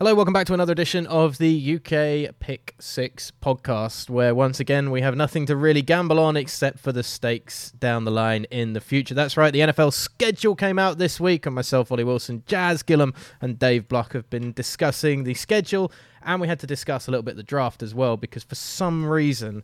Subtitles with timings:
[0.00, 4.90] Hello, welcome back to another edition of the UK Pick Six podcast, where once again
[4.90, 8.72] we have nothing to really gamble on except for the stakes down the line in
[8.72, 9.14] the future.
[9.14, 13.14] That's right, the NFL schedule came out this week, and myself, Ollie Wilson, Jazz Gillum,
[13.40, 15.92] and Dave Block have been discussing the schedule,
[16.24, 19.06] and we had to discuss a little bit the draft as well because for some
[19.06, 19.62] reason.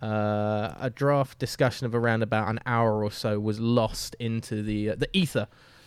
[0.00, 4.90] Uh, a draft discussion of around about an hour or so was lost into the
[4.90, 5.46] uh, the ether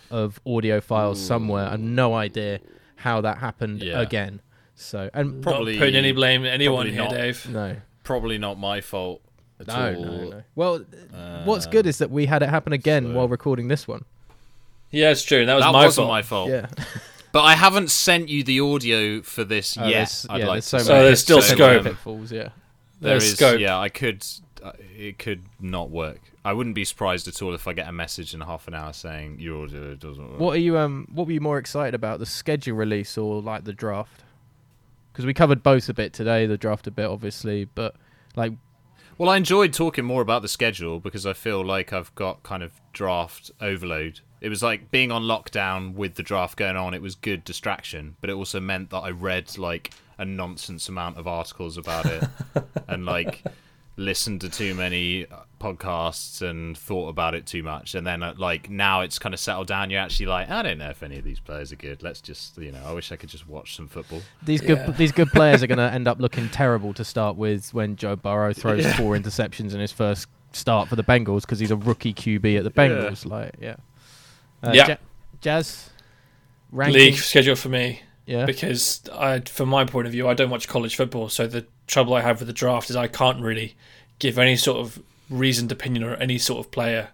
[0.09, 1.65] of audio files somewhere.
[1.65, 2.59] I have no idea
[2.97, 3.99] how that happened Yeah.
[4.01, 4.41] again.
[4.75, 7.11] So and Probably- not putting any blame anyone here, not.
[7.11, 7.47] Dave.
[7.49, 9.21] no, Probably not my fault
[9.59, 10.05] at no, all.
[10.05, 10.43] no, no.
[10.55, 13.87] Well, Uh, what's good is that we had it happen again so- while recording this
[13.87, 14.03] one.
[14.91, 15.45] Yeah, it's true.
[15.45, 16.09] That was that my wasn't fault.
[16.09, 16.49] my fault.
[16.49, 16.67] Yeah,
[17.31, 20.25] But I haven't sent you the audio for this Oh, yet.
[20.29, 20.77] I'd yeah, like there's so.
[20.77, 21.83] So there's still so scope.
[21.83, 22.31] many pitfalls.
[22.31, 22.49] Yeah,
[23.01, 23.59] There There's is, scope.
[23.59, 23.77] yeah.
[23.77, 24.25] I could,
[24.63, 26.19] uh, it could not work.
[26.45, 28.93] I wouldn't be surprised at all if I get a message in half an hour
[28.93, 30.39] saying your audio doesn't work.
[30.39, 31.07] what are you um?
[31.11, 34.23] What were you more excited about, the schedule release or like the draft?
[35.11, 37.95] Because we covered both a bit today, the draft a bit, obviously, but
[38.35, 38.53] like
[39.17, 42.61] Well, I enjoyed talking more about the schedule because I feel like I've got kind
[42.61, 44.19] of draft overload.
[44.39, 46.93] It was like being on lockdown with the draft going on.
[46.93, 51.17] It was good distraction, but it also meant that I read like a nonsense amount
[51.17, 52.23] of articles about it
[52.87, 53.43] and like
[53.97, 57.95] listened to too many uh, podcasts and thought about it too much.
[57.95, 59.89] And then uh, like now it's kind of settled down.
[59.89, 62.03] You're actually like, I don't know if any of these players are good.
[62.03, 64.21] Let's just, you know, I wish I could just watch some football.
[64.43, 67.73] These good these good players are going to end up looking terrible to start with
[67.73, 71.71] when Joe Burrow throws four interceptions in his first start for the Bengals because he's
[71.71, 73.25] a rookie QB at the Bengals.
[73.25, 73.75] Like, yeah,
[74.63, 74.87] uh, Yeah.
[74.87, 74.95] Ja-
[75.41, 75.89] Jazz
[76.71, 80.49] ranking, League schedule for me yeah, because I, from my point of view, I don't
[80.49, 81.29] watch college football.
[81.29, 83.75] So the trouble I have with the draft is I can't really
[84.19, 87.09] give any sort of reasoned opinion or any sort of player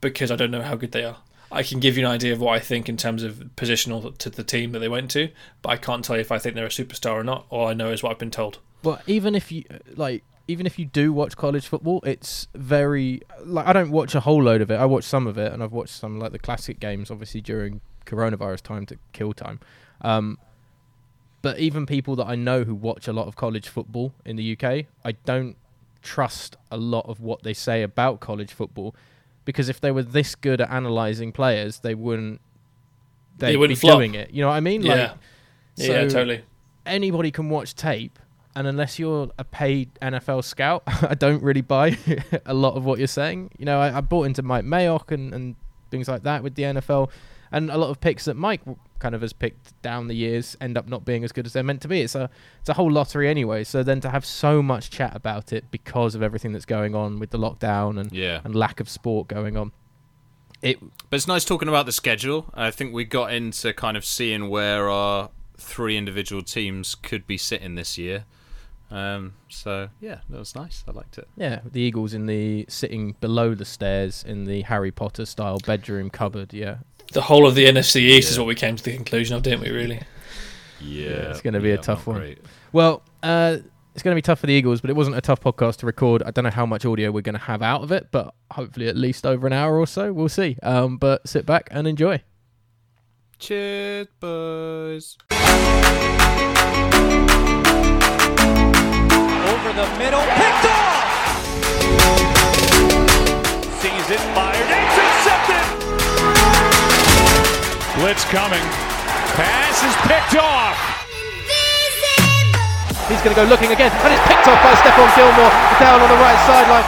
[0.00, 1.18] because I don't know how good they are.
[1.52, 4.30] I can give you an idea of what I think in terms of positional to
[4.30, 5.30] the team that they went to,
[5.62, 7.46] but I can't tell you if I think they're a superstar or not.
[7.50, 8.58] All I know is what I've been told.
[8.82, 9.64] But even if you
[9.96, 14.20] like, even if you do watch college football, it's very like I don't watch a
[14.20, 14.76] whole load of it.
[14.76, 17.80] I watch some of it, and I've watched some like the classic games, obviously during
[18.06, 19.58] coronavirus time to kill time.
[20.02, 20.38] Um,
[21.42, 24.52] but even people that I know who watch a lot of college football in the
[24.56, 25.56] UK, I don't
[26.02, 28.94] trust a lot of what they say about college football
[29.44, 32.40] because if they were this good at analyzing players, they wouldn't.
[33.38, 33.98] They'd wouldn't be flop.
[33.98, 34.30] doing it.
[34.30, 34.82] You know what I mean?
[34.82, 34.94] Yeah.
[34.94, 35.12] Like,
[35.76, 36.44] yeah, so- totally.
[36.84, 38.18] anybody can watch tape,
[38.54, 41.96] and unless you're a paid NFL scout, I don't really buy
[42.46, 43.50] a lot of what you're saying.
[43.58, 45.56] You know, I, I bought into Mike Mayock and, and
[45.90, 47.10] things like that with the NFL,
[47.50, 48.60] and a lot of picks that Mike
[49.00, 51.64] kind of has picked down the years end up not being as good as they're
[51.64, 52.02] meant to be.
[52.02, 52.30] It's a
[52.60, 53.64] it's a whole lottery anyway.
[53.64, 57.18] So then to have so much chat about it because of everything that's going on
[57.18, 58.40] with the lockdown and Yeah.
[58.44, 59.72] and lack of sport going on,
[60.62, 60.78] it
[61.08, 62.50] But it's nice talking about the schedule.
[62.54, 67.36] I think we got into kind of seeing where our three individual teams could be
[67.36, 68.24] sitting this year.
[68.92, 70.82] Um, so yeah, that was nice.
[70.88, 71.28] I liked it.
[71.36, 76.10] Yeah, the Eagles in the sitting below the stairs in the Harry Potter style bedroom
[76.10, 76.52] cupboard.
[76.52, 76.78] Yeah,
[77.12, 79.62] The whole of the NFC East is what we came to the conclusion of, didn't
[79.62, 79.70] we?
[79.70, 80.00] Really?
[80.80, 82.18] Yeah, it's gonna be a tough one.
[82.18, 82.38] great.
[82.72, 83.58] Well, uh,
[83.94, 85.86] it's going to be tough for the Eagles, but it wasn't a tough podcast to
[85.86, 86.22] record.
[86.22, 88.86] I don't know how much audio we're going to have out of it, but hopefully
[88.86, 90.12] at least over an hour or so.
[90.12, 90.56] We'll see.
[90.62, 92.22] Um, but sit back and enjoy.
[93.38, 95.18] Cheers, boys.
[99.50, 101.44] over the middle, picked off.
[103.80, 105.89] Sees it, fired, intercepted.
[107.98, 108.62] Blitz coming.
[109.34, 110.78] Pass is picked off.
[113.10, 115.50] He's going to go looking again, and it's picked off by Stephon Gilmore
[115.82, 116.86] down on the right sideline.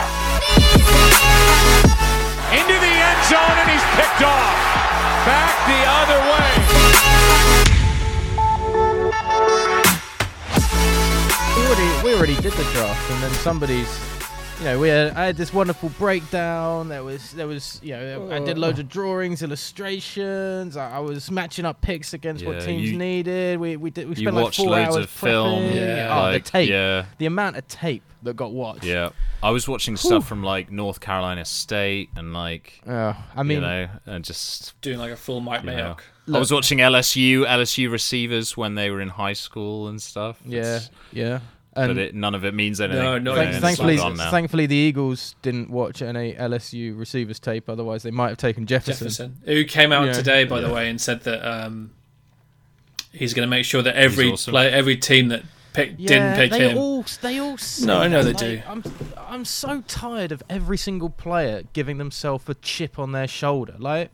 [2.55, 4.55] Into the end zone, and he's picked off.
[5.27, 6.51] Back the other way.
[11.57, 13.91] We already, we already did the draft, and then somebody's.
[14.63, 16.89] You know, we had, I had this wonderful breakdown.
[16.89, 20.77] There was, there was, you know, I did loads of drawings, illustrations.
[20.77, 23.59] I, I was matching up picks against what teams you- needed.
[23.59, 25.63] We, we did, we spent like watched four loads hours of film.
[25.65, 25.75] prepping.
[25.75, 26.17] Yeah.
[26.17, 26.71] Oh, like, the tape.
[26.71, 28.85] Yeah, the amount of tape that got watched.
[28.85, 29.11] yeah.
[29.43, 33.61] I was watching stuff from like North Carolina State and like Uh, I mean, you
[33.63, 35.97] know, and just Doing like a full Mike you know.
[36.29, 36.35] Mayock.
[36.37, 40.41] I was watching LSU LSU receivers when they were in high school and stuff.
[40.47, 41.41] yeah, It's- yeah.
[41.75, 43.03] But And it, none of it means anything.
[43.03, 44.31] No, no, thank- thankfully, all gone now.
[44.31, 47.69] thankfully, the Eagles didn't watch any LSU receivers tape.
[47.69, 49.07] Otherwise, they might have taken Jefferson.
[49.07, 50.13] Jefferson, who came out Yeah.
[50.13, 51.93] today, by the way, and said that um,
[53.13, 54.53] he's going to make sure that every awesome.
[54.53, 55.43] play, every team that
[55.73, 56.77] pick, didn't pick they him.
[56.79, 57.57] all they all.
[57.59, 58.63] say No, I know they Like, do.
[58.69, 58.83] I'm
[59.17, 63.77] I'm so tired of every single player giving themselves a chip on their shoulder.
[63.79, 64.11] Like,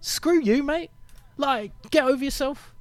[0.00, 0.90] screw you, mate.
[1.36, 2.74] Like, get over yourself.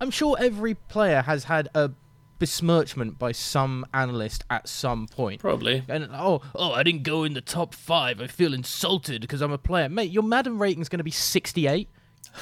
[0.00, 1.90] I'm sure every player has had a
[2.38, 5.40] besmirchment by some analyst at some point.
[5.40, 5.84] Probably.
[5.88, 8.20] And oh, oh, I didn't go in the top five.
[8.20, 10.10] I feel insulted because I'm a player, mate.
[10.10, 11.88] Your Madden rating's going to be 68,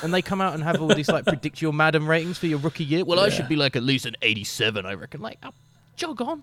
[0.02, 2.58] and they come out and have all these like predict your Madden ratings for your
[2.58, 3.04] rookie year.
[3.04, 5.20] Well, I should be like at least an 87, I reckon.
[5.20, 5.50] Like, oh,
[5.96, 6.42] jog on.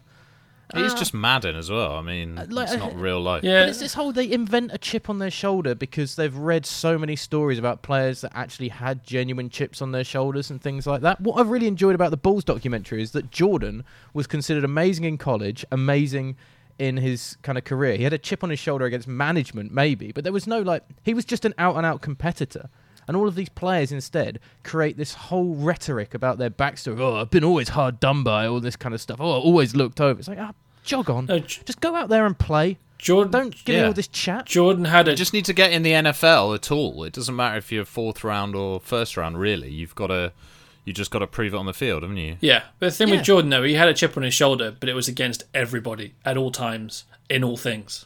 [0.75, 0.97] It's Ah.
[0.97, 1.93] just Madden as well.
[1.93, 3.43] I mean, like, it's not real life.
[3.43, 3.61] Yeah.
[3.61, 6.97] But it's this whole they invent a chip on their shoulder because they've read so
[6.97, 11.01] many stories about players that actually had genuine chips on their shoulders and things like
[11.01, 11.21] that.
[11.21, 13.83] What I've really enjoyed about the Bulls documentary is that Jordan
[14.13, 16.35] was considered amazing in college, amazing
[16.79, 17.95] in his kind of career.
[17.95, 20.83] He had a chip on his shoulder against management, maybe, but there was no like
[21.03, 22.69] he was just an out and out competitor.
[23.05, 26.99] And all of these players instead create this whole rhetoric about their backstory.
[27.01, 29.17] Oh, I've been always hard done by, all this kind of stuff.
[29.19, 30.17] Oh, I always looked over.
[30.17, 30.53] It's like, ah,
[30.83, 31.25] jog on.
[31.27, 32.77] No, J- Just go out there and play.
[32.97, 33.31] Jordan.
[33.31, 34.45] Don't give me all this chat.
[34.45, 37.03] Jordan had a You just need to get in the NFL at all.
[37.03, 39.37] It doesn't matter if you're fourth round or first round.
[39.39, 40.31] Really, you've got to.
[40.85, 42.35] You just got to prove it on the field, haven't you?
[42.41, 43.15] Yeah, but the thing Yeah.
[43.15, 46.13] with Jordan though, he had a chip on his shoulder, but it was against everybody
[46.25, 48.05] at all times in all things.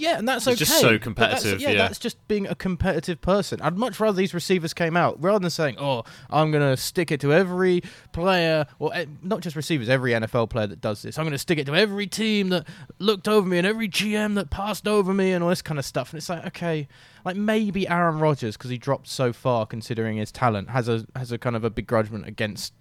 [0.00, 0.64] Yeah, and that's It's okay.
[0.64, 1.76] just so competitive, That's, yeah, yeah.
[1.76, 3.60] that's just being a competitive person.
[3.60, 7.10] I'd much rather these receivers came out rather than saying, "Oh, I'm going to stick
[7.12, 7.82] it to every
[8.12, 11.18] player, or eh, not just receivers, every NFL player that does this.
[11.18, 12.66] I'm going to stick it to every team that
[12.98, 15.84] looked over me and every GM that passed over me and all this kind of
[15.84, 16.88] stuff." And it's like, okay,
[17.24, 21.30] like maybe Aaron Rodgers because he dropped so far, considering his talent, has a has
[21.30, 22.72] a kind of a begrudgement against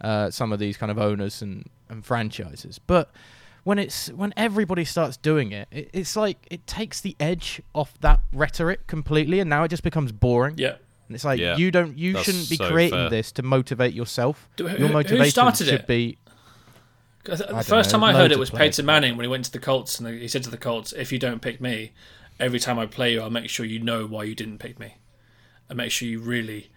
[0.00, 3.12] uh, some of these kind of owners and, and franchises, but
[3.64, 7.98] when it's when everybody starts doing it, it, it's like it takes the edge off
[8.00, 10.54] that rhetoric completely, and now it just becomes boring.
[10.58, 10.76] Yeah.
[11.08, 13.10] And it's like Yeah, you don't, you that's shouldn't be so creating fair.
[13.10, 14.48] this to motivate yourself.
[14.56, 15.86] Do- who- Your who motivation started should it?
[15.86, 16.16] be.
[17.24, 19.46] 'Cause The first know, time I heard it was players Peyton Manning when he went
[19.46, 21.92] to the Colts and he said to the Colts, "If you don't pick me,
[22.38, 24.96] every time I play you, I'll make sure you know why you didn't pick me,
[25.70, 26.70] and make sure you really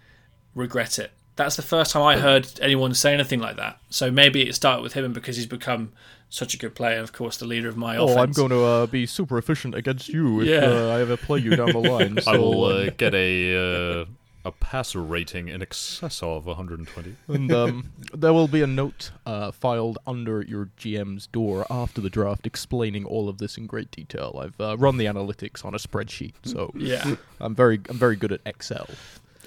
[0.55, 3.77] regret it." That's the first time I heard anyone say anything like that.
[3.89, 5.91] So maybe it started with him, and because he's become
[6.29, 8.37] such a good player, of course the leader of my oh, offense.
[8.37, 10.65] Oh, I'm going to uh, be super efficient against you if, Yeah.
[10.65, 12.19] uh, I ever play you down the line.
[12.27, 14.05] I will uh, get a uh,
[14.45, 17.15] a passer rating in excess of 120.
[17.27, 22.09] and um, there will be a note uh, filed under your GM's door after the
[22.09, 24.39] draft explaining all of this in great detail.
[24.41, 27.15] I've uh, run the analytics on a spreadsheet, so yeah.
[27.41, 28.87] I'm very I'm very good at Excel.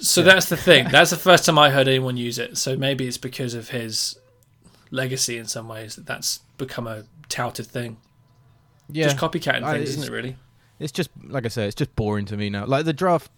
[0.01, 0.89] So that's the thing.
[0.91, 2.57] That's the first time I heard anyone use it.
[2.57, 4.19] So maybe it's because of his
[4.91, 7.97] legacy in some ways that that's become a touted thing.
[8.89, 10.11] Yeah, Just copycatting I- things, isn't it?
[10.11, 10.37] Really?
[10.79, 12.65] It's just like I say, it's just boring to me now.
[12.65, 13.31] Like the draft,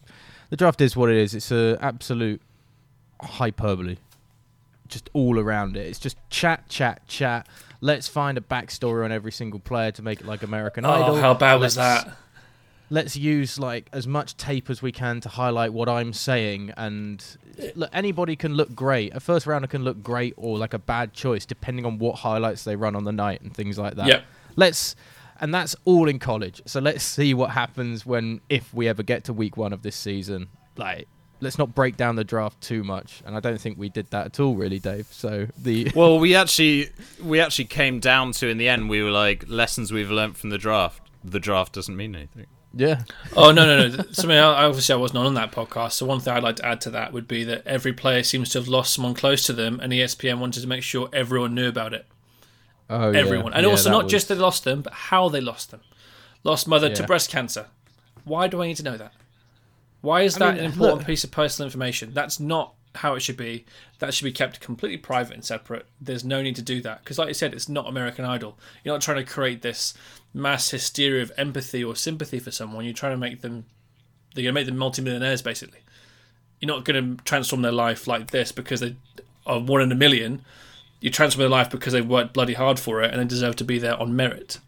[0.51, 1.35] the draft is what it is.
[1.35, 2.41] It's a absolute
[3.21, 3.97] hyperbole,
[4.89, 5.87] just all around it.
[5.87, 7.47] It's just chat, chat, chat.
[7.81, 11.17] Let's find a backstory on every single player to make it like American Oh, Idol.
[11.17, 12.17] how bad was Let's- that?
[12.93, 17.25] Let's use like as much tape as we can to highlight what I'm saying, and
[17.59, 17.71] eh.
[17.75, 19.15] look, anybody can look great.
[19.15, 22.65] A first rounder can look great or like a bad choice, depending on what highlights
[22.65, 24.25] they run on the night and things like that Yep.
[24.57, 24.95] let's
[25.41, 29.25] and that's all in college so let's see what happens when if we ever get
[29.25, 31.09] to week one of this season like
[31.41, 34.27] let's not break down the draft too much and i don't think we did that
[34.27, 36.91] at all really dave so the Well, we actually
[37.23, 38.89] we actually came down to in the end.
[38.91, 41.01] We were like lessons we've learnt from the draft.
[41.25, 42.47] The draft doesn't mean anything.
[42.75, 43.03] Yeah
[43.37, 44.05] Oh no, no, no.
[44.13, 45.93] Something I, obviously I wasn't on that podcast.
[45.93, 48.51] So one thing I'd like to add to that would be that every player seems
[48.51, 51.69] to have lost someone close to them, and ESPN wanted to make sure everyone knew
[51.69, 52.07] about it.
[52.91, 53.19] oh yeah.
[53.21, 55.81] Everyone, and Yeah, also not was- just they lost them, but how they lost them.
[56.45, 57.67] Lost mother to breast cancer.
[58.25, 59.13] Why do I need to know that?
[60.01, 62.13] Why is I that mean, an important look- piece of personal information?
[62.13, 63.65] That's not how it should be.
[64.01, 65.87] That should be kept completely private and separate.
[66.01, 68.59] There's no need to do that because, like you said, it's not American Idol.
[68.85, 69.95] You're not trying to create this
[70.35, 72.85] mass hysteria of empathy or sympathy for someone.
[72.85, 73.67] You're trying to make them.
[74.35, 75.81] You're going to make them multimillionaires, basically.
[76.61, 78.97] You're not going to transform their life like this because they
[79.47, 80.43] are one in a million.
[81.01, 83.65] You transform their life because they've worked bloody hard for it and they deserve to
[83.65, 84.59] be there on merit.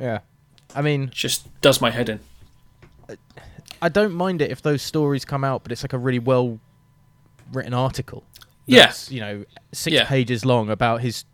[0.00, 0.20] yeah
[0.74, 2.20] i mean It just does my head in.
[3.82, 6.60] i don't mind it if those stories come out but it's like a really well
[7.52, 8.22] written article
[8.66, 8.92] Yeah.
[9.08, 10.04] you know six Yeah.
[10.04, 11.24] pages long about his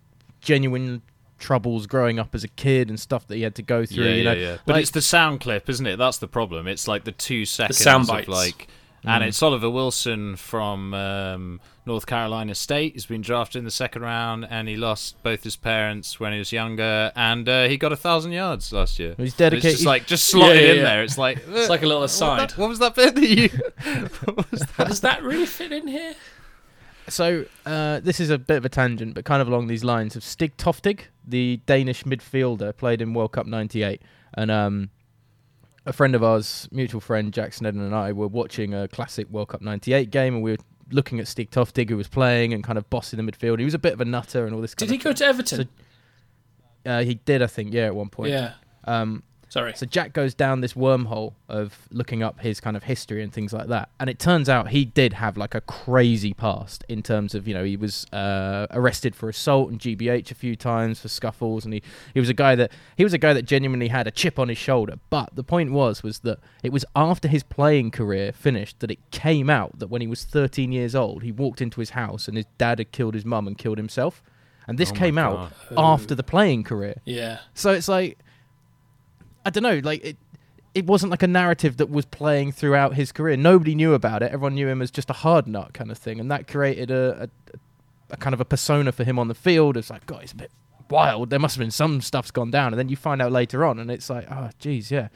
[0.41, 1.03] genuine
[1.38, 4.14] troubles growing up as a kid and stuff that he had to go through yeah,
[4.14, 4.57] you know yeah.
[4.67, 5.97] But Like- it's the sound clip, isn't it?
[5.97, 6.67] That's the problem.
[6.67, 8.29] It's like the two seconds sound of bites.
[8.29, 8.69] like,
[9.07, 12.95] and it's Oliver Wilson from um, North Carolina State.
[12.95, 16.38] He's been drafted in the second round, and he lost both his parents when he
[16.38, 19.14] was younger, and uh, he got a thousand yards last year.
[19.19, 19.35] He's dedicated.
[19.35, 21.03] It's dedicated- just like just slotted Yeah, yeah, in there.
[21.03, 22.49] It's like It's like a little what, aside.
[22.50, 23.49] that- what was that bit that you?
[24.35, 24.87] what was that?
[24.88, 26.14] Does that really fit in here?
[27.09, 30.17] So uh, this is a bit of a tangent, but kind of along these lines
[30.17, 34.01] of Stig Tofting, the Danish midfielder, played in World Cup '98,
[34.35, 34.91] and um,
[35.85, 39.49] a friend of ours, mutual friend Jack Snedden, and I were watching a classic World
[39.49, 40.59] Cup '98 game, and we were
[40.91, 43.59] looking at Stig Tofting, who was playing and kind of bossing the midfield.
[43.59, 44.75] He was a bit of a nutter and all this.
[44.75, 45.69] Did he go to Everton?
[46.87, 48.31] Uh, he did, I think, yeah, at one point.
[48.31, 48.53] yeah.
[48.87, 49.73] Um, Sorry.
[49.77, 53.53] so Jack goes down this wormhole of looking up his kind of history and things
[53.53, 57.35] like that, and it turns out he did have like a crazy past in terms
[57.35, 61.09] of you know he was uh, arrested for assault and GBH a few times for
[61.09, 61.83] scuffles, and he,
[62.15, 64.49] he was a guy that he was a guy that genuinely had a chip on
[64.49, 64.95] his shoulder.
[65.11, 68.99] But the point was was that it was after his playing career finished that it
[69.11, 72.37] came out that when he was 13 years old, he walked into his house and
[72.37, 74.23] his dad had killed his mum and killed himself,
[74.67, 75.79] and this Oh came out God.
[75.79, 76.97] after the playing career.
[77.05, 77.39] Yeah.
[77.55, 78.19] So it's like
[79.45, 80.17] I don't know, like it
[80.75, 83.37] it wasn't like a narrative that was playing throughout his career.
[83.37, 84.33] Nobody knew about it.
[84.33, 87.29] Everyone knew him as just a hard nut kind of thing, and that created a,
[87.53, 87.59] a,
[88.11, 89.77] a kind of a persona for him on the field.
[89.77, 90.51] It's like, God, he's a bit
[90.91, 91.31] wild.
[91.31, 93.79] There must have been some stuff's gone down, and then you find out later on,
[93.79, 95.09] and it's like, ah, oh, geez, yeah.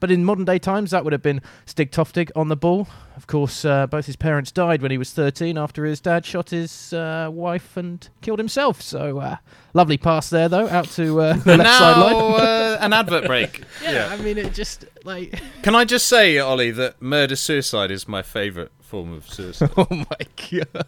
[0.00, 2.88] But in modern day times, that would have been Stig Tofting on the ball.
[3.16, 6.50] Of course, uh, both his parents died when he was 13 after his dad shot
[6.50, 8.82] his uh, wife and killed himself.
[8.82, 9.36] So, uh,
[9.72, 12.40] lovely pass there, though, out to uh, the left now sideline.
[12.40, 13.62] uh, an advert break.
[13.82, 18.06] yeah, I mean, it just, like, Can I just say, Ollie, that murder suicide is
[18.06, 19.70] my favourite form of suicide.
[19.76, 20.04] oh my
[20.50, 20.86] God.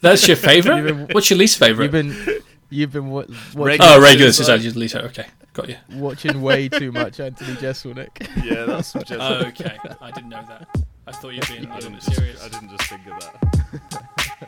[0.00, 1.14] That's your favourite?
[1.14, 1.92] What's your least favourite?
[1.92, 1.92] You've
[2.26, 3.24] been, you've been wa-
[3.54, 4.60] watching, Regular oh, regular suicide.
[4.60, 4.64] suicide.
[4.64, 5.76] Your least Okay, got you.
[5.94, 8.28] watching way too much Anthony Jeselnik.
[8.44, 9.12] yeah, that's just.
[9.12, 10.68] Oh, okay, I didn't know that.
[11.06, 12.44] I thought you'd been a I little didn't, bit just, serious.
[12.44, 14.42] I didn't just think of that.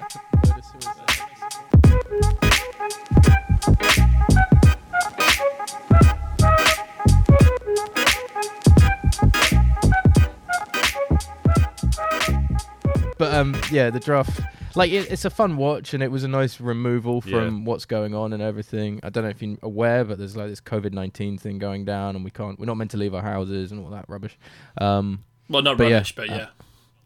[13.16, 14.40] But um, yeah, the draft,
[14.76, 17.64] like it, it's a fun watch, and it was a nice removal from Yeah.
[17.64, 19.00] what's going on and everything.
[19.02, 22.16] I don't know if you're aware, but there's like this COVID nineteen thing going down,
[22.16, 24.36] and we can't, we're not meant to leave our houses and all that rubbish.
[24.78, 26.46] Um, Well, not But yeah, rubbish, but uh, yeah.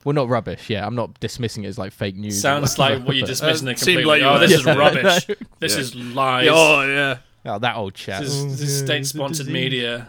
[0.05, 0.71] well, not rubbish.
[0.71, 2.41] Yeah, I'm not dismissing it as like fake news.
[2.41, 4.23] Sounds whatever, like what you're but- dismissing it seemed completely.
[4.23, 4.47] like oh, were.
[4.47, 5.29] this is rubbish.
[5.29, 5.35] No.
[5.59, 5.81] This Yeah.
[5.81, 6.49] is lies.
[6.51, 8.23] Oh yeah, Oh, that old chat.
[8.23, 10.09] This is, this is state-sponsored media.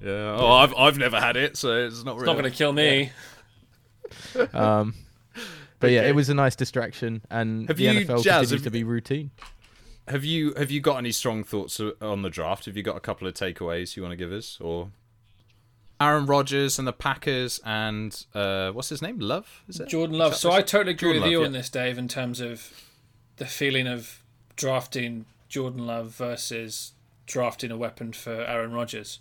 [0.00, 0.36] yeah.
[0.38, 2.26] Oh, I've I've never had it, so it's not It's really.
[2.34, 3.10] not going to kill me.
[4.52, 4.94] Um,
[5.82, 8.62] but yeah, it was a nice distraction, and Have the you, NFL Jazz, continues have-
[8.62, 9.30] to be routine.
[10.08, 12.64] Have you have you got any strong thoughts on the draft?
[12.64, 14.90] Have you got a couple of takeaways you want to give us, or
[16.00, 19.20] Aaron Rodgers and the Packers and uh, what's his name?
[19.20, 19.88] Love is it?
[19.88, 20.32] Jordan Love.
[20.32, 21.60] Is So I totally agree Jordan with you Love, on yeah.
[21.60, 22.72] this, Dave, in terms of
[23.36, 24.22] the feeling of
[24.56, 26.92] drafting Jordan Love versus
[27.26, 29.20] drafting a weapon for Aaron Rodgers.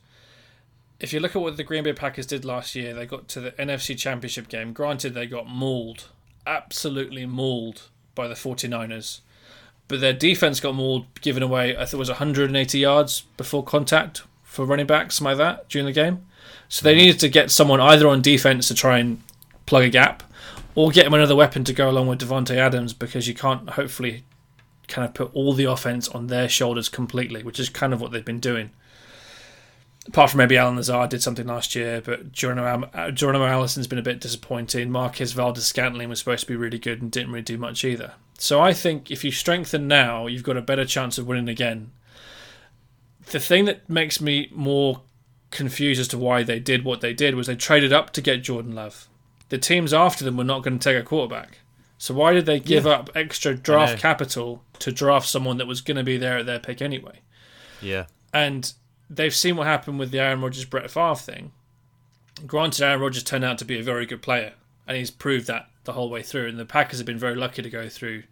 [1.00, 3.40] If you look at what the Green Bay Packers did last year, they got to
[3.40, 4.74] the NFC Championship game.
[4.74, 6.06] Granted, they got mauled,
[6.46, 7.84] absolutely mauled
[8.16, 9.22] by the 49ers.
[9.88, 14.24] But their defense got mauled, given away, I think it was 180 yards before contact
[14.44, 16.26] for running backs, something like that, during the game.
[16.70, 19.22] So they needed to get someone either on defense to try and
[19.66, 20.24] plug a gap,
[20.76, 24.24] or get him another weapon to go along with Davante Adams because you can't hopefully
[24.88, 28.12] kind of put all the offense on their shoulders completely, which is kind of what
[28.12, 28.72] they've been doing.
[30.08, 34.00] Apart from maybe Allen Lazard did something last year, but Geronimo, uh, Geronimo Allison's been
[34.00, 34.90] a bit disappointing.
[34.90, 38.14] Marquez Valdes Scantling was supposed to be really good and didn't really do much either.
[38.40, 41.92] So I think if you strengthen now, you've got a better chance of winning again.
[43.28, 45.04] The thing that makes me more
[45.52, 48.42] confused as to why they did what they did was they traded up to get
[48.42, 49.08] Jordan Love.
[49.50, 51.60] The teams after them were not going to take a quarterback.
[52.00, 55.98] So why did they give up extra draft capital to draft someone that was going
[55.98, 57.20] to be there at their pick anyway?
[57.80, 58.06] Yeah.
[58.34, 58.74] And
[59.12, 61.52] they've seen what happened with the Aaron Rodgers Brett Favre thing.
[62.48, 64.54] Granted, Aaron Rodgers turned out to be a very good player,
[64.88, 66.48] and he's proved that the whole way through.
[66.48, 68.24] And the Packers have been very lucky to go through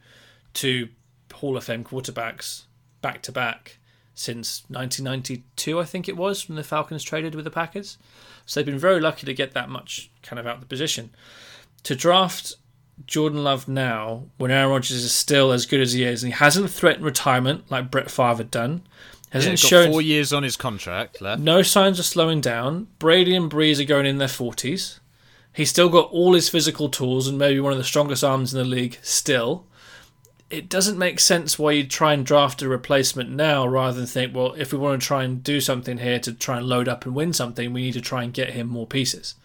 [0.53, 0.89] two
[1.33, 2.63] Hall of Fame quarterbacks
[3.01, 3.77] back to back
[4.15, 7.97] since 1992, I think it was, when the Falcons traded with the Packers.
[8.45, 11.11] So they've been very lucky to get that much kind of out of the position.
[11.83, 12.55] To draft
[13.05, 16.37] Jordan Love now, when Aaron Rodgers is still as good as he is, and he
[16.37, 18.81] hasn't threatened retirement like Brett Favre had done,
[19.29, 21.41] hasn't got shown four years on his contract left.
[21.41, 22.87] no signs of slowing down.
[22.97, 24.99] Brady and Brees are going in their 40s.
[25.53, 28.59] He's still got all his physical tools and maybe one of the strongest arms in
[28.59, 29.65] the league still.
[30.49, 34.33] It doesn't make sense why you'd try and draft a replacement now rather than think,
[34.33, 37.05] well, if we want to try and do something here to try and load up
[37.05, 39.35] and win something, we need to try and get him more pieces.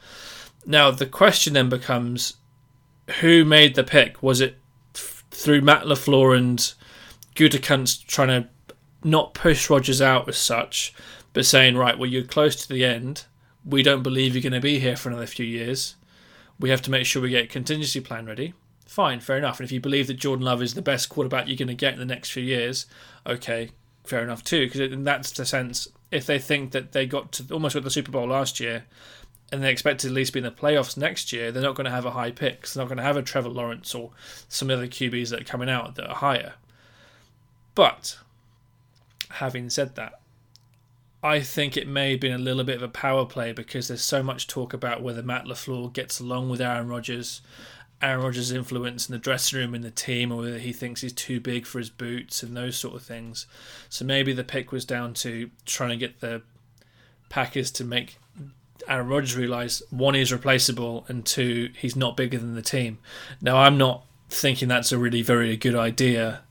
[0.64, 2.34] Now, the question then becomes
[3.20, 4.22] who made the pick?
[4.22, 4.56] Was it
[5.30, 6.72] through Matt LaFleur and
[7.34, 8.48] Gutekunst trying to
[9.04, 10.94] not push Rodgers out as such,
[11.32, 13.26] but saying, right, well, you're close to the end.
[13.64, 15.94] We don't believe you're going to be here for another few years.
[16.58, 18.54] We have to make sure we get a contingency plan ready.
[18.86, 19.58] Fine, fair enough.
[19.58, 21.94] And if you believe that Jordan Love is the best quarterback you're going to get
[21.94, 22.86] in the next few years,
[23.26, 23.70] okay,
[24.04, 24.66] fair enough too.
[24.66, 27.90] Because in that's the sense, if they think that they got to almost got the
[27.90, 28.84] Super Bowl last year,
[29.52, 31.84] and they expect to at least be in the playoffs next year, they're not going
[31.84, 32.66] to have a high pick.
[32.66, 34.10] They're not going to have a Trevor Lawrence or
[34.48, 36.54] some other QBs that are coming out that are higher.
[37.74, 38.18] But
[39.30, 40.20] having said that,
[41.22, 44.02] I think it may have been a little bit of a power play because there's
[44.02, 47.40] so much talk about whether Matt LaFleur gets along with Aaron Rodgers,
[48.02, 51.14] Aaron Rodgers' influence in the dressing room and the team, or whether he thinks he's
[51.14, 53.46] too big for his boots and those sort of things.
[53.88, 56.42] So maybe the pick was down to trying to get the
[57.30, 58.18] Packers to make
[58.86, 62.98] Aaron Rodgers realize one, he's replaceable, and two, he's not bigger than the team.
[63.40, 66.42] Now, I'm not thinking that's a really very good idea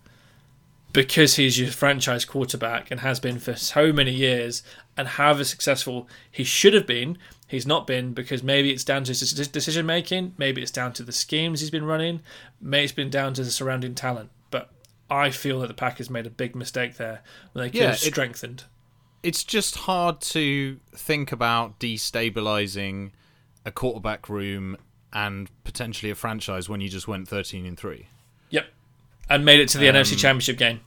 [0.94, 4.64] because he's your franchise quarterback and has been for so many years,
[4.96, 9.10] and however successful he should have been, he's not been because maybe it's down to
[9.10, 12.22] his decision making, maybe it's down to the schemes he's been running,
[12.62, 14.30] maybe it's been down to the surrounding talent.
[14.52, 14.70] But
[15.10, 17.22] I feel that the Packers made a big mistake there
[17.54, 18.64] when they could Yeah, have it- strengthened.
[19.24, 23.12] it's just hard to think about destabilizing
[23.66, 24.78] a quarterback room
[25.12, 28.08] and potentially a franchise when you just went 13 and 3.
[28.50, 28.66] Yep.
[29.30, 30.82] And made it to the Um, NFC Championship game.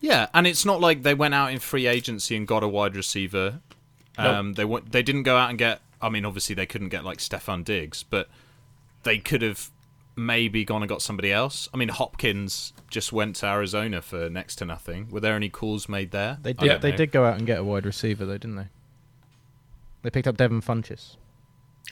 [0.00, 2.94] Yeah, and it's not like they went out in free agency and got a wide
[2.96, 3.60] receiver.
[4.18, 5.80] Um, They went, they didn't go out and get.
[6.00, 8.28] I mean, obviously they couldn't get like Stefon Diggs, but
[9.02, 9.70] they could have
[10.14, 11.68] maybe gone and got somebody else.
[11.74, 15.08] I mean, Hopkins just went to Arizona for next to nothing.
[15.10, 16.38] Were there any calls made there?
[16.42, 16.66] They did.
[16.68, 16.96] don't They know.
[16.98, 18.68] did go out and get a wide receiver, though, didn't they?
[20.02, 21.16] They picked up Devin Funchess.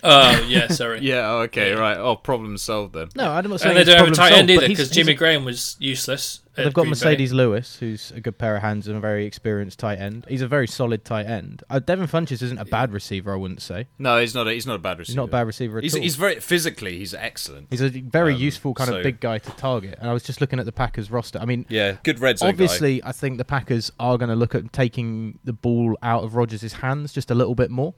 [0.02, 1.00] Oh, yeah, sorry.
[1.02, 1.30] Yeah.
[1.30, 1.70] oh, Okay.
[1.70, 1.78] Yeah.
[1.78, 1.96] Right.
[1.96, 3.08] Oh, problem solved then.
[3.16, 4.90] No, I'm not saying And they don't have a tight solved, end but either because
[4.90, 6.40] Jimmy a- Graham was useless.
[6.56, 7.16] They've got Green Bay.
[7.16, 10.24] Marcedes Lewis, who's a good pair of hands and a very experienced tight end.
[10.28, 11.64] He's a very solid tight end.
[11.68, 13.88] Uh, Devin Funchess isn't a bad receiver, I wouldn't say.
[13.98, 14.46] No, he's not.
[14.46, 15.12] A, he's not a bad receiver.
[15.12, 16.00] He's not a bad receiver at He's, all.
[16.02, 16.98] he's very physically.
[16.98, 17.66] He's excellent.
[17.70, 19.98] He's a very Um, useful kind so- of big guy to target.
[20.00, 21.40] And I was just looking at the Packers roster.
[21.40, 24.54] I mean, Yeah, good red zone obviously, I think the Packers are going to look
[24.54, 27.94] at taking the ball out of Rodgers' hands just a little bit more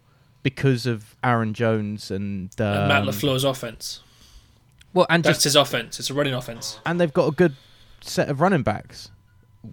[0.46, 4.00] because of Aaron Jones and, um, And Matt LaFleur's offense.
[4.94, 5.98] Well, and That's just his offense.
[5.98, 6.78] It's a running offense.
[6.86, 7.56] and they've got a good
[8.00, 9.10] set of running backs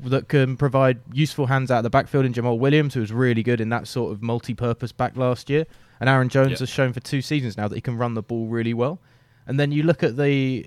[0.06, 3.44] that can provide useful hands out of the backfield in Jamaal Williams, who was really
[3.44, 5.68] good in that sort of multi-purpose back last year,
[6.00, 6.58] and Aaron Jones Yeah.
[6.58, 9.00] has shown for two seasons now that he can run the ball really well.
[9.46, 10.66] And then you look at the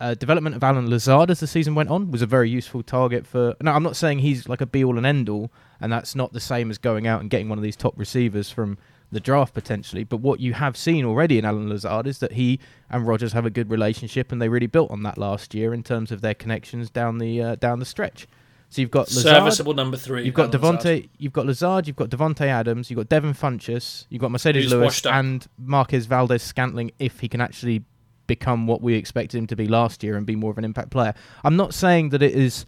[0.00, 3.26] uh, development of Allen Lazard as the season went on was a very useful target
[3.26, 3.56] for.
[3.62, 6.32] No, I'm not saying he's like a be all and end all, and that's not
[6.34, 8.76] the same as going out and getting one of these top receivers from
[9.10, 10.04] the draft potentially.
[10.04, 13.46] But what you have seen already in Allen Lazard is that he and Rodgers have
[13.46, 16.34] a good relationship, and they really built on that last year in terms of their
[16.34, 18.26] connections down the uh, down the stretch.
[18.70, 20.24] So you've got Lazard, Serviceable number three.
[20.24, 21.08] You've got Davante.
[21.16, 21.86] You've got Lazard.
[21.86, 22.90] You've got Davante Adams.
[22.90, 24.04] You've got Devin Funchess.
[24.10, 26.90] You've got Marcedes Who's Lewis and Marquez Valdes Scantling.
[26.98, 27.84] If he can actually
[28.26, 30.90] become what we expected him to be last year and be more of an impact
[30.90, 32.66] player, I'm not saying that it is,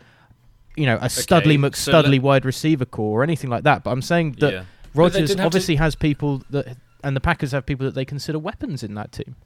[0.74, 1.60] you know, a Studley so
[1.92, 3.84] McStudley let- wide receiver core or anything like that.
[3.84, 4.64] But I'm saying that Yeah.
[4.94, 8.04] But Rodgers didn't to- obviously has people that, and the Packers have people that they
[8.04, 9.36] consider weapons in that team.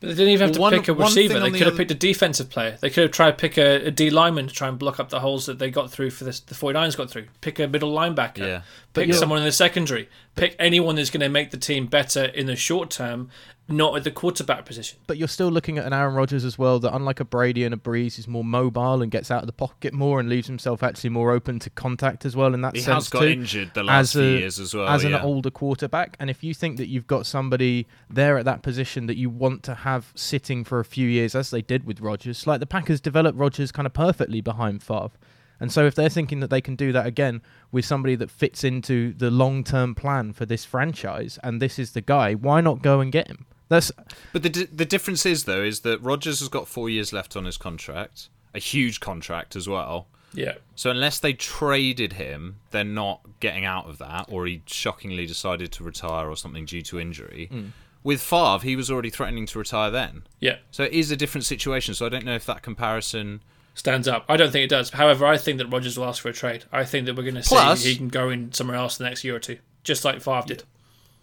[0.00, 1.34] But they didn't even have to one- pick a receiver.
[1.34, 2.76] They on the could have other- picked a defensive player.
[2.80, 5.08] They could have tried to pick a, a D lineman to try and block up
[5.08, 7.26] the holes that they got through for this, the 49ers got through.
[7.40, 8.38] Pick a middle linebacker.
[8.38, 8.62] Yeah.
[8.92, 10.08] Pick someone in the secondary.
[10.36, 13.30] Pick anyone that's going to make the team better in the short term,
[13.66, 14.98] not at the quarterback position.
[15.06, 17.72] But you're still looking at an Aaron Rodgers as well that, unlike a Brady and
[17.72, 20.82] a Brees, is more mobile and gets out of the pocket more and leaves himself
[20.82, 22.52] actually more open to contact as well.
[22.52, 23.28] In that He sense has got too.
[23.28, 24.86] injured the last as few a- years as well.
[24.88, 26.16] as an older quarterback.
[26.20, 29.62] And if you think that you've got somebody there at that position that you want
[29.62, 33.00] to have sitting for a few years, as they did with Rodgers, like the Packers
[33.00, 35.10] developed Rodgers kind of perfectly behind Favre.
[35.60, 37.40] And so if they're thinking that they can do that again
[37.72, 41.92] with somebody that fits into the long term plan for this franchise, and this is
[41.92, 43.46] the guy, why not go and get him?
[43.68, 43.90] That's
[44.32, 47.36] But the di- the difference is though is that Rodgers has got four years left
[47.36, 50.06] on his contract, a huge contract as well.
[50.34, 50.54] Yeah.
[50.74, 55.70] So unless they traded him, they're not getting out of that, or he shockingly decided
[55.72, 57.48] to retire or something due to injury.
[57.50, 57.66] Hmm.
[58.02, 60.24] With Favre, he was already threatening to retire then.
[60.40, 60.56] Yeah.
[60.70, 61.94] So it is a different situation.
[61.94, 63.40] So I don't know if that comparison.
[63.74, 64.24] Stands up.
[64.28, 64.90] I don't think it does.
[64.90, 66.64] However, I think that Rodgers will ask for a trade.
[66.70, 69.04] I think that we're going to see Plus- he can go in somewhere else the
[69.04, 70.64] next year or two, just like Favre did.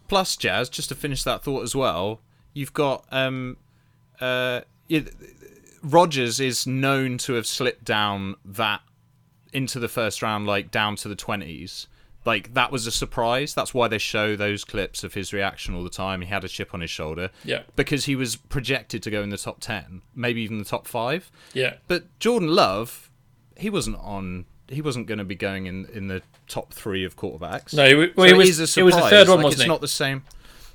[0.07, 2.19] Plus, Jazz, just to finish that thought as well,
[2.53, 3.57] you've got um,
[4.19, 5.01] uh, yeah,
[5.83, 8.81] Rodgers is known to have slipped down that
[9.53, 11.87] into the first round, like down to the twenties.
[12.23, 13.55] Like that was a surprise.
[13.55, 16.21] That's why they show those clips of his reaction all the time.
[16.21, 17.31] He had a chip on his shoulder.
[17.43, 17.63] Yeah.
[17.75, 21.31] Because he was projected to go in the top ten, maybe even the top five.
[21.53, 21.75] Yeah.
[21.87, 23.09] But Jordan Love,
[23.57, 24.45] he wasn't on.
[24.67, 27.73] He wasn't going to be going in in the top three of quarterbacks.
[27.73, 29.53] No, he, well, So it was, is a he was the third one, Like, wasn't
[29.53, 29.67] it's he?
[29.67, 30.23] not the same.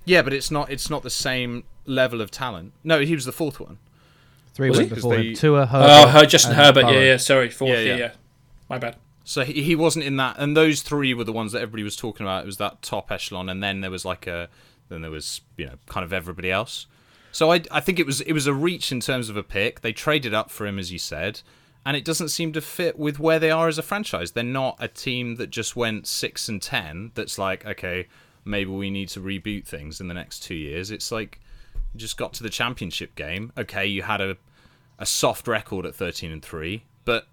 [0.07, 0.71] Yeah, but it's not.
[0.71, 2.73] It's not the same level of talent.
[2.83, 3.79] No, he was the fourth one.
[4.55, 5.35] three Was went before they- him.
[5.35, 5.87] Tua, Herbert.
[5.91, 6.83] Oh, her, Justin Herbert.
[6.85, 6.93] Burrow.
[6.93, 7.17] Yeah, yeah.
[7.19, 7.71] Sorry, fourth.
[7.73, 7.97] Yeah, Yeah, yeah.
[7.97, 8.11] yeah.
[8.71, 8.97] My bad.
[9.25, 11.97] So he, he wasn't in that, and those three were the ones that everybody was
[11.97, 12.45] talking about.
[12.45, 14.49] It was that top echelon, and then there was like a
[14.89, 16.87] then there was, you know, kind of everybody else.
[17.33, 19.81] So I, I think it was it was a reach in terms of a pick.
[19.81, 21.41] They traded up for him, as you said,
[21.85, 24.31] and it doesn't seem to fit with where they are as a franchise.
[24.33, 27.11] They're not a team that just went six and ten.
[27.15, 28.07] That's like, okay,
[28.47, 30.91] maybe we need to reboot things in the next two years.
[30.91, 31.41] It's like
[31.93, 33.53] you just got to the championship game.
[33.59, 34.37] Okay, you had a
[34.99, 37.27] a soft record at thirteen and three, but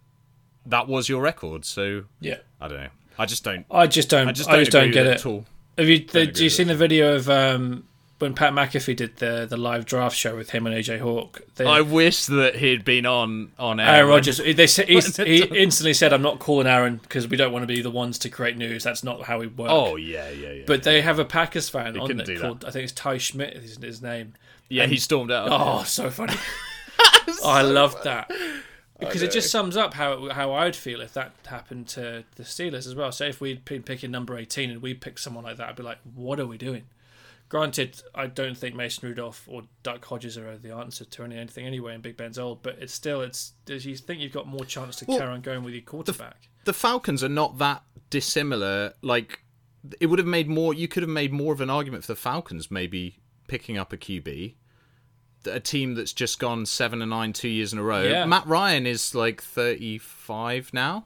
[0.66, 1.66] that was your record.
[1.66, 2.38] So Yeah.
[2.60, 2.90] I don't know.
[3.18, 3.66] I just don't.
[3.70, 4.28] I just don't.
[4.28, 5.16] I I just just don't, don't, get it.
[5.20, 5.46] at all.
[5.78, 6.00] Have you?
[6.06, 6.74] The, do you seen it.
[6.74, 7.88] the video of um,
[8.24, 11.42] when Pat McAfee did the the live draft show with him and AJ Hawk?
[11.56, 13.88] They, I wish that he'd been on on air.
[13.88, 14.38] Aaron Rodgers.
[14.38, 17.82] They he, he instantly said, "I'm not calling Aaron because we don't want to be
[17.82, 18.84] the ones to create news.
[18.84, 20.64] That's not how we work." Oh yeah, yeah, yeah.
[20.66, 22.66] but they have a Packers fan on couldn't there do that.
[22.66, 24.34] I think it's Ty Schmidt is his name.
[24.70, 25.50] yeah, he stormed out.
[25.52, 26.36] Oh, so funny.
[27.28, 28.32] oh, I loved that.
[29.00, 32.88] Because it just sums up how how I'd feel if that happened to the Steelers
[32.88, 33.12] as well.
[33.12, 35.84] So if we'd been picking number 18 and we picked someone like that, I'd be
[35.84, 36.84] like, what are we doing?
[37.54, 41.68] Granted, I don't think Mason Rudolph or Duck Hodges are the answer to any- anything
[41.68, 44.66] anyway, and Big Ben's old, but it's still, it's does you think you've got more
[44.66, 46.50] chance to Well, carry on going with your quarterback.
[46.66, 48.94] the Falcons are not that dissimilar.
[49.04, 49.44] Like
[50.00, 50.74] it would have made more.
[50.74, 53.98] You could have made more of an argument for the Falcons maybe picking up a
[53.98, 54.56] QB,
[55.46, 58.02] a team that's just gone seven and nine two years in a row.
[58.02, 58.26] Yeah.
[58.26, 61.06] Matt Ryan is like thirty five now,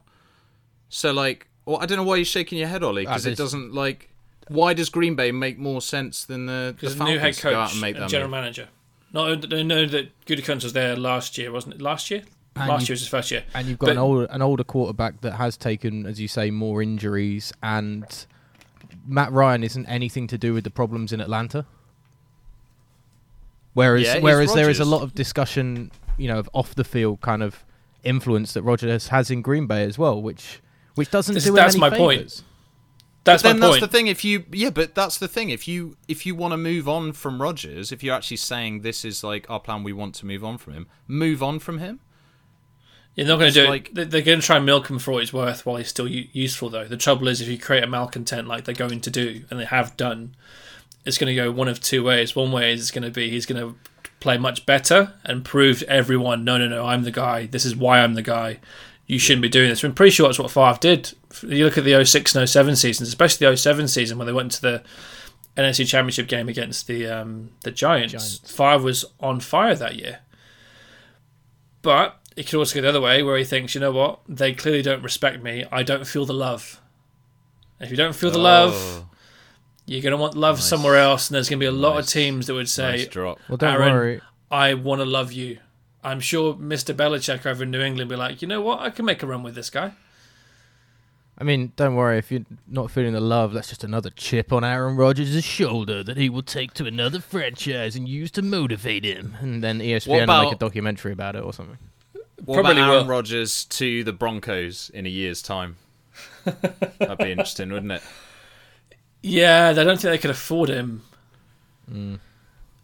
[0.87, 3.37] so like, well, I don't know why you're shaking your head, Ollie, because Ah, it
[3.37, 4.11] doesn't like.
[4.49, 7.49] Why does Green Bay make more sense than the, the the new head to go
[7.55, 8.39] out coach and make and general move?
[8.39, 8.67] manager.
[9.13, 11.81] No, I know that Gutekunst was there last year, wasn't it?
[11.81, 12.23] Last year?
[12.55, 13.43] And last you- year was his first year.
[13.53, 16.51] And you've got But- an older an older quarterback that has taken, as you say,
[16.51, 18.03] more injuries, and
[19.07, 21.65] Matt Ryan isn't anything to do with the problems in Atlanta.
[23.73, 27.21] Whereas yeah, whereas there is a lot of discussion, you know, of off the field
[27.21, 27.63] kind of
[28.03, 30.61] influence that Rodgers has in Green Bay as well, which
[30.95, 32.41] which doesn't This- do that's any my point.
[33.27, 34.07] That's then my that's the thing.
[34.07, 35.49] If you yeah, but that's the thing.
[35.51, 39.05] If you if you want to move on from Rodgers, if you're actually saying this
[39.05, 41.99] is like our plan, we want to move on from him, move on from him.
[43.15, 43.95] You're not going to do like- it.
[43.95, 46.07] They- They're going to try and milk him for what he's worth while he's still
[46.07, 46.85] useful, though.
[46.85, 49.65] The trouble is, if you create a malcontent like they're going to do, and they
[49.65, 50.35] have done,
[51.03, 52.35] it's going to go one of two ways.
[52.35, 53.75] One way is it's going to be he's going to
[54.19, 57.47] play much better and prove to everyone, no, no, no, I'm the guy.
[57.47, 58.59] This is why I'm the guy.
[59.07, 59.83] You shouldn't be doing this.
[59.83, 61.13] I'm pretty sure that's what Favre did.
[61.41, 64.51] You look at the 06 and 07 seasons, especially the 07 season when they went
[64.53, 64.83] to the
[65.55, 68.11] NFC Championship game against the um, the Giants.
[68.11, 68.37] Giants.
[68.51, 70.19] Favre was on fire that year.
[71.81, 74.53] But it could also go the other way, where he thinks, you know what, they
[74.53, 75.65] clearly don't respect me.
[75.71, 76.81] I don't feel the love.
[77.79, 79.09] If you don't feel the love, Oh,
[79.85, 80.65] you're going to want love Nice.
[80.65, 82.07] somewhere else, and there's going to be a lot Nice.
[82.07, 83.39] of teams that would say, nice drop.
[83.47, 84.21] Well, don't Aaron, worry.
[84.51, 85.59] I want to love you.
[86.07, 86.95] I'm sure Mr.
[86.95, 89.27] Belichick over in New England will be like, you know what, I can make a
[89.27, 89.91] run with this guy.
[91.37, 93.53] I mean, don't worry if you're not feeling the love.
[93.53, 97.95] That's just another chip on Aaron Rodgers' shoulder that he will take to another franchise
[97.95, 99.35] and use to motivate him.
[99.41, 101.77] And then ESPN will make a documentary about it or something.
[102.45, 103.13] What Probably about Aaron will.
[103.13, 105.75] Rodgers to the Broncos in a year's time?
[106.45, 108.01] That'd be interesting, wouldn't it?
[109.21, 111.03] Yeah, I don't think they could afford him.
[111.91, 112.19] Mm.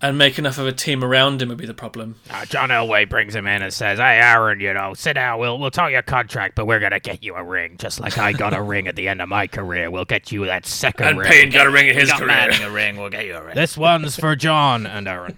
[0.04, 2.18] And make enough of a team around him would be the problem.
[2.30, 5.39] Uh, John Elway brings him in and says, "Hey, Aaron, you know, sit down.
[5.39, 8.34] We'll we'll talk your contract, but we're gonna get you a ring, just like I
[8.34, 9.89] got a ring at the end of my career.
[9.89, 11.32] We'll get you that second And ring.
[11.32, 12.28] Payne got a ring in his got career.
[12.28, 12.98] Manning a ring.
[12.98, 13.56] We'll get you a ring.
[13.56, 15.38] This one's for John and Aaron.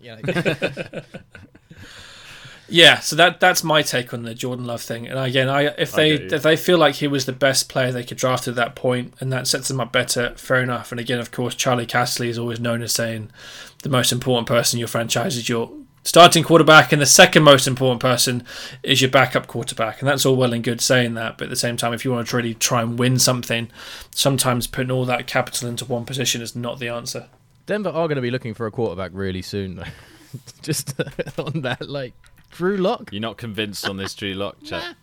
[2.70, 5.06] Yeah, so that that's my take on the Jordan Love thing.
[5.06, 6.36] And again, I if they get you.
[6.36, 9.14] if they feel like he was the best player they could draft at that point,
[9.20, 10.92] and that sets them up better, fair enough.
[10.92, 13.30] And again, of course, Charlie Casserly is always known as saying
[13.82, 15.70] the most important person in your franchise is your
[16.04, 18.44] starting quarterback, and the second most important person
[18.82, 20.00] is your backup quarterback.
[20.00, 22.12] And that's all well and good saying that, but at the same time, if you
[22.12, 23.70] want to really try and win something,
[24.14, 27.28] sometimes putting all that capital into one position is not the answer.
[27.66, 29.84] Denver are going to be looking for a quarterback really soon, though.
[30.62, 31.04] Just uh,
[31.38, 32.14] on that, like
[32.50, 33.10] Drew Lock.
[33.12, 34.96] You're not convinced on this Drew Lock chat.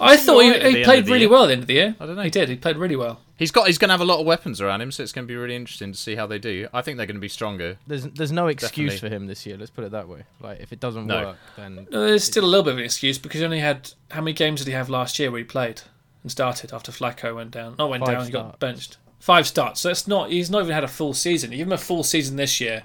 [0.00, 1.28] I thought alright at the he, he played really year.
[1.28, 1.96] well at the end of the year.
[2.00, 2.22] I don't know.
[2.22, 2.48] He did.
[2.48, 3.20] He played really well.
[3.36, 3.66] He's got.
[3.66, 5.34] He's going to have a lot of weapons around him, so it's going to be
[5.36, 6.68] really interesting to see how they do.
[6.72, 7.78] I think they're going to be stronger.
[7.86, 9.08] There's there's no excuse Definitely.
[9.08, 9.56] for him this year.
[9.56, 10.22] Let's put it that way.
[10.40, 11.24] Like if it doesn't No.
[11.24, 13.90] work, then No, there's still a little bit of an excuse because he only had
[14.12, 15.82] how many games did he have last year where he played
[16.22, 17.74] and started after Flacco went down?
[17.76, 18.58] Not went Five down, he got starts.
[18.58, 18.96] benched.
[19.18, 19.80] Five starts.
[19.80, 20.30] So it's not.
[20.30, 21.50] He's not even had a full season.
[21.50, 22.84] You give him a full season this year,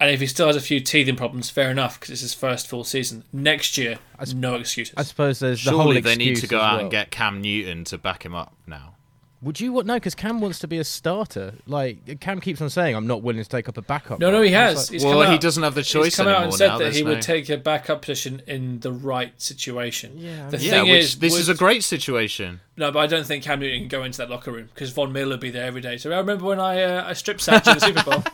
[0.00, 2.66] and if he still has a few teething problems, fair enough because it's his first
[2.66, 3.22] full season.
[3.32, 4.94] Next year, there's no excuses.
[4.96, 6.80] I suppose there's the whole Surely excuse they need to go out well.
[6.80, 8.94] and get Cam Newton to back him up now.
[9.40, 9.86] Would you what?
[9.86, 11.54] No, because Cam wants to be a starter.
[11.66, 14.42] Like Cam keeps on saying, "I'm not willing to take up a backup." No, no,
[14.42, 14.90] he has.
[14.90, 16.06] like, well, come he out- doesn't have the choice.
[16.06, 16.78] He's choice come anymore out and said now.
[16.78, 20.14] that he no- would take a backup position in the right situation.
[20.16, 22.60] Yeah, The Yeah, thing which, is, this is a great situation.
[22.76, 25.12] No, but I don't think Cam Newton can go into that locker room because Von
[25.12, 25.98] Miller would be there every day.
[25.98, 28.24] So I remember when I uh, I strip sacked in the Super Bowl.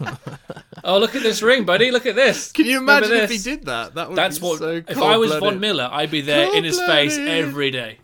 [0.85, 1.91] oh, look at this ring, buddy!
[1.91, 2.51] Look at this.
[2.51, 3.95] Can you Remember imagine if he did that?
[3.95, 4.59] That would That's be what.
[4.59, 5.61] so if I was Von.
[5.61, 7.99] Miller, I'd be there in his face every day,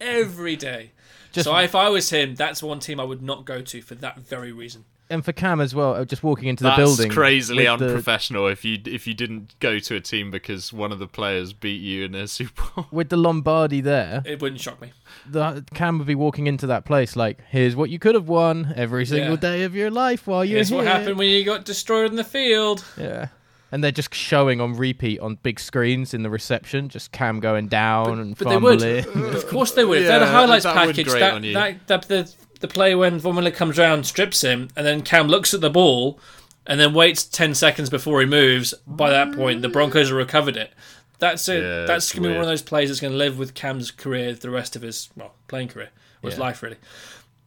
[0.00, 0.92] every day.
[1.36, 3.94] Just- so if I was him, that's one team I would not go to for
[3.96, 4.84] that very reason.
[5.08, 7.06] and for Cam as well, uh, just walking into the That's building.
[7.08, 8.48] That's crazily with the- unprofessional.
[8.48, 11.80] If you if you didn't go to a team because one of the players beat
[11.80, 12.86] you in a Super Bowl.
[12.90, 14.90] with the Lombardi there, It wouldn't shock me.
[15.30, 18.72] the Cam would be walking into that place like, "Here's what you could have won
[18.74, 19.36] every single Yeah.
[19.36, 22.16] day of your life while you're Here's here." what happened when you got destroyed in
[22.16, 22.84] the field.
[22.98, 23.28] Yeah.
[23.72, 27.66] And they're just showing on repeat on big screens in the reception, just Cam going
[27.66, 28.82] down and But they would.
[29.34, 29.98] Of course they would.
[30.02, 31.54] If they had a Yeah, highlights that would package, grate that, on you.
[31.54, 35.28] that, that the the play when Von Miller comes round, strips him, and then Cam
[35.28, 36.18] looks at the ball,
[36.66, 38.72] and then waits ten seconds before he moves.
[38.86, 40.72] By that point, the Broncos have recovered it.
[41.18, 41.62] That's it.
[41.62, 44.50] Yeah, that's gonna be one of those plays that's gonna live with Cam's career the
[44.50, 45.90] rest of his well playing career
[46.22, 46.76] or his life really.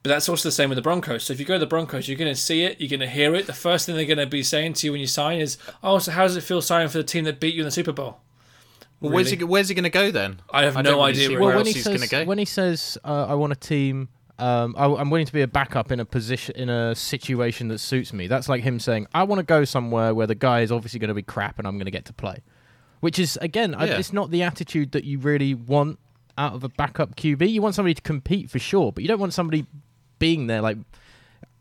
[0.02, 1.26] But that's also the same with the Broncos.
[1.26, 3.10] So if you go to the Broncos, you're going to see it, you're going to
[3.10, 3.48] hear it.
[3.48, 6.00] The first thing they're going to be saying to you when you sign is, "Oh,
[6.00, 7.92] so how does it feel signing for the team that beat you in the Super
[7.92, 8.20] Bowl?"
[9.02, 10.42] Well, where's he where's he going to go then?
[10.52, 12.08] I have don't no really idea where where well, when else he he's going to
[12.08, 12.26] says go.
[12.26, 15.48] when he says uh, I want a team, um, I, I'm willing to be a
[15.48, 18.28] backup in a position in a situation that suits me.
[18.28, 21.10] That's like him saying I want to go somewhere where the guy is obviously going
[21.10, 22.38] to be crap and I'm going to get to play.
[23.00, 26.00] Which is again, I, it's not the attitude that you really want
[26.38, 27.50] out of a backup QB.
[27.50, 29.66] You want somebody to compete for sure, but you don't want somebody
[30.20, 30.78] being there like.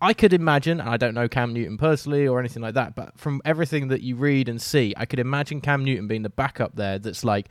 [0.01, 3.19] I could imagine, and I don't know Cam Newton personally or anything like that, but
[3.19, 6.77] from everything that you read and see, I could imagine Cam Newton being the backup
[6.77, 7.49] there that's like,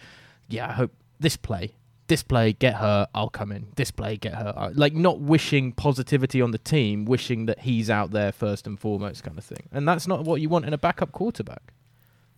[0.48, 1.74] yeah, I hope this play,
[2.08, 3.68] this play, get her, I'll come in.
[3.76, 4.72] This play, get her.
[4.74, 9.26] Like, not wishing positivity on the team, wishing that he's out there first and foremost,
[9.26, 9.68] kind of thing.
[9.74, 11.74] And that's not what you want in a backup quarterback.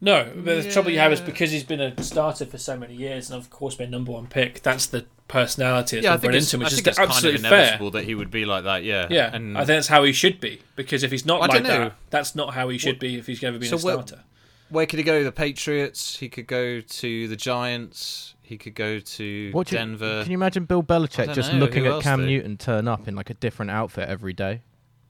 [0.01, 2.95] No, but the trouble you have is because he's been a starter for so many
[2.95, 4.63] years, and of course been number one pick.
[4.63, 6.87] That's the personality that's yeah, been think bred it's, into him, I which is think
[6.87, 7.59] it's kind of absolutely fair.
[7.61, 8.83] inevitable that he would be like that.
[8.83, 10.59] Yeah, Yeah, and I think that's how he should be.
[10.75, 13.39] Because if he's not I like that, that's not how he should be if he's
[13.39, 14.23] going to be So a where- starter.
[14.69, 15.23] where could he go?
[15.23, 16.17] The Patriots.
[16.17, 18.35] He could go to the Giants.
[18.41, 20.23] He could go to What do you- Denver.
[20.23, 22.25] Can you imagine Bill Belichick just know, looking at Cam though?
[22.27, 24.61] Newton turn up in like a different outfit every day?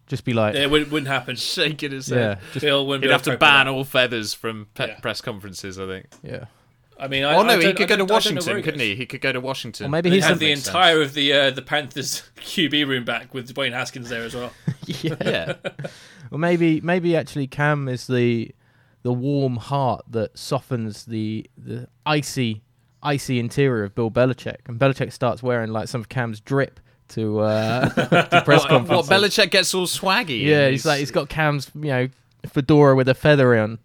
[0.07, 1.35] Just be like, Yeah, it wouldn't, wouldn't happen.
[1.37, 2.39] shaking his yeah, head.
[2.51, 4.99] just, Bill wouldn't He'd be have to ban all feathers from pe- Yeah.
[4.99, 5.79] press conferences.
[5.79, 6.07] I think.
[6.23, 6.45] yeah.
[6.99, 8.61] I mean, I, Oh no, I he could go to don't- I don't know Washington,
[8.63, 8.95] couldn't he?
[8.95, 9.85] He could go to Washington.
[9.85, 13.05] Or maybe he's had the- the Makes entire of the uh, the Panthers QB room
[13.05, 14.51] back with Dwayne Haskins there as well.
[14.85, 15.15] yeah.
[15.23, 15.53] Yeah,
[16.31, 18.51] Well, maybe maybe actually Cam is the
[19.03, 22.61] the warm heart that softens the the icy
[23.01, 27.39] icy interior of Bill Belichick, and Belichick starts wearing like some of Cam's drip to
[27.39, 29.05] uh, to press what, what.
[29.05, 30.43] Belichick gets all swaggy.
[30.43, 32.09] yeah, and he's like he's got Cam's you know
[32.47, 33.79] fedora with a feather on,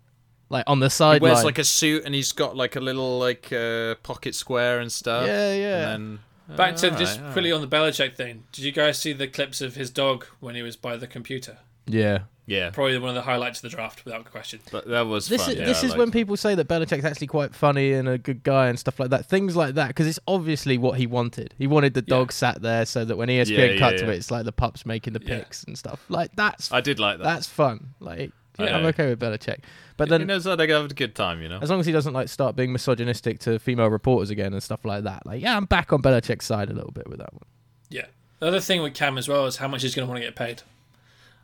[0.51, 1.15] like on the side.
[1.15, 1.33] He sideline.
[1.33, 4.91] wears like a suit and he's got like a little like uh, pocket square and
[4.93, 5.27] stuff.
[5.27, 5.91] yeah, yeah.
[5.95, 7.33] And then, Back to Alright, just alright.
[7.33, 8.45] quickly on the Belichick thing.
[8.53, 11.59] Did you guys see the clips of his dog when he was by the computer?
[11.87, 12.19] yeah.
[12.47, 14.61] yeah, Probably one of the highlights of the draft, without question.
[14.71, 15.53] But that was This fun.
[15.53, 16.13] is yeah, this I is liked when it.
[16.13, 19.25] people say that Belichick's actually quite funny and a good guy and stuff like that.
[19.25, 21.55] Things like that because it's obviously what he wanted.
[21.57, 22.17] He wanted the Yeah.
[22.17, 24.11] dog sat there so that when ESPN Yeah, yeah, cut to yeah.
[24.13, 25.39] it, it's like the pups making the Yeah.
[25.39, 26.05] picks and stuff.
[26.11, 27.25] Like that's I did like that.
[27.25, 27.95] that's fun.
[28.01, 29.59] Like I yeah, I'm okay with Belichick,
[29.97, 31.59] but then he then knows how to have a good time, you know.
[31.61, 34.85] as long as he doesn't like start being misogynistic to female reporters again and stuff
[34.85, 35.27] like that.
[35.27, 37.45] Like yeah, I'm back on Belichick's side a little bit with that one.
[37.91, 38.07] Yeah.
[38.41, 40.27] The other thing with Cam as well is how much he's going to want to
[40.27, 40.63] get paid.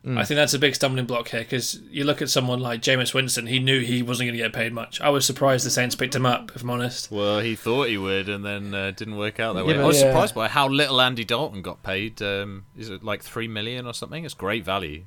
[0.05, 0.17] Mm.
[0.17, 3.13] I think that's a big stumbling block here because you look at someone like Jameis
[3.13, 4.99] Winston, he knew he wasn't going to get paid much.
[4.99, 7.11] I was surprised the Saints picked him up, if I'm honest.
[7.11, 9.83] Well, he thought he would, and then uh, didn't work out that Yeah, way.
[9.83, 10.09] I was Yeah.
[10.09, 12.19] surprised by how little Andy Dalton got paid.
[12.19, 14.25] Um, is it like three million or something?
[14.25, 15.03] It's great value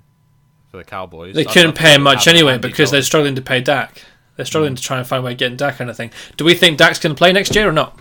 [0.75, 1.37] for the Cowboys.
[1.37, 4.03] They I'd couldn't pay him much anyway Andy because they're struggling to pay Dak.
[4.35, 4.79] They're struggling Mm.
[4.79, 6.11] to try and find a way of getting Dak kind of thing.
[6.37, 7.97] Do we think Dak's going to play next year or not?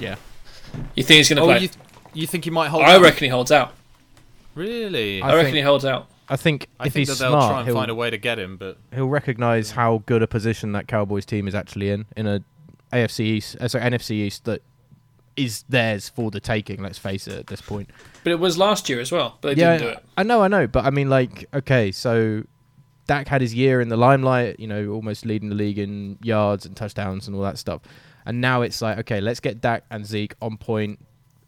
[0.00, 0.14] Yeah,
[0.94, 1.58] You think he's going to Oh, play?
[1.64, 1.68] you,
[2.14, 2.84] you think he might hold?
[2.84, 3.02] I out?
[3.02, 3.74] reckon he holds out.
[4.54, 5.20] Really?
[5.20, 6.08] I I, reckon think- he holds out.
[6.28, 8.10] I think I if think he's that they'll smart, try and he'll, find a way
[8.10, 11.90] to get him, but he'll recognize how good a position that Cowboys team is actually
[11.90, 12.42] in in a
[12.92, 14.60] AFC East, uh, sorry, NFC East that
[15.36, 16.82] is theirs for the taking.
[16.82, 17.90] Let's face it, at this point.
[18.26, 20.04] But it was last year as well, but they yeah, didn't do it.
[20.16, 22.42] I know, I know, but I mean, like, okay, so
[23.06, 26.66] Dak had his year in the limelight, you know, almost leading the league in yards
[26.66, 27.82] and touchdowns and all that stuff,
[28.24, 30.98] and now it's like, okay, let's get Dak and Zeke on point.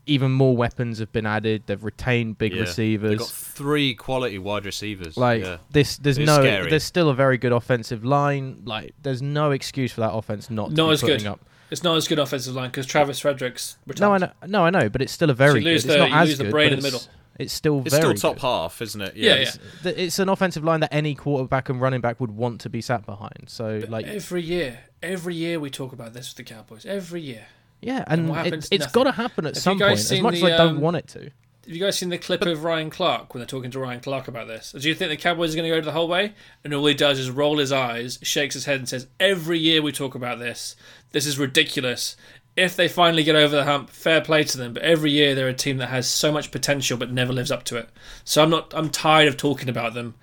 [0.06, 1.64] Even more weapons have been added.
[1.66, 2.60] They've retained big yeah.
[2.60, 3.10] receivers.
[3.10, 5.16] They've got three quality wide receivers.
[5.16, 5.56] Like yeah.
[5.70, 6.70] this, there's It's no, scary.
[6.70, 8.62] there's still a very good offensive line.
[8.64, 11.26] Like there's no excuse for that offense not to Not be as putting good.
[11.26, 11.40] up.
[11.70, 14.88] It's not as good offensive line because Travis Frederick's No, I know, no, I know,
[14.88, 15.90] but it's still a very you lose good.
[15.90, 17.00] the- it's not you as lose the good, brain in the middle.
[17.38, 18.46] It's still It's very still top good.
[18.46, 19.16] half, isn't it?
[19.16, 22.60] Yeah, it's- Th- It's an offensive line that any quarterback and running back would want
[22.62, 23.44] to be sat behind.
[23.46, 26.84] So, like, every year, every year we talk about this with the Cowboys.
[26.84, 27.44] Every year.
[27.80, 28.68] yeah, and, what it, happens?
[28.72, 29.92] it's got to happen at Have some point.
[29.92, 31.30] As seen much as the, I don't um, want it to.
[31.68, 34.26] Have you guys seen the clip of Ryan Clark when they're talking to Ryan Clark
[34.26, 34.72] about this?
[34.72, 36.32] Do you think the Cowboys are going to go to the whole way?
[36.64, 39.82] And all he does is roll his eyes, shakes his head, and says, "Every year
[39.82, 40.76] we talk about this.
[41.12, 42.16] This is ridiculous.
[42.56, 44.72] If they finally get over the hump, fair play to them.
[44.72, 47.64] But every year they're a team that has so much potential but never lives up
[47.64, 47.90] to it.
[48.24, 48.72] So I'm not.
[48.74, 50.14] I'm tired of talking about them.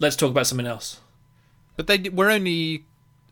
[0.00, 0.98] Let's talk about something else.
[1.76, 2.86] But they we're only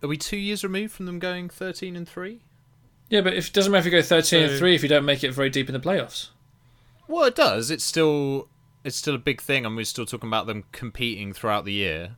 [0.05, 2.43] are we two years removed from them going thirteen and three?
[3.09, 5.23] Yeah, but it doesn't matter if you go 13 and three if you don't make
[5.23, 6.31] it very deep in the playoffs.
[7.09, 7.71] Well, it does.
[7.71, 8.49] It's still
[8.85, 12.17] it's still a big thing, and we're still talking about them competing throughout the year.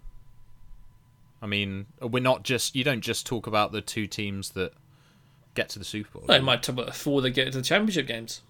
[1.40, 4.72] I mean, we're not just you don't just talk about the two teams that
[5.54, 6.30] get to the Super Bowl.
[6.30, 8.42] It might talk about the four that get to the championship games.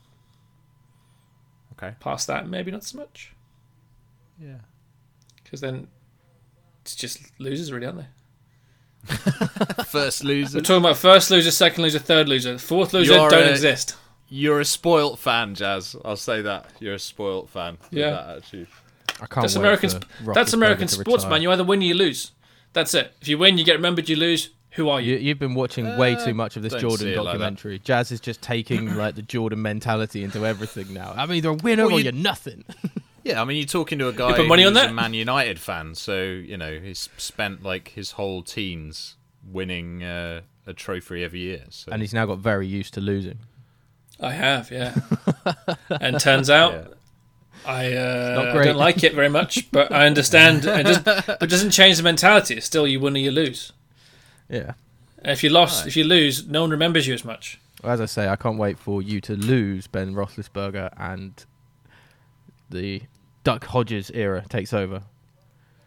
[1.73, 1.95] Okay.
[2.01, 3.33] Past that, maybe not so much.
[4.41, 4.59] Yeah.
[5.43, 5.89] Because then
[6.83, 8.07] it's just losers, really, aren't they?
[9.85, 10.59] First loser.
[10.59, 12.59] We're talking about first loser, second loser, third loser.
[12.59, 13.97] Fourth loser You're don't a- exist.
[14.29, 15.97] You're a spoilt fan, Jazz.
[16.05, 16.67] I'll say that.
[16.81, 17.79] You're a spoilt fan.
[17.91, 18.11] Yeah.
[18.11, 18.69] that attitude.
[19.21, 19.91] I can't That's wait American.
[19.91, 21.43] Sp- that's American to sports, man.
[21.43, 22.33] You either win or you lose.
[22.73, 23.15] That's it.
[23.21, 24.09] If you win, you get remembered.
[24.09, 24.51] You lose.
[24.73, 25.15] Who are you?
[25.15, 27.79] You, you've been watching way Uh, too much of this Jordan see it like documentary.
[27.81, 31.15] Jazz is just taking like the Jordan mentality into everything now.
[31.17, 32.65] I'm either a winner Well, or you- you're nothing.
[33.25, 34.89] Yeah, I mean, you're talking to a guy put money who's on that?
[34.91, 40.43] a Man United fan, so you know he's spent like his whole teens winning uh,
[40.67, 41.65] a trophy every year.
[41.69, 43.41] So and he's now got very used to losing.
[44.21, 44.95] I have, yeah.
[45.91, 46.85] and turns out Yeah.
[47.67, 50.65] I, uh, I don't like it very much, but I understand.
[50.65, 52.57] It just, but it doesn't change the mentality.
[52.57, 53.73] It's still you win or you lose.
[54.49, 54.73] Yeah.
[55.19, 57.61] And if you lost, if you lose, no one remembers you as much.
[57.85, 61.45] As I say, I can't wait for you to lose Ben Roethlisberger and
[62.71, 63.03] the
[63.45, 65.03] Duck Hodges era takes over,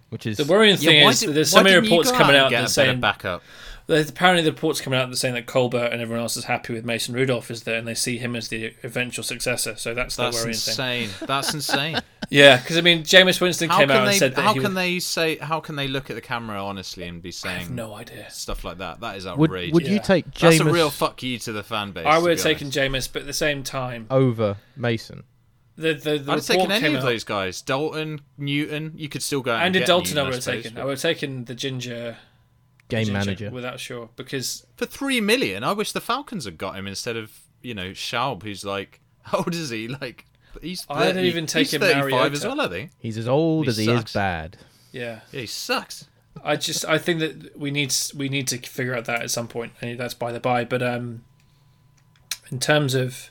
[0.09, 2.49] which is The worrying thing yeah, is did- there's why so many reports coming out
[2.49, 3.41] get that a better saying backup.
[3.87, 6.73] There's apparently the reports coming out that saying that Colbert and everyone else is happy
[6.73, 9.75] with Mason Rudolph is there, and they see him as the eventual successor.
[9.75, 11.03] So that's the That's worrying thing.
[11.03, 11.27] insane.
[11.27, 11.99] That's insane.
[12.29, 14.11] Yeah, because I mean, Jameis Winston how came can out they?
[14.11, 15.35] and said that how he can would, they say?
[15.35, 18.29] How can they look at the camera honestly and be I saying have no idea.
[18.31, 19.01] stuff like that?
[19.01, 19.73] That is outrageous.
[19.73, 20.01] would you Yeah.
[20.01, 22.05] take That's a real fuck you to the fan base.
[22.05, 22.69] I would have be taken.
[22.69, 25.23] Jameis, but at the same time, over Mason?
[25.75, 27.61] the the, the I'd have taken any of those guys.
[27.61, 28.93] Dalton, Newton.
[28.95, 30.75] You could still go out and Andy get Dalton, I would have taken.
[30.75, 32.15] but- I would have taken the ginger
[32.91, 33.49] Game ginger manager.
[33.51, 35.63] without sure because for three million.
[35.63, 39.39] I wish the Falcons had got him instead of you know Schaub, who's like how
[39.39, 39.87] old is he?
[39.87, 40.25] Like
[40.61, 42.31] he's I'd 30 even take he's him 35 Mariota.
[42.33, 42.61] as well.
[42.61, 42.91] I think.
[42.99, 44.11] He's as old He as he sucks.
[44.11, 44.57] is bad.
[44.91, 46.07] yeah, Yeah, he sucks.
[46.43, 49.47] I just I think that we need we need to figure out that at some
[49.47, 50.63] point, and that's by the by.
[50.65, 51.23] But um,
[52.49, 53.29] in terms of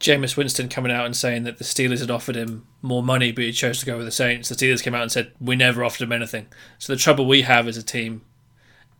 [0.00, 3.42] Jameis Winston coming out and saying that the Steelers had offered him more money, but
[3.44, 5.82] he chose to go with the Saints, the Steelers came out and said we never
[5.84, 6.46] offered him anything.
[6.78, 8.22] So the trouble we have as a team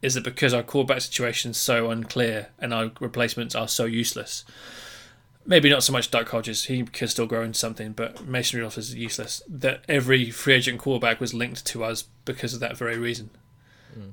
[0.03, 4.45] is that because our quarterback situation is so unclear and our replacements are so useless.
[5.47, 8.77] Maybe not so much Duck Hodges, he could still grow into something, but Mason Rudolph
[8.79, 9.43] is useless.
[9.49, 13.31] That every free agent quarterback was linked to us because of that very reason.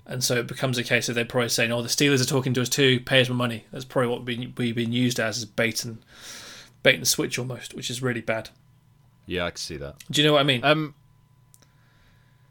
[0.07, 2.55] And so it becomes a case of they're probably saying, "Oh, the Steelers are talking
[2.55, 2.99] to us too.
[3.01, 5.99] Pay us more money." That's probably what we- we've been used as as bait and
[6.81, 8.49] bait and switch almost, which is really bad.
[9.27, 9.95] Yeah, I can see that.
[10.09, 10.63] Do you know what I mean?
[10.63, 10.95] Um,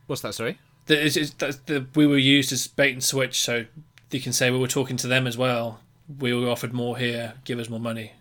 [0.07, 0.35] what's that?
[0.35, 0.59] Sorry.
[0.88, 3.64] Is- is- that's the, we were used as bait and switch, so
[4.11, 5.81] you can say we were talking to them as well.
[6.18, 7.35] We were offered more here.
[7.44, 8.12] Give us more money.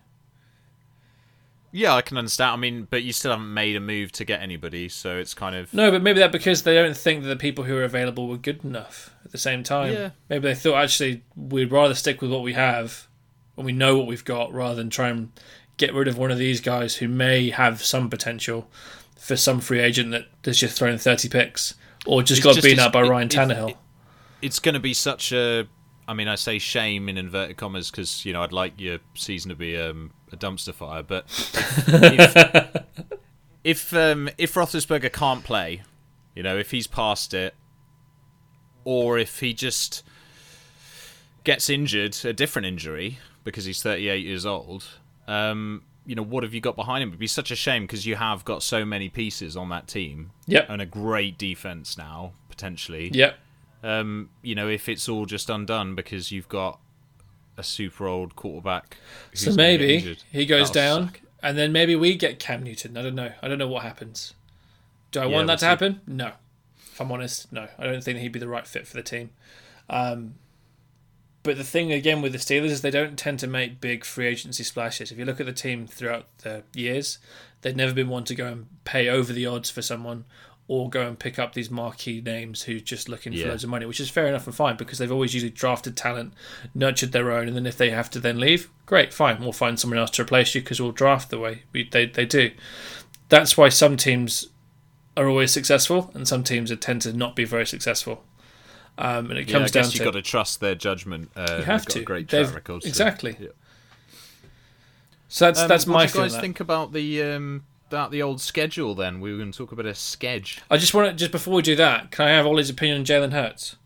[1.75, 2.51] Yeah, I can understand.
[2.51, 5.55] I mean, but you still haven't made a move to get anybody, so it's kind
[5.55, 8.27] of No, but maybe that because they don't think that the people who are available
[8.27, 9.09] were good enough.
[9.25, 10.09] At the same time, Yeah.
[10.29, 13.07] maybe they thought actually we'd rather stick with what we have,
[13.57, 15.31] and we know what we've got, rather than try and
[15.77, 18.69] get rid of one of these guys who may have some potential
[19.17, 21.73] for some free agent that has just thrown thirty picks
[22.05, 23.69] or just got just- beaten out by Ryan it- Tannehill.
[23.71, 23.77] it-
[24.41, 25.67] it's going to be such a.
[26.05, 29.49] I mean, I say shame in inverted commas because you know I'd like your season
[29.49, 31.23] to be um, a dumpster fire, but
[31.87, 32.83] if
[33.63, 35.83] if, um, if Roethlisberger can't play,
[36.35, 37.55] you know, if he's past it,
[38.83, 40.03] or if he just
[41.45, 44.85] gets injured, a different injury because he's 38 years old,
[45.27, 47.09] um, you know, what have you got behind him?
[47.09, 50.31] It'd be such a shame because you have got so many pieces on that team
[50.47, 50.65] Yep.
[50.69, 53.37] and a great defense now potentially Yep.
[53.83, 56.79] um, you know, if it's all just undone because you've got
[57.57, 58.97] a super old quarterback.
[59.33, 61.21] So maybe he goes That'll down, suck.
[61.41, 62.97] and then maybe we get Cam Newton.
[62.97, 63.31] I don't know.
[63.41, 64.33] I don't know what happens.
[65.11, 65.65] Do I Yeah, want that we'll to see.
[65.67, 66.01] happen?
[66.07, 66.31] No.
[66.91, 67.67] If I'm honest, no.
[67.77, 69.29] I don't think he'd be the right fit for the team.
[69.89, 70.35] Um,
[71.43, 74.27] But the thing again with the Steelers is they don't tend to make big free
[74.27, 75.11] agency splashes.
[75.11, 77.17] If you look at the team throughout the years,
[77.61, 80.23] they've never been one to go and pay over the odds for someone
[80.69, 83.85] or go and pick up these marquee names who's just looking for loads of money,
[83.85, 86.33] which is fair enough and fine because they've always usually drafted talent,
[86.73, 89.77] nurtured their own, and then if they have to then leave, great, fine, we'll find
[89.77, 92.51] someone else to replace you because we'll draft the way we, they, they do.
[93.27, 94.47] That's why some teams
[95.17, 98.23] are always successful and some teams tend to not be very successful.
[98.97, 101.31] Um, and it Yeah, I comes down guess to you've got to trust their judgment.
[101.35, 101.99] Uh, You have got to.
[102.01, 102.83] A great They've- track record.
[102.83, 103.35] so- exactly.
[103.39, 103.47] Yeah.
[105.27, 106.29] so that's Um, that's what my do you feeling.
[106.29, 108.93] guys think about the um, about the old schedule?
[108.95, 110.61] Then we were going to talk about a sketch.
[110.69, 113.05] I just want to just before we do that, can I have Ollie's opinion on
[113.05, 113.77] Jalen Hurts?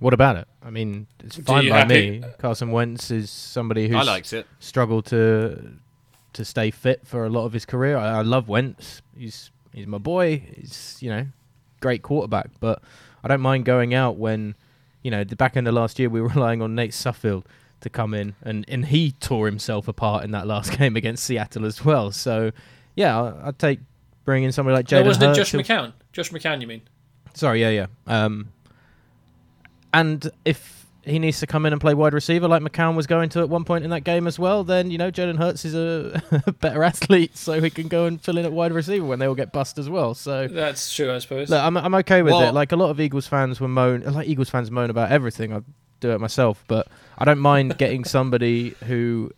[0.00, 0.48] What about it?
[0.64, 2.24] I mean, it's fine by happy- me.
[2.38, 4.46] Carson Wentz is somebody who's I liked it.
[4.58, 5.74] struggled to
[6.32, 7.96] to stay fit for a lot of his career.
[7.96, 9.00] I, I love Wentz.
[9.16, 10.38] He's he's my boy.
[10.56, 11.26] He's you know
[11.80, 12.82] great quarterback, but
[13.22, 14.54] I don't mind going out when
[15.02, 17.44] you know the back end of last year we were relying on Nate Sudfeld
[17.80, 21.64] to come in and and he tore himself apart in that last game against Seattle
[21.66, 22.10] as well.
[22.12, 22.52] So
[22.94, 23.80] yeah, I, I'd take
[24.24, 25.92] bringing in somebody like No, wasn't it Josh McCown?
[26.12, 26.82] Josh McCown, you mean?
[27.34, 27.86] Sorry, yeah, yeah.
[28.06, 28.52] Um,
[29.92, 33.28] and if he needs to come in and play wide receiver like McCown was going
[33.30, 35.74] to at one point in that game as well, then you know Jalen Hurts is
[36.46, 39.26] a better athlete, so he can go and fill in at wide receiver when they
[39.26, 40.14] all get bust as well.
[40.14, 41.50] So That's true, I suppose.
[41.50, 42.54] look, I'm I'm okay with Well- it.
[42.54, 45.52] Like a lot of Eagles fans were moan, like Eagles fans moan about everything.
[45.52, 45.62] I
[46.00, 46.88] do it myself, but
[47.18, 49.30] I don't mind getting somebody who,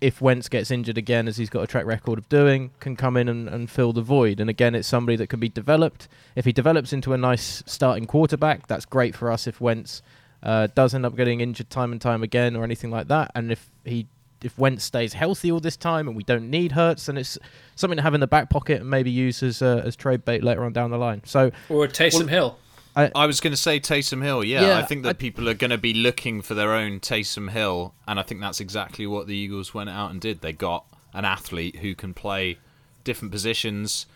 [0.00, 3.16] if Wentz gets injured again, as he's got a track record of doing, can come
[3.16, 4.40] in and, and fill the void.
[4.40, 6.08] And again, it's somebody that can be developed.
[6.34, 9.46] If he develops into a nice starting quarterback, that's great for us.
[9.46, 10.02] If Wentz
[10.44, 13.50] uh, does end up getting injured time and time again or anything like that, and
[13.50, 14.06] if he
[14.42, 17.38] if Wentz stays healthy all this time and we don't need Hurts, then it's
[17.76, 20.44] something to have in the back pocket and maybe use as uh, as trade bait
[20.44, 21.22] later on down the line.
[21.24, 22.58] So or Taysom Hill.
[22.96, 24.44] I was going to say Taysom Hill.
[24.44, 27.00] Yeah, Yeah, I think that I- people are going to be looking for their own
[27.00, 30.42] Taysom Hill, and I think that's exactly what the Eagles went out and did.
[30.42, 32.58] They got an athlete who can play
[33.02, 34.06] different positions.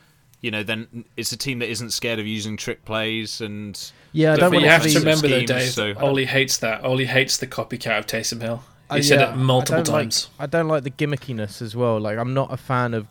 [0.40, 4.32] You know, then it's a team that isn't scared of using trick plays and yeah,
[4.32, 5.70] I But don't But want you have to to be- remember though, schemes, Dave.
[5.72, 6.82] so- Ollie hates that.
[6.84, 8.62] Ollie hates the copycat of Taysom Hill.
[8.90, 10.28] He Uh, said yeah, it multiple I times.
[10.38, 12.00] Like, I don't like the gimmickiness as well.
[12.00, 13.06] Like I'm not a fan of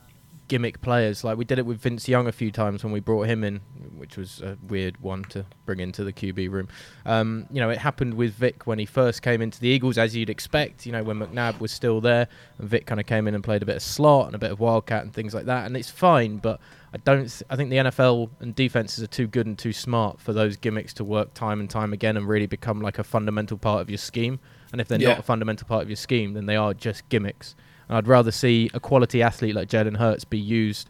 [0.48, 1.24] gimmick players.
[1.24, 3.62] Like we did it with Vince Young a few times when we brought him in,
[3.98, 6.68] which was a weird one to bring into the QB room.
[7.06, 10.16] Um, you know, it happened with Vic when he first came into the Eagles, as
[10.16, 10.86] you'd expect.
[10.86, 12.28] You know, when McNabb was still there,
[12.58, 14.52] and Vic kind of came in and played a bit of slot and a bit
[14.52, 16.38] of wildcat and things like that, and it's fine.
[16.38, 16.60] But
[16.94, 17.28] I don't.
[17.30, 20.56] Th- I think the NFL and defenses are too good and too smart for those
[20.58, 23.90] gimmicks to work time and time again and really become like a fundamental part of
[23.90, 24.40] your scheme.
[24.72, 25.10] And if they're Yeah.
[25.10, 27.56] not a fundamental part of your scheme, then they are just gimmicks.
[27.90, 30.90] And I'd rather see a quality athlete like Jalen Hurts be used